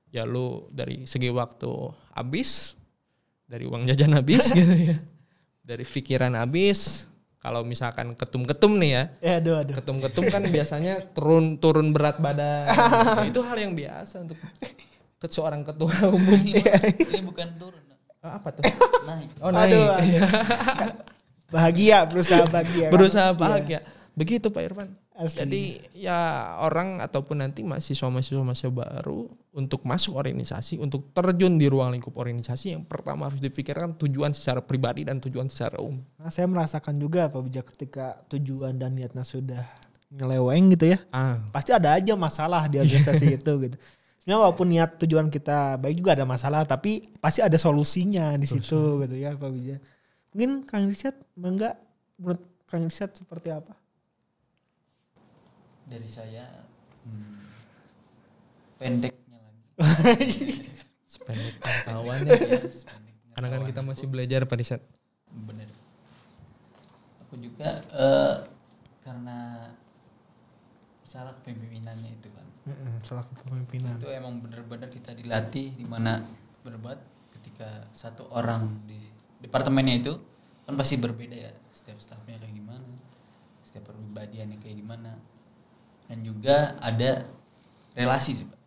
ya 0.10 0.28
lu 0.28 0.68
dari 0.68 1.06
segi 1.06 1.32
waktu 1.32 1.72
habis 2.12 2.76
dari 3.46 3.64
uang 3.64 3.88
jajan 3.88 4.12
habis 4.12 4.52
gitu 4.58 4.76
ya 4.92 4.98
dari 5.62 5.88
pikiran 5.88 6.36
habis 6.36 7.08
kalau 7.38 7.64
misalkan 7.64 8.14
ketum-ketum 8.14 8.76
nih 8.78 8.92
ya 8.92 9.04
Ya 9.20 9.34
aduh 9.40 9.56
aduh. 9.58 9.74
ketum-ketum 9.74 10.26
kan 10.28 10.44
biasanya 10.46 10.94
turun 11.12 11.58
turun 11.58 11.90
berat 11.90 12.18
badan 12.18 12.66
Ya, 12.68 13.24
itu 13.32 13.40
hal 13.42 13.58
yang 13.58 13.74
biasa 13.74 14.22
untuk 14.22 14.38
ke 15.16 15.28
seorang 15.28 15.62
ketua 15.62 15.94
umum 16.10 16.38
Ini 16.38 17.22
bukan 17.22 17.48
turun, 17.56 17.82
apa 18.22 18.50
tuh 18.52 18.64
naik. 19.06 19.30
oh 19.40 19.50
naik 19.50 19.70
Aduh, 19.70 19.86
aduh. 19.92 20.22
Bahagia 21.52 22.08
berusaha 22.08 22.48
bahagia. 22.48 22.88
kan? 22.88 22.92
berusaha 22.96 23.30
Iya. 23.30 23.38
bahagia 23.38 23.80
begitu 24.12 24.48
Pak 24.48 24.64
Irfan 24.66 24.90
Asli. 25.14 25.38
jadi 25.40 25.62
ya 25.94 26.20
orang 26.60 27.00
ataupun 27.00 27.40
nanti 27.40 27.64
mahasiswa-mahasiswa 27.64 28.44
mahasiswa 28.44 28.72
baru 28.72 29.28
untuk 29.52 29.84
masuk 29.84 30.16
organisasi 30.16 30.76
untuk 30.78 31.12
terjun 31.12 31.56
di 31.56 31.68
ruang 31.68 31.92
lingkup 31.92 32.12
organisasi 32.16 32.76
yang 32.76 32.84
pertama 32.84 33.32
harus 33.32 33.40
dipikirkan 33.40 33.96
tujuan 33.96 34.32
secara 34.32 34.60
pribadi 34.60 35.08
dan 35.08 35.20
tujuan 35.20 35.48
secara 35.48 35.80
umum 35.80 36.04
Nah, 36.18 36.28
saya 36.28 36.44
merasakan 36.46 36.96
juga 36.96 37.28
Pak 37.28 37.42
Bijak 37.42 37.66
ketika 37.72 38.20
tujuan 38.28 38.76
dan 38.76 38.96
niatnya 38.96 39.24
sudah 39.24 39.64
nyeleweng 40.10 40.76
gitu 40.76 40.92
ya. 40.92 41.00
ah 41.10 41.40
Pasti 41.50 41.72
ada 41.72 41.96
aja 41.96 42.14
masalah 42.16 42.68
di 42.68 42.80
organisasi 42.84 43.32
itu 43.32 43.52
gitu. 43.64 43.78
Sebenarnya 44.20 44.40
walaupun 44.44 44.68
niat 44.68 45.00
tujuan 45.00 45.32
kita 45.32 45.80
baik 45.80 45.98
juga 45.98 46.14
ada 46.14 46.28
masalah, 46.28 46.62
tapi 46.62 47.10
pasti 47.18 47.40
ada 47.40 47.56
solusinya 47.56 48.36
di 48.36 48.44
situ 48.46 49.02
gitu 49.02 49.16
ya 49.16 49.34
Pak 49.34 49.50
Bijak. 49.50 49.80
Mungkin 50.32 50.52
Kang 50.70 50.86
Riset 50.92 51.16
enggak 51.40 51.76
menurut 52.20 52.42
Kang 52.70 52.84
Riset 52.88 53.12
seperti 53.20 53.50
apa? 53.52 53.74
Dari 55.86 56.08
saya 56.10 56.46
hmm, 57.04 57.52
pendeknya 58.80 59.40
lagi. 59.42 59.64
sependek 61.14 61.56
pengetahuannya 61.64 62.36
Ya, 62.48 62.60
sependek 62.72 63.16
karena 63.36 63.48
kan 63.54 63.62
kita 63.70 63.82
aku. 63.82 63.90
masih 63.90 64.06
belajar 64.12 64.42
Pak 64.50 64.58
Riset 64.60 64.82
bener 65.48 65.70
aku 67.24 67.36
juga 67.40 67.70
eh, 67.96 68.36
karena 69.06 69.38
salah 71.04 71.34
kepemimpinannya 71.38 72.12
itu 72.18 72.30
kan 72.34 72.48
Mm-mm, 72.66 73.02
salah 73.02 73.26
kepemimpinan. 73.30 73.98
itu 73.98 74.08
emang 74.14 74.38
bener-bener 74.44 74.90
kita 74.90 75.12
dilatih 75.18 75.74
di 75.74 75.86
mana 75.86 76.22
berbuat 76.66 77.00
ketika 77.40 77.90
satu 77.94 78.30
orang 78.32 78.64
di 78.90 78.98
departemennya 79.42 79.96
itu 80.02 80.14
kan 80.64 80.78
pasti 80.78 80.96
berbeda 80.96 81.36
ya 81.36 81.52
setiap 81.74 81.98
staffnya 82.00 82.38
kayak 82.38 82.54
gimana 82.54 82.86
setiap 83.72 83.96
pribadiannya 83.96 84.60
kayak 84.60 84.84
gimana. 84.84 85.16
Dan 86.12 86.28
juga 86.28 86.76
ada 86.84 87.24
relasi 87.96 88.44
sih 88.44 88.44
pak. 88.44 88.60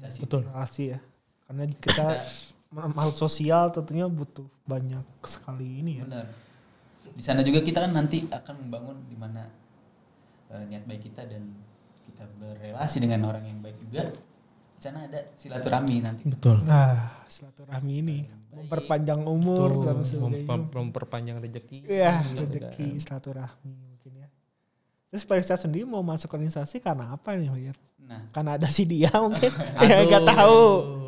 Itu. 0.00 0.24
betul 0.24 0.40
relasi 0.48 0.96
ya. 0.96 1.00
Karena 1.44 1.68
kita 1.76 2.06
ma- 2.72 2.88
makhluk 2.88 3.20
sosial 3.20 3.68
tentunya 3.68 4.08
butuh 4.08 4.48
banyak 4.64 5.04
sekali 5.28 5.84
ini 5.84 6.00
ya. 6.00 6.04
Benar. 6.08 6.26
Di 7.12 7.20
sana 7.20 7.44
juga 7.44 7.60
kita 7.60 7.84
kan 7.84 7.92
nanti 7.92 8.24
akan 8.24 8.54
membangun 8.64 8.96
di 9.04 9.20
mana 9.20 9.44
eh, 10.48 10.64
niat 10.64 10.88
baik 10.88 11.12
kita 11.12 11.28
dan 11.28 11.52
kita 12.08 12.24
berrelasi 12.40 13.04
dengan 13.04 13.28
orang 13.28 13.44
yang 13.44 13.60
baik 13.60 13.76
juga 13.84 14.08
sana 14.80 15.04
ada 15.04 15.20
silaturahmi 15.36 15.96
nanti. 16.00 16.22
Betul. 16.24 16.64
Nah 16.64 17.20
silaturahmi 17.28 17.94
ini. 17.94 18.18
Memperpanjang 18.50 19.22
umur 19.22 19.84
dan 19.84 20.02
sebagainya. 20.02 20.42
Memper- 20.42 20.74
memperpanjang 20.74 21.36
rezeki 21.38 21.86
Iya, 21.86 22.24
rezeki 22.34 22.88
kan. 22.88 22.98
silaturahmi 22.98 23.72
mungkin 23.78 24.12
ya. 24.16 24.28
Terus 25.06 25.22
Pak 25.22 25.36
Rizal 25.36 25.58
sendiri 25.60 25.84
mau 25.84 26.00
masuk 26.00 26.26
organisasi 26.28 26.78
karena 26.78 27.12
apa 27.12 27.36
nih 27.36 27.46
Pak 27.46 27.60
Ir? 27.62 27.76
nah. 28.00 28.22
Karena 28.32 28.58
ada 28.58 28.66
si 28.66 28.82
dia 28.82 29.12
mungkin. 29.14 29.52
Ya 29.86 30.02
nggak 30.02 30.22
Aduh. 30.24 30.30
tahu. 30.32 30.60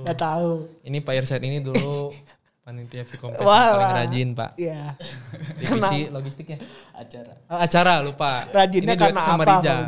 Nggak 0.02 0.18
tahu. 0.20 0.50
Ini 0.82 0.98
Pak 1.00 1.14
Irsyad 1.16 1.42
ini 1.42 1.58
dulu 1.58 2.14
panitia 2.62 3.02
Vkompes 3.02 3.42
paling 3.42 3.74
wah. 3.82 3.90
rajin 3.98 4.28
Pak. 4.32 4.50
Ya 4.54 4.94
divisi 5.56 6.06
logistiknya. 6.08 6.62
Acara. 6.94 7.34
Oh, 7.48 7.58
acara 7.58 7.92
lupa. 8.00 8.46
Rajinnya 8.48 8.94
Ini 8.94 9.00
karena 9.00 9.18
sama 9.20 9.42
apa 9.42 9.58
Rijal. 9.58 9.80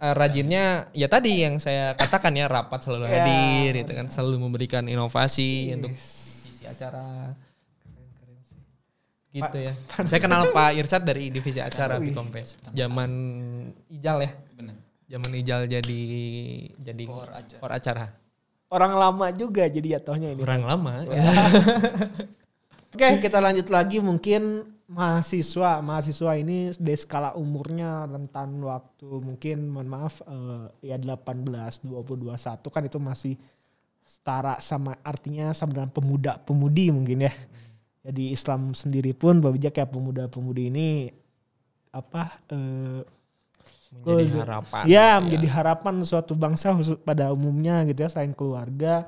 Eh, 0.00 0.14
rajinnya 0.16 0.88
ya 0.96 1.12
tadi 1.12 1.44
yang 1.44 1.60
saya 1.60 1.92
katakan 1.92 2.32
ya 2.32 2.48
rapat 2.48 2.80
selalu 2.80 3.04
Ya, 3.04 3.20
hadir 3.20 3.84
itu 3.84 3.92
kan. 3.92 4.08
selalu 4.08 4.48
memberikan 4.48 4.88
inovasi 4.88 5.76
untuk 5.76 5.92
divisi 5.92 6.64
acara. 6.64 7.36
Gitu 9.30 9.58
ya. 9.60 9.72
Saya 10.08 10.18
kenal 10.18 10.50
Pak 10.50 10.74
Irsyad 10.74 11.04
dari 11.04 11.28
divisi 11.30 11.60
acara 11.60 12.00
Vkompes 12.00 12.58
zaman 12.72 13.10
Ijal 13.86 14.24
ya. 14.24 14.30
Benar 14.56 14.76
zaman 15.10 15.30
Ijal 15.34 15.60
jadi 15.66 16.02
jadi 16.78 17.04
Kor 17.04 17.26
acara. 17.28 17.58
kor 17.60 17.70
acara. 17.74 18.04
Orang 18.70 18.94
lama 18.94 19.26
juga 19.34 19.66
jadi 19.66 19.98
jatuhnya 19.98 20.30
ini. 20.32 20.40
Kurang 20.40 20.62
lama. 20.62 21.02
Ya. 21.10 21.22
Oke, 22.94 23.18
kita 23.18 23.42
lanjut 23.42 23.66
lagi 23.66 23.98
mungkin 23.98 24.62
mahasiswa. 24.90 25.78
Mahasiswa 25.80 26.32
ini 26.34 26.74
dari 26.74 26.98
skala 26.98 27.38
umurnya 27.38 28.10
rentan 28.10 28.58
waktu 28.66 29.06
mungkin 29.22 29.70
mohon 29.70 29.88
maaf 29.88 30.18
eh, 30.26 30.90
ya 30.90 30.98
18, 30.98 31.86
20, 31.86 31.86
21 31.86 32.74
kan 32.74 32.82
itu 32.82 32.98
masih 32.98 33.34
setara 34.02 34.58
sama 34.58 34.98
artinya 35.06 35.54
sama 35.54 35.78
dengan 35.78 35.90
pemuda-pemudi 35.94 36.90
mungkin 36.90 37.30
ya. 37.30 37.32
Jadi 38.00 38.34
Islam 38.34 38.74
sendiri 38.74 39.14
pun 39.14 39.38
Babijak 39.38 39.78
ya 39.78 39.86
pemuda-pemudi 39.86 40.72
ini 40.72 40.88
apa 41.94 42.26
eh, 42.50 43.02
menjadi 43.90 44.46
harapan 44.46 44.82
Ya, 44.86 45.08
gitu 45.18 45.22
menjadi 45.26 45.48
harapan 45.50 45.94
suatu 46.06 46.32
bangsa 46.38 46.74
pada 47.02 47.30
umumnya 47.30 47.86
gitu 47.86 48.02
ya 48.02 48.10
selain 48.10 48.34
keluarga. 48.34 49.06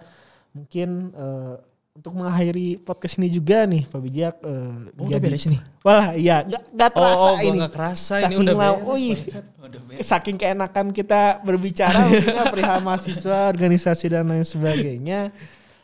Mungkin 0.55 1.11
eh, 1.11 1.55
untuk 1.93 2.17
mengakhiri 2.17 2.81
podcast 2.81 3.21
ini 3.21 3.29
juga 3.29 3.69
nih 3.69 3.85
Pak 3.85 4.01
Bijak 4.01 4.35
eh, 4.41 4.97
Oh, 4.97 5.05
udah 5.05 5.21
beres 5.21 5.45
nih. 5.45 5.61
Wah, 5.85 6.17
iya, 6.17 6.41
nggak 6.41 6.63
nggak 6.73 6.91
terasa 6.91 7.21
oh, 7.21 7.35
gua 7.37 7.45
ini. 7.45 7.59
nggak 7.61 7.73
kerasa 7.73 8.15
ini 8.17 8.25
Saking 8.25 8.41
udah 8.41 8.55
lau- 8.57 8.81
beres. 8.81 8.89
Wih, 8.97 9.19
udah 9.61 9.81
beres 9.85 10.07
saking 10.09 10.37
keenakan 10.41 10.87
kita 10.91 11.23
berbicara 11.45 12.01
perihal 12.53 12.81
mahasiswa, 12.81 13.53
organisasi 13.53 14.07
dan 14.09 14.25
lain 14.25 14.41
sebagainya. 14.43 15.29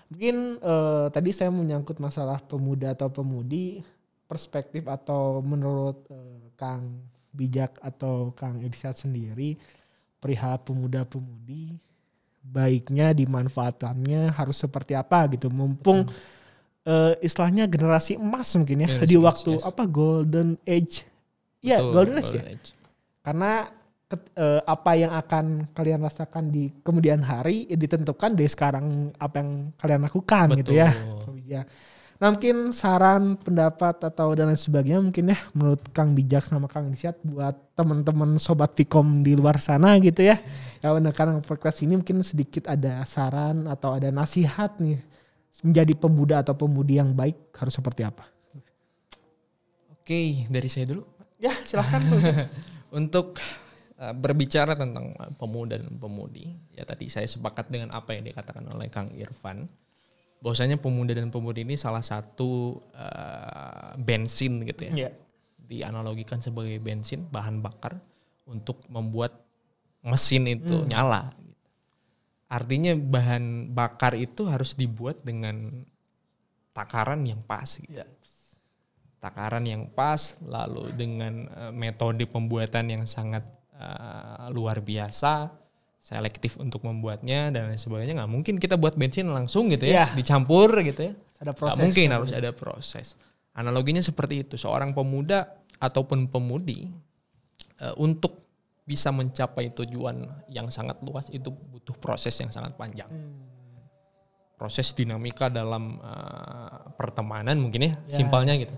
Mungkin 0.08 0.36
eh, 0.56 1.06
tadi 1.12 1.30
saya 1.30 1.52
menyangkut 1.52 2.00
masalah 2.00 2.40
pemuda 2.40 2.96
atau 2.96 3.12
pemudi, 3.12 3.84
perspektif 4.24 4.88
atau 4.88 5.44
menurut 5.44 6.08
eh, 6.08 6.48
Kang 6.56 7.04
Bijak 7.28 7.76
atau 7.84 8.32
Kang 8.32 8.64
Edisat 8.64 8.96
sendiri 8.96 9.60
perihal 10.18 10.58
pemuda-pemudi 10.64 11.76
baiknya 12.48 13.12
dimanfaatannya 13.12 14.32
harus 14.32 14.56
seperti 14.56 14.96
apa 14.96 15.28
gitu 15.36 15.52
mumpung 15.52 16.08
eh, 16.82 17.12
istilahnya 17.20 17.68
generasi 17.68 18.16
emas 18.16 18.48
mungkin 18.56 18.84
ya 18.84 18.88
Generasi 18.88 19.10
di 19.12 19.16
waktu 19.20 19.50
yes. 19.60 19.64
apa 19.68 19.82
golden 19.84 20.56
age 20.64 21.04
ya 21.60 21.76
Betul, 21.78 21.92
golden 21.92 22.16
age 22.18 22.32
ya 22.32 22.42
age. 22.48 22.68
karena 23.20 23.52
ket- 24.08 24.32
eh, 24.32 24.60
apa 24.64 24.90
yang 24.96 25.12
akan 25.12 25.44
kalian 25.76 26.00
rasakan 26.00 26.48
di 26.48 26.72
kemudian 26.80 27.20
hari 27.20 27.68
ya 27.68 27.76
ditentukan 27.76 28.32
dari 28.32 28.48
sekarang 28.48 29.12
apa 29.20 29.34
yang 29.44 29.50
kalian 29.76 30.02
lakukan 30.08 30.46
gitu 30.56 30.72
ya. 30.72 30.88
Ya. 31.44 31.62
Nah 32.18 32.34
mungkin 32.34 32.74
saran, 32.74 33.38
pendapat 33.38 34.02
atau 34.02 34.34
dan 34.34 34.50
lain 34.50 34.58
sebagainya 34.58 34.98
mungkin 34.98 35.30
ya 35.30 35.38
menurut 35.54 35.78
Kang 35.94 36.18
Bijak 36.18 36.42
sama 36.50 36.66
Kang 36.66 36.90
Isyat 36.90 37.14
buat 37.22 37.54
teman-teman 37.78 38.34
sobat 38.42 38.74
Vkom 38.74 39.22
di 39.22 39.38
luar 39.38 39.62
sana 39.62 39.94
gitu 40.02 40.26
ya. 40.26 40.42
Ya 40.82 40.90
mendengarkan 40.90 41.38
podcast 41.46 41.78
ini 41.86 41.94
mungkin 41.94 42.18
sedikit 42.26 42.66
ada 42.66 43.06
saran 43.06 43.70
atau 43.70 43.94
ada 43.94 44.10
nasihat 44.10 44.82
nih 44.82 44.98
menjadi 45.62 45.94
pemuda 45.94 46.42
atau 46.42 46.58
pemudi 46.58 46.98
yang 46.98 47.14
baik 47.14 47.54
harus 47.54 47.74
seperti 47.78 48.02
apa? 48.02 48.26
Oke, 49.94 50.42
dari 50.50 50.66
saya 50.66 50.90
dulu. 50.90 51.06
Ya 51.38 51.54
silahkan. 51.62 52.02
Untuk 52.98 53.38
uh, 53.94 54.14
berbicara 54.14 54.74
tentang 54.74 55.14
uh, 55.22 55.30
pemuda 55.38 55.78
dan 55.78 55.94
pemudi, 56.02 56.50
ya 56.74 56.82
tadi 56.82 57.06
saya 57.06 57.30
sepakat 57.30 57.70
dengan 57.70 57.94
apa 57.94 58.10
yang 58.16 58.26
dikatakan 58.26 58.66
oleh 58.74 58.90
Kang 58.90 59.14
Irfan. 59.14 59.70
Bahwasanya 60.38 60.78
pemuda 60.78 61.12
dan 61.18 61.34
pemudi 61.34 61.66
ini 61.66 61.74
salah 61.74 62.02
satu 62.02 62.78
uh, 62.94 63.98
bensin 63.98 64.62
gitu 64.62 64.86
ya. 64.90 65.08
ya. 65.08 65.10
Dianalogikan 65.68 66.38
sebagai 66.38 66.78
bensin, 66.78 67.26
bahan 67.28 67.60
bakar 67.60 67.98
untuk 68.48 68.80
membuat 68.88 69.34
mesin 70.00 70.46
itu 70.48 70.86
nyala. 70.88 71.34
gitu. 71.42 71.64
Artinya 72.48 72.96
bahan 72.96 73.76
bakar 73.76 74.16
itu 74.16 74.48
harus 74.48 74.72
dibuat 74.72 75.20
dengan 75.20 75.84
takaran 76.72 77.26
yang 77.26 77.44
pas. 77.44 77.76
Gitu. 77.76 77.98
Ya. 77.98 78.06
Takaran 79.18 79.66
yang 79.66 79.90
pas, 79.90 80.38
lalu 80.46 80.94
dengan 80.94 81.44
eh, 81.50 81.72
metode 81.74 82.24
pembuatan 82.30 82.88
yang 82.88 83.04
sangat 83.04 83.42
eh, 83.74 84.46
luar 84.54 84.80
biasa, 84.80 85.50
selektif 86.08 86.56
untuk 86.56 86.80
membuatnya 86.80 87.52
dan 87.52 87.68
lain 87.68 87.76
sebagainya 87.76 88.16
nggak 88.16 88.32
mungkin 88.32 88.54
kita 88.56 88.80
buat 88.80 88.96
bensin 88.96 89.28
langsung 89.28 89.68
gitu 89.68 89.84
ya 89.84 90.08
Iya. 90.08 90.16
dicampur 90.16 90.72
gitu 90.80 91.12
ya 91.12 91.14
Ada 91.38 91.52
proses. 91.52 91.76
mungkin 91.76 92.08
harus 92.08 92.32
ada 92.32 92.48
proses 92.50 93.12
analoginya 93.52 94.00
seperti 94.00 94.40
itu 94.40 94.56
seorang 94.56 94.96
pemuda 94.96 95.44
ataupun 95.76 96.24
pemudi 96.26 96.88
eh, 97.78 97.94
untuk 98.00 98.40
bisa 98.82 99.12
mencapai 99.12 99.68
tujuan 99.76 100.24
yang 100.48 100.72
sangat 100.72 100.96
luas 101.04 101.28
itu 101.28 101.52
butuh 101.52 101.92
proses 101.94 102.32
yang 102.40 102.48
sangat 102.48 102.72
panjang 102.72 103.04
Hmm. 103.06 103.44
proses 104.56 104.90
dinamika 104.90 105.46
dalam 105.46 106.00
eh, 106.00 106.76
pertemanan 106.96 107.60
mungkin 107.60 107.84
ya, 107.84 107.92
Ya. 108.08 108.16
simpelnya 108.16 108.56
gitu 108.56 108.72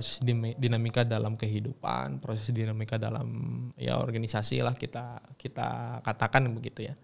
proses 0.00 0.16
dinamika 0.56 1.04
dalam 1.04 1.36
kehidupan 1.36 2.24
proses 2.24 2.48
dinamika 2.48 2.96
dalam 2.96 3.28
ya 3.76 4.00
organisasi 4.00 4.64
lah 4.64 4.72
kita 4.72 5.20
kita 5.36 6.00
katakan 6.00 6.48
begitu 6.56 6.88
ya. 6.88 6.96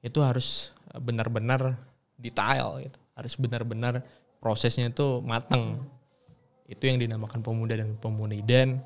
Itu 0.00 0.24
harus 0.24 0.72
eh, 0.96 0.96
benar-benar 0.96 1.76
detail 2.16 2.80
gitu. 2.80 2.96
Harus 3.12 3.36
benar-benar 3.36 4.00
prosesnya 4.40 4.88
itu 4.88 5.20
matang 5.20 5.84
itu 6.64 6.80
yang 6.88 6.96
dinamakan 6.96 7.44
pemuda 7.44 7.76
dan 7.76 8.00
pemudi. 8.00 8.40
Dan 8.40 8.80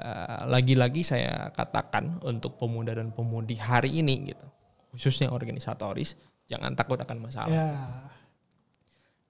eh, 0.00 0.42
lagi-lagi 0.48 1.04
saya 1.04 1.52
katakan 1.52 2.24
untuk 2.24 2.56
pemuda 2.56 2.96
dan 2.96 3.12
pemudi 3.12 3.60
hari 3.60 4.00
ini 4.00 4.32
gitu 4.32 4.48
khususnya 4.94 5.28
organisatoris 5.34 6.14
jangan 6.46 6.72
takut 6.78 6.96
akan 7.02 7.18
masalah. 7.18 7.50
Ya. 7.50 7.68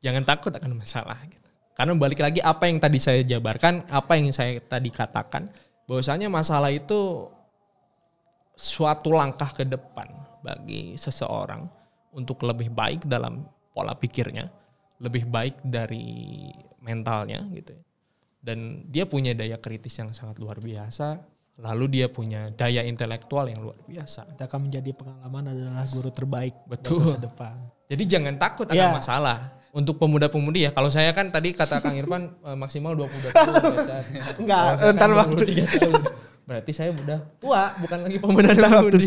jangan 0.04 0.22
takut 0.28 0.52
akan 0.52 0.76
masalah 0.76 1.16
gitu. 1.24 1.50
Karena 1.74 1.92
balik 1.98 2.22
lagi 2.22 2.38
apa 2.38 2.70
yang 2.70 2.78
tadi 2.78 3.02
saya 3.02 3.20
jabarkan, 3.26 3.82
apa 3.90 4.14
yang 4.14 4.30
saya 4.30 4.62
tadi 4.62 4.94
katakan, 4.94 5.50
bahwasanya 5.90 6.30
masalah 6.30 6.70
itu 6.70 7.26
suatu 8.54 9.10
langkah 9.10 9.50
ke 9.50 9.66
depan 9.66 10.06
bagi 10.38 10.94
seseorang 10.94 11.66
untuk 12.14 12.46
lebih 12.46 12.70
baik 12.70 13.10
dalam 13.10 13.42
pola 13.74 13.90
pikirnya, 13.98 14.46
lebih 15.02 15.26
baik 15.26 15.58
dari 15.66 16.46
mentalnya 16.78 17.42
gitu. 17.50 17.74
ya. 17.74 17.82
Dan 18.44 18.86
dia 18.92 19.08
punya 19.08 19.32
daya 19.34 19.58
kritis 19.58 19.98
yang 19.98 20.14
sangat 20.14 20.38
luar 20.38 20.60
biasa, 20.62 21.16
lalu 21.58 21.98
dia 21.98 22.06
punya 22.06 22.52
daya 22.54 22.86
intelektual 22.86 23.50
yang 23.50 23.64
luar 23.66 23.80
biasa. 23.82 24.30
Kita 24.30 24.46
akan 24.46 24.70
menjadi 24.70 24.90
pengalaman 24.94 25.50
adalah 25.50 25.82
guru 25.90 26.12
terbaik 26.14 26.54
Betul. 26.70 27.02
masa 27.02 27.18
depan. 27.18 27.56
Jadi 27.90 28.02
jangan 28.06 28.34
takut 28.38 28.66
akan 28.70 28.78
Ya. 28.78 28.94
masalah. 28.94 29.38
Untuk 29.74 29.98
pemuda-pemudi 29.98 30.64
ya, 30.64 30.70
kalau 30.70 30.86
saya 30.86 31.10
kan 31.10 31.34
tadi 31.34 31.50
kata 31.50 31.82
Kang 31.82 31.98
Irfan 31.98 32.30
eh, 32.46 32.54
maksimal 32.54 32.94
22 32.94 33.34
tahun. 33.34 33.54
Biasa. 33.58 33.94
Enggak, 34.40 34.62
Kalau 34.62 34.78
saya 34.78 34.90
entar 34.94 35.10
kan 35.10 35.18
waktu 35.18 35.42
23 35.50 35.82
tahun. 35.82 36.02
Berarti 36.44 36.72
saya 36.76 36.92
udah 36.92 37.18
tua, 37.40 37.72
bukan 37.80 37.98
lagi 38.04 38.18
pemuda 38.20 38.52
dan 38.52 38.70
waktu 38.70 38.98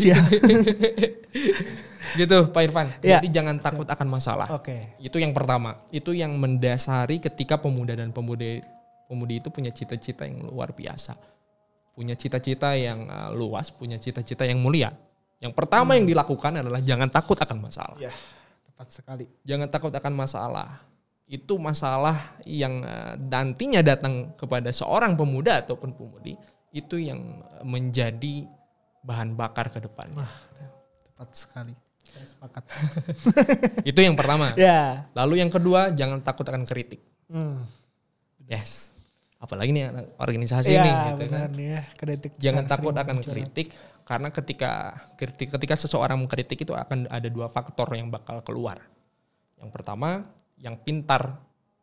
gitu 2.18 2.36
Pak 2.50 2.62
Irfan. 2.66 2.90
Ya. 2.98 3.22
Jadi 3.22 3.28
jangan 3.30 3.56
takut 3.62 3.86
akan 3.86 4.08
masalah. 4.10 4.50
Oke. 4.52 4.98
Itu 4.98 5.22
yang 5.22 5.30
pertama. 5.30 5.86
Itu 5.94 6.10
yang 6.12 6.34
mendasari 6.34 7.22
ketika 7.22 7.62
pemuda 7.62 7.94
dan 7.94 8.10
pemudi 8.10 8.58
pemudi 9.06 9.38
itu 9.38 9.54
punya 9.54 9.70
cita-cita 9.70 10.26
yang 10.26 10.50
luar 10.50 10.74
biasa. 10.74 11.14
Punya 11.94 12.18
cita-cita 12.18 12.74
yang 12.74 13.06
uh, 13.06 13.30
luas, 13.34 13.70
punya 13.70 14.02
cita-cita 14.02 14.42
yang 14.42 14.58
mulia. 14.58 14.90
Yang 15.38 15.54
pertama 15.54 15.94
yang 15.94 16.10
dilakukan 16.10 16.58
adalah 16.58 16.82
jangan 16.82 17.06
takut 17.06 17.38
akan 17.38 17.58
masalah. 17.62 17.98
Ya, 18.02 18.10
tepat 18.78 18.94
sekali. 18.94 19.26
Jangan 19.42 19.66
takut 19.66 19.90
akan 19.90 20.14
masalah. 20.14 20.86
Itu 21.26 21.58
masalah 21.58 22.38
yang 22.46 22.86
uh, 22.86 23.18
nantinya 23.18 23.82
datang 23.82 24.30
kepada 24.38 24.70
seorang 24.70 25.18
pemuda 25.18 25.66
ataupun 25.66 25.90
pemudi 25.90 26.38
itu 26.70 26.94
yang 27.02 27.42
uh, 27.42 27.66
menjadi 27.66 28.46
bahan 29.02 29.34
bakar 29.34 29.74
ke 29.74 29.82
depan. 29.82 30.14
Tepat 31.10 31.28
sekali. 31.34 31.74
Saya 32.06 32.22
sepakat. 32.30 32.62
itu 33.90 33.98
yang 33.98 34.14
pertama. 34.14 34.54
ya. 34.54 35.10
Lalu 35.10 35.42
yang 35.42 35.50
kedua, 35.50 35.90
jangan 35.90 36.22
takut 36.22 36.46
akan 36.46 36.62
kritik. 36.62 37.02
Hmm. 37.26 37.66
Yes. 38.46 38.94
Apalagi 39.42 39.74
nih 39.74 39.90
organisasi 40.22 40.70
Iya, 40.70 40.82
nih 40.86 40.94
gitu 40.94 41.24
kan. 41.26 41.50
benar 41.50 41.50
ya. 41.58 41.80
Kritik 41.98 42.32
Jangan 42.38 42.64
takut 42.70 42.94
akan 42.94 43.16
muncul. 43.18 43.32
kritik 43.34 43.74
karena 44.08 44.32
ketika 44.32 44.96
kritik 45.20 45.52
ketika 45.52 45.76
seseorang 45.76 46.16
mengkritik 46.16 46.64
itu 46.64 46.72
akan 46.72 47.04
ada 47.12 47.28
dua 47.28 47.52
faktor 47.52 47.92
yang 47.92 48.08
bakal 48.08 48.40
keluar. 48.40 48.80
Yang 49.60 49.68
pertama, 49.68 50.24
yang 50.56 50.80
pintar 50.80 51.36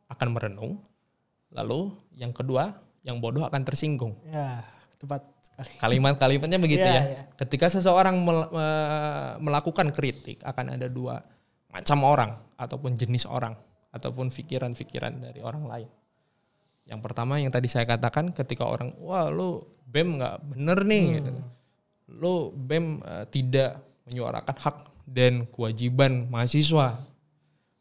akan 0.10 0.28
merenung. 0.34 0.82
Lalu 1.54 1.94
yang 2.18 2.34
kedua, 2.34 2.74
yang 3.06 3.22
bodoh 3.22 3.46
akan 3.46 3.62
tersinggung. 3.62 4.18
Ya, 4.26 4.66
tepat 4.98 5.22
sekali. 5.46 5.70
Kalimat-kalimatnya 5.78 6.58
begitu 6.58 6.82
Iya, 6.82 6.98
ya. 6.98 7.04
iya. 7.06 7.22
Ketika 7.38 7.70
seseorang 7.70 8.18
mel- 8.18 8.50
me- 8.50 9.36
melakukan 9.46 9.94
kritik 9.94 10.42
akan 10.42 10.82
ada 10.82 10.90
dua 10.90 11.22
macam 11.70 12.00
orang 12.10 12.32
ataupun 12.58 12.98
jenis 12.98 13.30
orang 13.30 13.54
ataupun 13.94 14.34
pikiran-pikiran 14.34 15.14
dari 15.22 15.46
orang 15.46 15.70
lain. 15.70 15.90
Yang 16.90 17.00
pertama 17.06 17.38
yang 17.38 17.54
tadi 17.54 17.70
saya 17.70 17.86
katakan 17.86 18.34
ketika 18.34 18.66
orang 18.66 18.98
wah 18.98 19.30
lu 19.30 19.62
BEM 19.86 20.18
nggak 20.18 20.36
bener 20.58 20.80
nih 20.90 21.06
gitu. 21.22 21.32
Lu 22.10 22.54
BEM 22.54 23.02
eh, 23.02 23.26
tidak 23.30 23.82
menyuarakan 24.06 24.56
hak 24.56 24.78
dan 25.06 25.46
kewajiban 25.50 26.30
mahasiswa. 26.30 27.02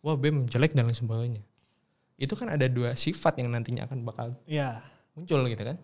Wah 0.05 0.17
BEM 0.17 0.49
jelek 0.49 0.73
dan 0.73 0.89
lain 0.89 0.97
sebagainya. 0.97 1.43
Itu 2.17 2.37
kan 2.39 2.53
ada 2.53 2.69
dua 2.69 2.95
sifat 2.95 3.41
yang 3.43 3.51
nantinya 3.53 3.85
akan 3.89 4.05
bakal 4.07 4.27
Ya. 4.47 4.81
muncul 5.13 5.45
gitu 5.49 5.65
kan. 5.65 5.77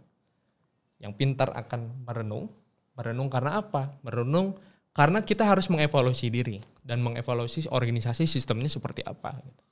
Yang 1.00 1.12
pintar 1.16 1.48
akan 1.52 2.04
merenung. 2.04 2.52
Merenung 2.96 3.28
karena 3.32 3.60
apa? 3.60 3.96
Merenung 4.04 4.56
karena 4.92 5.24
kita 5.24 5.46
harus 5.46 5.70
mengevaluasi 5.70 6.28
diri 6.28 6.60
dan 6.84 7.00
mengevaluasi 7.00 7.70
organisasi 7.70 8.28
sistemnya 8.28 8.68
seperti 8.68 9.00
apa. 9.04 9.36
gitu. 9.40 9.62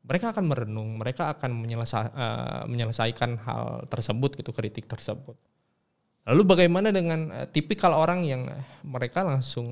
Mereka 0.00 0.32
akan 0.32 0.44
merenung, 0.48 0.96
mereka 0.96 1.28
akan 1.30 1.50
menyelesa- 1.60 2.12
eh, 2.14 2.62
menyelesaikan 2.66 3.30
hal 3.44 3.64
tersebut 3.86 4.38
gitu, 4.38 4.50
kritik 4.50 4.88
tersebut. 4.88 5.36
Lalu 6.28 6.42
bagaimana 6.44 6.92
dengan 6.92 7.32
eh, 7.32 7.48
tipikal 7.48 7.96
orang 7.96 8.22
yang 8.28 8.44
eh, 8.46 8.64
mereka 8.84 9.24
langsung 9.24 9.68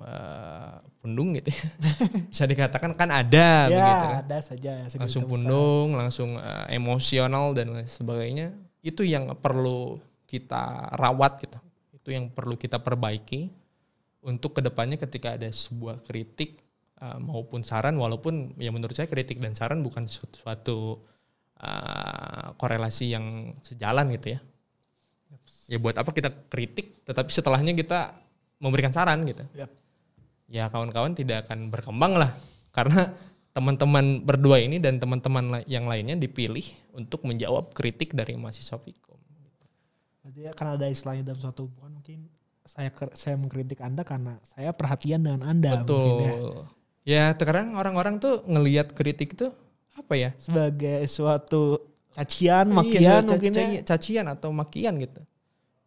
eh, 0.00 0.74
pundung 1.00 1.36
gitu 1.36 1.52
ya. 1.52 1.64
Bisa 2.32 2.44
dikatakan 2.48 2.96
kan 2.96 3.08
ada 3.08 3.68
ya, 3.68 3.76
begitu 3.76 4.04
kan 4.04 4.18
ada 4.24 4.38
saja 4.40 4.72
langsung 4.96 5.24
pundung, 5.28 5.96
langsung 5.96 6.30
eh, 6.40 6.76
emosional 6.76 7.52
dan 7.52 7.76
lain 7.76 7.88
sebagainya. 7.88 8.52
Itu 8.80 9.04
yang 9.04 9.28
perlu 9.36 10.00
kita 10.24 10.94
rawat 10.96 11.44
gitu. 11.44 11.58
Itu 11.92 12.08
yang 12.16 12.32
perlu 12.32 12.56
kita 12.56 12.80
perbaiki 12.80 13.52
untuk 14.20 14.56
ke 14.56 14.60
depannya 14.60 15.00
ketika 15.00 15.36
ada 15.36 15.48
sebuah 15.48 16.04
kritik 16.04 16.60
eh, 17.00 17.18
maupun 17.20 17.64
saran, 17.64 17.96
walaupun 17.96 18.56
ya 18.60 18.72
menurut 18.72 18.96
saya 18.96 19.08
kritik 19.08 19.40
dan 19.40 19.56
saran 19.56 19.80
bukan 19.84 20.04
suatu, 20.04 20.36
suatu 20.36 20.78
eh, 21.60 22.46
korelasi 22.56 23.12
yang 23.12 23.56
sejalan 23.64 24.08
gitu 24.16 24.36
ya. 24.36 24.40
Ya 25.70 25.78
buat 25.78 25.94
apa 25.94 26.10
kita 26.10 26.34
kritik, 26.50 27.06
tetapi 27.06 27.30
setelahnya 27.30 27.72
kita 27.78 28.14
memberikan 28.60 28.92
saran 28.92 29.24
gitu 29.24 29.42
Yap. 29.56 29.70
ya 30.46 30.68
kawan-kawan 30.68 31.16
tidak 31.16 31.48
akan 31.48 31.72
berkembang 31.72 32.20
lah 32.20 32.36
karena 32.76 33.16
teman-teman 33.50 34.22
berdua 34.22 34.62
ini 34.62 34.78
dan 34.78 35.02
teman-teman 35.02 35.64
yang 35.66 35.88
lainnya 35.88 36.14
dipilih 36.14 36.62
untuk 36.94 37.26
menjawab 37.26 37.74
kritik 37.74 38.14
dari 38.14 38.38
mahasiswa 38.38 38.78
Fikom. 38.78 39.18
Berarti 40.22 40.40
ya, 40.46 40.52
karena 40.54 40.78
ada 40.78 40.86
istilahnya 40.86 41.24
dalam 41.26 41.40
suatu 41.42 41.66
hubungan 41.66 41.98
mungkin 41.98 42.30
saya 42.62 42.94
saya 43.18 43.34
mengkritik 43.34 43.82
Anda 43.82 44.06
karena 44.06 44.38
saya 44.46 44.70
perhatian 44.70 45.26
dengan 45.26 45.42
Anda 45.42 45.82
Betul. 45.82 45.98
mungkin 45.98 46.22
ya. 46.22 46.34
Ya 47.00 47.24
sekarang 47.34 47.74
orang-orang 47.74 48.22
tuh 48.22 48.44
ngelihat 48.46 48.94
kritik 48.94 49.34
itu 49.34 49.50
apa 49.98 50.14
ya? 50.14 50.30
Sebagai 50.38 51.02
suatu 51.10 51.89
cacian, 52.12 52.66
Iya, 52.66 52.74
makian 52.74 53.22
ca- 53.22 53.28
mungkin 53.30 53.50
ya. 53.52 53.60
ca- 53.80 53.84
cacian 53.94 54.26
atau 54.26 54.50
makian 54.50 54.94
gitu. 54.98 55.22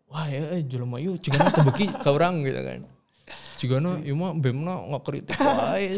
Wah 0.07 0.29
ya 0.29 0.55
eh, 0.55 0.63
jelema 0.63 1.01
yuk 1.01 1.17
cigana 1.23 1.49
tebeki 1.49 1.89
ke 1.91 2.09
orang 2.09 2.41
gitu 2.41 2.61
kan. 2.61 2.81
Cigana 3.57 3.91
ieu 4.01 4.13
mah 4.13 4.35
bemna 4.35 4.77
nggak 4.87 5.03
kritik 5.03 5.37
wae. 5.43 5.97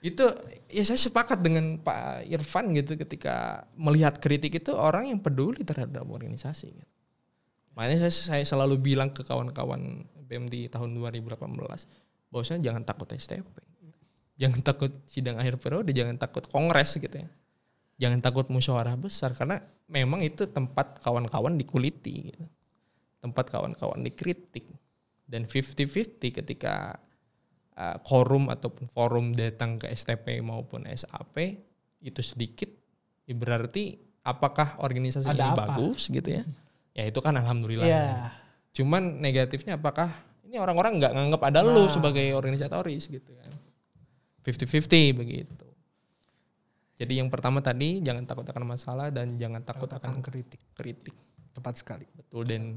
itu 0.00 0.22
ya 0.70 0.82
saya 0.82 1.00
sepakat 1.00 1.42
dengan 1.42 1.80
Pak 1.80 2.28
Irfan 2.28 2.70
gitu 2.72 2.94
ketika 2.94 3.66
melihat 3.74 4.20
kritik 4.20 4.54
itu 4.54 4.70
orang 4.70 5.10
yang 5.10 5.18
peduli 5.18 5.66
terhadap 5.66 6.06
organisasi. 6.06 6.70
Gitu. 6.70 6.86
Makanya 7.74 8.06
saya, 8.06 8.14
saya 8.14 8.44
selalu 8.46 8.78
bilang 8.78 9.10
ke 9.10 9.20
kawan-kawan 9.20 10.06
BEM 10.26 10.46
di 10.48 10.70
tahun 10.70 10.94
2018 10.94 11.36
bahwasanya 12.30 12.60
jangan 12.62 12.82
takut 12.82 13.08
STP. 13.12 13.46
Jangan 14.36 14.60
takut 14.60 14.92
sidang 15.08 15.40
akhir 15.40 15.56
periode, 15.56 15.90
jangan 15.90 16.16
takut 16.16 16.44
kongres 16.46 16.96
gitu 16.96 17.24
ya 17.24 17.28
jangan 17.96 18.20
takut 18.20 18.46
musyawarah 18.48 18.96
besar 18.96 19.32
karena 19.32 19.58
memang 19.88 20.20
itu 20.20 20.44
tempat 20.46 21.00
kawan-kawan 21.00 21.56
dikuliti 21.56 22.30
gitu. 22.32 22.44
tempat 23.20 23.48
kawan-kawan 23.50 24.04
dikritik 24.04 24.68
dan 25.26 25.48
50-50 25.48 26.36
ketika 26.38 27.00
uh, 27.74 27.96
korum 28.04 28.46
ataupun 28.46 28.86
forum 28.86 29.34
datang 29.34 29.80
ke 29.80 29.90
STP 29.90 30.38
maupun 30.40 30.86
SAP 30.86 31.58
itu 31.98 32.20
sedikit 32.22 32.70
ya 33.26 33.34
berarti 33.34 33.96
apakah 34.22 34.78
organisasi 34.78 35.26
Ada 35.26 35.34
ini 35.34 35.50
apa? 35.50 35.62
bagus 35.74 36.06
gitu 36.06 36.28
ya 36.30 36.42
ya 36.94 37.04
itu 37.08 37.18
kan 37.18 37.34
alhamdulillah 37.34 37.86
Iya. 37.88 38.30
cuman 38.72 39.18
negatifnya 39.18 39.74
apakah 39.80 40.12
ini 40.46 40.62
orang-orang 40.62 41.02
nggak 41.02 41.12
nganggap 41.16 41.42
ada 41.42 41.60
lu 41.66 41.84
Nah. 41.86 41.90
sebagai 41.90 42.26
organisatoris 42.38 43.10
gitu 43.10 43.34
kan 43.34 43.50
50-50 44.46 45.18
begitu 45.18 45.65
jadi 46.96 47.20
yang 47.20 47.28
pertama 47.28 47.60
tadi 47.60 48.00
jangan 48.00 48.24
takut 48.24 48.48
akan 48.48 48.64
masalah 48.64 49.12
dan 49.12 49.36
jangan 49.36 49.60
takut 49.62 49.88
akan 49.88 50.24
kritik. 50.24 50.60
kritik 50.72 51.14
Tepat 51.52 51.80
sekali. 51.80 52.04
betul 52.12 52.44
dan 52.44 52.76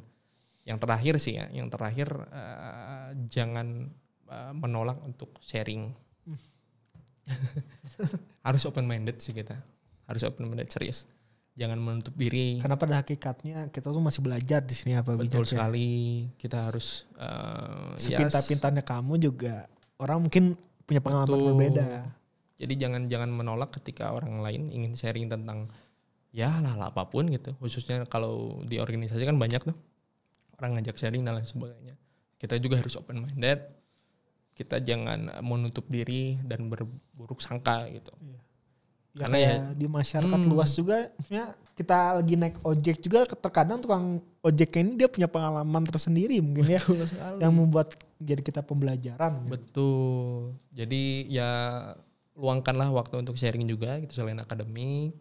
yang 0.68 0.78
terakhir 0.80 1.18
sih 1.20 1.40
ya 1.40 1.48
yang 1.52 1.68
terakhir 1.72 2.08
eh, 2.30 3.10
jangan 3.32 3.90
eh, 4.28 4.54
menolak 4.54 5.00
untuk 5.04 5.36
sharing 5.44 5.92
harus 8.48 8.64
open 8.68 8.86
minded 8.86 9.18
sih 9.20 9.34
kita 9.36 9.58
harus 10.06 10.22
open 10.28 10.48
minded 10.48 10.70
serius 10.70 11.10
jangan 11.60 11.76
menutup 11.76 12.16
diri 12.16 12.64
Karena 12.64 12.80
pada 12.80 13.04
hakikatnya 13.04 13.68
kita 13.68 13.92
tuh 13.92 14.00
masih 14.00 14.24
belajar 14.24 14.64
di 14.64 14.72
sini 14.72 14.96
apa 14.96 15.12
betul 15.20 15.44
bijak 15.44 15.44
ya. 15.44 15.50
sekali 15.60 15.92
kita 16.40 16.72
harus 16.72 17.04
ya, 18.00 18.00
Sepintar-pintarnya 18.00 18.84
kamu 18.86 19.20
juga 19.20 19.68
orang 20.00 20.24
mungkin 20.24 20.56
punya 20.88 21.04
pengalaman 21.04 21.30
Betul. 21.30 21.48
berbeda. 21.54 21.90
Jadi 22.60 22.74
jangan 22.76 23.08
jangan 23.08 23.32
menolak 23.32 23.72
ketika 23.74 24.12
orang 24.12 24.44
lain 24.44 24.68
ingin 24.68 24.94
sharing 24.94 25.26
tentang 25.26 25.72
ya 26.30 26.60
lah 26.60 26.76
lah 26.76 26.88
apa 26.92 27.08
pun 27.08 27.26
gitu 27.32 27.56
khususnya 27.58 28.06
kalau 28.06 28.62
di 28.62 28.78
organisasi 28.78 29.24
kan 29.24 29.40
banyak 29.40 29.64
tuh 29.64 29.74
orang 30.60 30.78
ngajak 30.78 31.00
sharing 31.00 31.24
dan 31.24 31.40
lain 31.40 31.48
sebagainya 31.48 31.96
kita 32.38 32.60
juga 32.60 32.78
harus 32.78 32.94
open 32.94 33.24
minded 33.24 33.64
kita 34.54 34.78
jangan 34.78 35.40
menutup 35.40 35.88
diri 35.88 36.36
dan 36.44 36.68
berburuk 36.68 37.40
sangka 37.40 37.88
gitu 37.90 38.12
Ya 39.10 39.26
Karena 39.26 39.36
kayak 39.42 39.60
di 39.74 39.88
masyarakat 39.90 40.38
Hmm. 40.38 40.52
luas 40.54 40.70
juga, 40.78 41.10
maksudnya 41.18 41.46
kita 41.74 42.22
lagi 42.22 42.36
naik 42.38 42.62
ojek 42.62 43.02
juga 43.02 43.26
terkadang 43.26 43.82
tukang 43.82 44.22
ojek 44.46 44.70
ini 44.78 45.02
dia 45.02 45.10
punya 45.10 45.26
pengalaman 45.26 45.82
tersendiri 45.82 46.38
mungkin 46.46 46.70
ya 46.70 46.78
betul 46.78 47.10
sekali 47.10 47.42
yang 47.42 47.52
membuat 47.52 47.98
menjadi 48.22 48.42
kita 48.46 48.62
pembelajaran. 48.62 49.32
gitu. 49.42 49.50
Betul. 49.50 50.38
Jadi 50.78 51.04
ya 51.26 51.50
luangkanlah 52.40 52.88
waktu 52.90 53.20
untuk 53.20 53.36
sharing 53.36 53.68
juga 53.68 54.00
gitu 54.00 54.16
selain 54.16 54.40
akademik, 54.40 55.12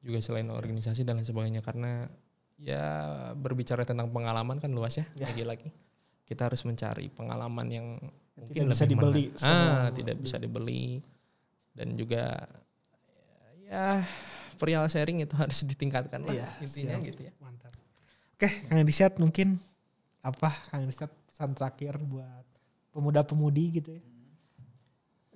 juga 0.00 0.18
selain 0.18 0.48
organisasi 0.48 1.04
dan 1.04 1.20
lain 1.20 1.28
sebagainya 1.28 1.60
karena 1.60 2.08
ya 2.56 2.82
berbicara 3.34 3.84
tentang 3.84 4.08
pengalaman 4.08 4.56
kan 4.56 4.72
luas 4.72 4.96
ya, 4.96 5.04
Ya. 5.14 5.28
lagi-lagi. 5.28 5.68
Kita 6.24 6.48
harus 6.48 6.64
mencari 6.64 7.08
pengalaman 7.08 7.66
yang 7.68 7.86
mungkin 8.34 8.64
tidak 8.64 8.72
bisa 8.72 8.82
lebih 8.82 8.90
dibeli 8.90 9.22
menarik. 9.24 9.38
sama- 9.38 9.68
Ah, 9.78 9.88
tidak 9.90 10.16
bisa 10.18 10.36
dibeli. 10.36 10.84
Dan 11.70 11.88
juga 11.94 12.24
ya 13.62 14.02
perihal 14.56 14.88
sharing 14.88 15.22
itu 15.22 15.34
harus 15.40 15.62
ditingkatkan 15.62 16.24
lah 16.24 16.34
Iya, 16.34 16.48
intinya 16.60 16.96
siap. 16.96 17.06
gitu 17.06 17.20
ya. 17.28 17.32
Mantap. 17.38 17.72
Oke, 18.34 18.48
Kang 18.64 18.82
Riset 18.82 19.14
mungkin 19.16 19.60
apa 20.20 20.50
Kang 20.68 20.84
Riset 20.84 21.10
pesan 21.28 21.52
terakhir 21.52 22.00
buat 22.00 22.44
pemuda-pemudi 22.90 23.64
gitu 23.76 23.90
ya. 23.94 24.02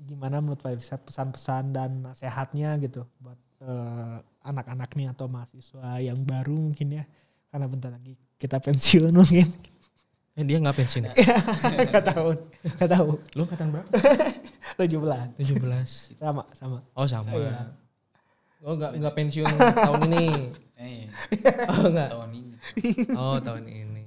Gimana 0.03 0.43
menurut 0.43 0.59
Pak 0.59 0.75
Riset 0.75 1.01
pesan-pesan 1.01 1.71
dan 1.71 1.91
nasihatnya 2.03 2.75
gitu 2.83 3.07
buat 3.23 3.39
eh, 3.63 4.17
anak-anak 4.43 4.91
nih 4.93 5.15
atau 5.15 5.31
mahasiswa 5.31 6.03
yang 6.03 6.19
baru 6.23 6.59
mungkin 6.59 6.99
ya. 6.99 7.05
Karena 7.49 7.67
bentar 7.71 7.91
lagi 7.93 8.19
kita 8.37 8.59
pensiun 8.59 9.13
mungkin. 9.15 9.47
Eh, 10.33 10.49
dia 10.49 10.57
nggak 10.57 10.73
pensiun 10.81 11.05
ya? 11.05 11.15
Gak 11.93 12.09
tahu. 12.09 12.33
Gak 12.81 12.89
tahu. 12.89 13.21
Lu 13.37 13.45
angkatan 13.45 13.69
berapa? 13.69 13.85
17. 14.81 15.37
17. 15.37 16.17
Sama, 16.17 16.49
sama. 16.57 16.81
Oh 16.97 17.05
sama. 17.05 17.29
Saya. 17.29 17.69
Oh 18.65 18.73
nggak 18.73 18.97
nggak 18.97 19.13
pensiun 19.13 19.45
tahun 19.77 20.01
ini. 20.09 20.27
Eh, 20.81 21.05
Oh 21.69 21.85
enggak. 21.85 22.09
tahun 22.17 22.31
ini. 22.33 22.57
Oh 23.13 23.37
tahun 23.45 23.65
ini. 23.69 24.05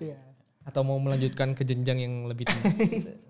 Iya. 0.00 0.16
Atau 0.64 0.80
mau 0.80 0.96
melanjutkan 0.96 1.52
ke 1.52 1.60
jenjang 1.60 2.08
yang 2.08 2.24
lebih 2.24 2.48
tinggi. 2.48 3.20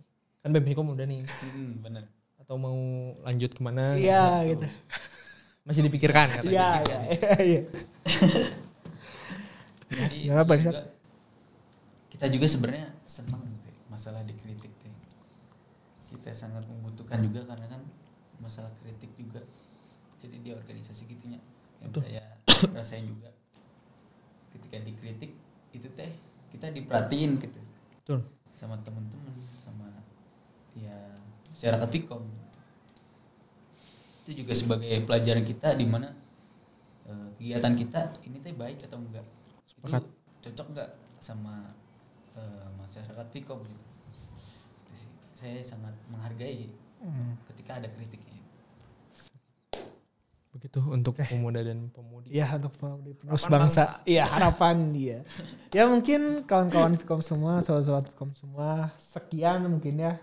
Kan 0.41 0.49
BMHikom 0.57 0.97
udah 0.97 1.07
nih. 1.07 1.21
Hmm, 1.25 1.85
bener. 1.85 2.05
Atau 2.41 2.57
mau 2.57 2.77
lanjut 3.25 3.51
ke 3.53 3.61
mana? 3.61 3.93
Iya 3.97 4.45
gitu. 4.49 4.67
Masih 5.69 5.85
dipikirkan 5.85 6.33
katanya. 6.33 6.51
Iya, 6.51 6.69
iya, 6.81 6.99
iya, 7.13 7.33
iya. 7.45 7.63
Jadi 9.91 10.17
iya 10.31 10.41
Rizal? 10.47 10.73
juga, 10.73 10.83
kita 12.09 12.27
juga 12.31 12.47
sebenarnya 12.47 12.89
senang 13.05 13.43
sih 13.61 13.75
masalah 13.93 14.23
dikritik 14.25 14.71
teh. 14.81 14.95
Kita 16.15 16.31
sangat 16.33 16.65
membutuhkan 16.67 17.21
juga 17.27 17.45
karena 17.45 17.67
kan 17.69 17.83
masalah 18.41 18.73
kritik 18.81 19.13
juga. 19.19 19.45
Jadi 20.25 20.37
di 20.41 20.51
organisasi 20.53 21.11
gitunya 21.11 21.41
yang 21.85 21.93
saya 21.93 22.25
rasain 22.77 23.05
juga. 23.05 23.29
Ketika 24.57 24.79
dikritik 24.81 25.37
itu 25.77 25.87
teh 25.95 26.11
kita 26.51 26.67
diperhatiin 26.75 27.39
gitu 27.39 27.61
Betul. 28.03 28.27
sama 28.51 28.75
teman-teman 28.83 29.39
ya 30.81 30.99
masyarakat 31.53 31.89
Vicom. 31.93 32.23
Itu 34.25 34.31
juga 34.37 34.53
sebagai 34.55 34.93
pelajaran 35.05 35.45
kita 35.45 35.75
di 35.75 35.85
mana 35.85 36.09
eh, 37.07 37.29
kegiatan 37.37 37.75
kita 37.75 38.01
ini 38.25 38.39
teh 38.41 38.55
baik 38.55 38.81
atau 38.87 38.99
enggak. 38.99 39.27
Sepakat. 39.69 40.03
Itu 40.05 40.49
cocok 40.51 40.67
enggak 40.73 40.91
sama 41.21 41.75
eh, 42.35 42.69
masyarakat 42.81 43.27
Vicom 43.31 43.61
gitu. 43.63 43.85
Saya 45.33 45.61
sangat 45.65 45.97
menghargai 46.09 46.69
Hmm. 47.01 47.33
ketika 47.49 47.81
ada 47.81 47.89
kritiknya. 47.89 48.37
Begitu 50.51 50.85
untuk 50.85 51.17
pemuda 51.17 51.65
dan 51.65 51.89
pemudi. 51.89 52.29
Iya 52.29 52.59
untuk 52.61 52.77
penerus 52.77 53.47
Harapan 53.47 53.61
bangsa. 53.65 53.83
bangsa. 53.87 54.03
Iya 54.05 54.25
harapan 54.29 54.77
dia. 54.93 55.19
Ya 55.73 55.87
mungkin 55.89 56.45
kawan-kawan 56.45 57.01
Vkom 57.01 57.23
semua, 57.23 57.65
sobat-sobat 57.65 58.11
Vkom 58.13 58.35
semua, 58.37 58.93
sekian 59.01 59.65
mungkin 59.65 59.95
ya. 59.97 60.21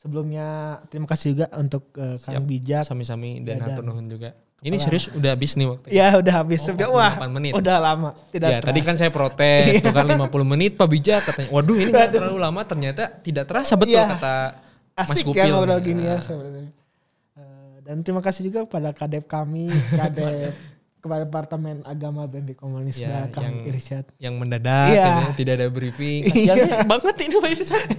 Sebelumnya 0.00 0.48
terima 0.88 1.04
kasih 1.04 1.36
juga 1.36 1.46
untuk 1.54 1.92
eh, 1.94 2.16
Kang 2.18 2.40
Siap. 2.40 2.44
Bijak. 2.44 2.82
Sami-sami 2.82 3.44
dan 3.44 3.60
Ya, 3.60 3.64
hatur 3.68 3.84
nuhun 3.84 4.04
juga. 4.04 4.32
Ini 4.60 4.76
serius 4.76 5.08
udah 5.10 5.32
habis 5.32 5.56
nih 5.56 5.66
waktu. 5.66 5.86
Ya 5.88 6.12
udah 6.14 6.34
habis. 6.36 6.60
Oh, 6.62 6.72
Udah, 6.72 6.88
Wah, 6.90 7.12
48 7.16 7.32
menit. 7.32 7.52
udah 7.54 7.76
lama. 7.78 8.10
Tidak 8.28 8.44
ya, 8.46 8.58
tadi 8.60 8.80
kan 8.80 8.92
terasa. 8.92 8.96
saya 8.98 9.10
protes, 9.10 9.80
tuh 9.80 9.88
kan 9.90 10.04
50 10.04 10.20
menit 10.46 10.76
Pak 10.76 10.84
Bijak 10.86 11.20
katanya. 11.22 11.48
Waduh, 11.50 11.76
ini 11.76 11.88
nggak 11.88 12.08
terlalu 12.10 12.38
lama 12.38 12.60
ternyata 12.62 13.08
tidak 13.18 13.44
terasa 13.46 13.72
betul 13.74 13.96
Iya. 13.96 14.04
kata 14.10 14.36
Mas 14.94 15.08
asik 15.10 15.24
Gupil. 15.26 15.40
ya 15.40 15.44
ngobrol 15.50 15.80
gini 15.80 16.02
ya 16.04 16.12
Ah. 16.12 16.20
sebenarnya. 16.20 16.68
Eh, 17.34 17.76
dan 17.82 17.96
terima 18.00 18.20
kasih 18.20 18.42
juga 18.42 18.58
kepada 18.64 18.92
kadep 18.92 19.24
kami, 19.24 19.64
kadep 19.96 20.52
kepada 20.98 21.24
Departemen 21.24 21.80
Agama 21.82 22.24
BMP 22.24 22.52
Komunis 22.52 23.00
Ya, 23.00 23.24
Kang 23.28 23.48
yang- 23.48 23.64
Irsyad. 23.66 24.04
yang 24.18 24.36
mendadak 24.36 24.92
Iya. 24.92 25.08
ya, 25.24 25.32
tidak 25.34 25.52
ada 25.56 25.66
briefing. 25.68 26.28
Kasihan 26.52 26.84
banget 26.84 27.14
ini 27.18 27.34
Pak 27.34 27.50
Irsan. 27.50 27.84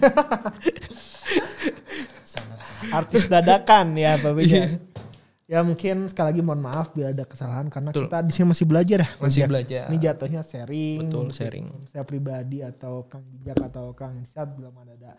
Sangat 2.32 2.60
sangat 2.64 2.92
artis 2.96 3.24
dadakan 3.28 3.88
ya 3.96 4.16
Pak 4.16 4.32
Iya. 4.32 4.36
Bijak. 4.40 4.70
ya 5.52 5.60
mungkin 5.68 6.08
sekali 6.08 6.28
lagi 6.32 6.42
mohon 6.42 6.64
maaf 6.64 6.96
bila 6.96 7.12
ada 7.12 7.28
kesalahan 7.28 7.68
karena 7.68 7.92
Betul. 7.92 8.08
kita 8.08 8.18
di 8.24 8.32
sini 8.32 8.46
masih 8.48 8.66
belajar 8.66 8.98
ya. 9.04 9.10
Masih 9.20 9.42
belajar. 9.52 9.84
Ini 9.92 9.98
jatuhnya 10.00 10.42
sharing. 10.42 11.00
Betul, 11.12 11.28
sharing. 11.36 11.68
Saya 11.92 12.08
pribadi 12.08 12.64
atau 12.64 13.04
Kang 13.06 13.28
Bijak 13.28 13.60
atau 13.68 13.92
Kang 13.92 14.16
Irsyad 14.16 14.48
belum 14.56 14.72
ada, 14.80 14.96
ada 14.96 15.12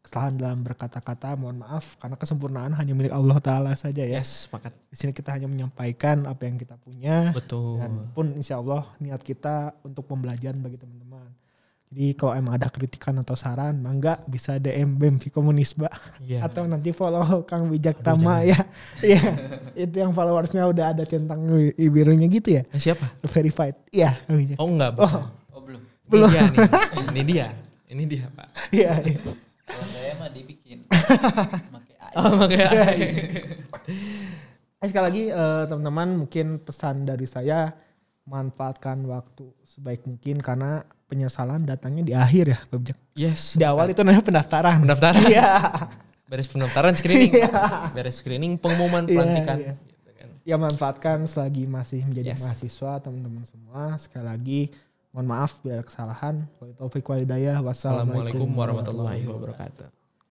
kesalahan 0.00 0.38
dalam 0.38 0.62
berkata-kata 0.62 1.34
mohon 1.34 1.58
maaf 1.60 1.98
karena 1.98 2.14
kesempurnaan 2.14 2.72
hanya 2.72 2.94
milik 2.94 3.10
Allah 3.10 3.42
Taala 3.42 3.74
saja 3.74 4.06
ya. 4.06 4.22
Yes, 4.22 4.46
sepakat. 4.46 4.70
Di 4.88 4.96
sini 4.96 5.10
kita 5.10 5.34
hanya 5.34 5.50
menyampaikan 5.50 6.22
apa 6.24 6.46
yang 6.46 6.54
kita 6.54 6.78
punya. 6.78 7.34
Betul. 7.34 7.82
dan 7.82 8.14
pun 8.14 8.30
insya 8.38 8.62
Allah 8.62 8.86
niat 9.02 9.20
kita 9.20 9.74
untuk 9.82 10.06
pembelajaran 10.06 10.62
bagi 10.62 10.78
teman-teman. 10.78 11.09
Jadi 11.90 12.14
kalau 12.14 12.38
emang 12.38 12.54
ada 12.54 12.70
kritikan 12.70 13.18
atau 13.18 13.34
saran, 13.34 13.74
mangga 13.82 14.22
bisa 14.30 14.62
DM 14.62 14.94
BEM 14.94 15.18
Komunis, 15.34 15.74
Mbak. 15.74 16.22
Iya. 16.22 16.46
Atau 16.46 16.62
nanti 16.70 16.94
follow 16.94 17.42
Kang 17.42 17.66
Bijak 17.66 17.98
Aduh, 17.98 18.06
Tama 18.14 18.46
ya. 18.46 18.62
Iya. 19.02 19.22
itu 19.74 19.98
yang 19.98 20.14
followersnya 20.14 20.70
udah 20.70 20.94
ada 20.94 21.02
centang 21.02 21.42
birunya 21.74 22.30
gitu 22.30 22.54
ya. 22.54 22.62
Eh, 22.70 22.78
siapa? 22.78 23.10
Verified. 23.26 23.74
Iya, 23.90 24.14
Kang 24.22 24.38
Bijak. 24.38 24.56
Oh 24.62 24.70
enggak, 24.70 24.90
Oh, 24.94 25.02
bukan. 25.02 25.22
Oh 25.50 25.60
belum. 25.66 25.82
Belum. 26.06 26.30
Ini 26.30 26.38
dia 26.38 26.46
nih. 26.46 26.58
Ini 27.10 27.22
dia. 27.26 27.46
Ini 27.90 28.02
dia, 28.06 28.24
Pak. 28.38 28.48
iya. 28.70 28.92
iya. 29.02 29.18
Kalau 29.66 29.86
saya 29.90 30.12
mah 30.14 30.30
dibikin 30.30 30.78
pakai 31.74 31.94
AI. 31.98 32.14
Oh, 32.22 32.30
makanya. 32.38 32.68
Eh, 34.78 34.86
sekali 34.86 35.04
lagi 35.10 35.24
eh, 35.28 35.62
teman-teman 35.66 36.08
mungkin 36.22 36.62
pesan 36.62 37.02
dari 37.02 37.26
saya 37.26 37.74
manfaatkan 38.30 39.02
waktu 39.10 39.50
sebaik 39.66 40.06
mungkin 40.06 40.38
karena 40.38 40.86
penyesalan 41.10 41.66
datangnya 41.66 42.06
di 42.06 42.14
akhir 42.14 42.44
ya, 42.46 42.58
Pak. 42.70 42.94
Yes. 43.18 43.58
Di 43.58 43.66
awal 43.66 43.90
itu 43.90 44.06
namanya 44.06 44.22
pendaftaran. 44.22 44.78
pendaftaran. 44.86 45.26
Iya. 45.26 45.50
Beres 46.30 46.46
pendaftaran 46.46 46.94
screening. 46.94 47.34
Beres 47.90 48.22
screening 48.22 48.54
pengumuman 48.54 49.02
Iya, 49.04 49.14
pelantikan. 49.18 49.56
iya. 49.58 49.74
Gitu 49.74 50.10
kan. 50.14 50.28
ya 50.46 50.56
manfaatkan 50.56 51.18
selagi 51.26 51.66
masih 51.66 52.06
menjadi 52.06 52.38
Yes. 52.38 52.40
mahasiswa 52.40 53.02
teman-teman 53.02 53.42
semua 53.42 53.98
sekali 53.98 54.24
lagi 54.24 54.60
mohon 55.10 55.26
maaf 55.26 55.58
bila 55.58 55.82
kesalahan 55.82 56.46
Wa 56.62 56.70
taufiq 56.78 57.02
wa 57.02 57.16
hidayah. 57.18 57.58
Assalamualaikum 57.58 58.46
warahmatullahi 58.46 59.26
wabarakatuh. 59.26 59.99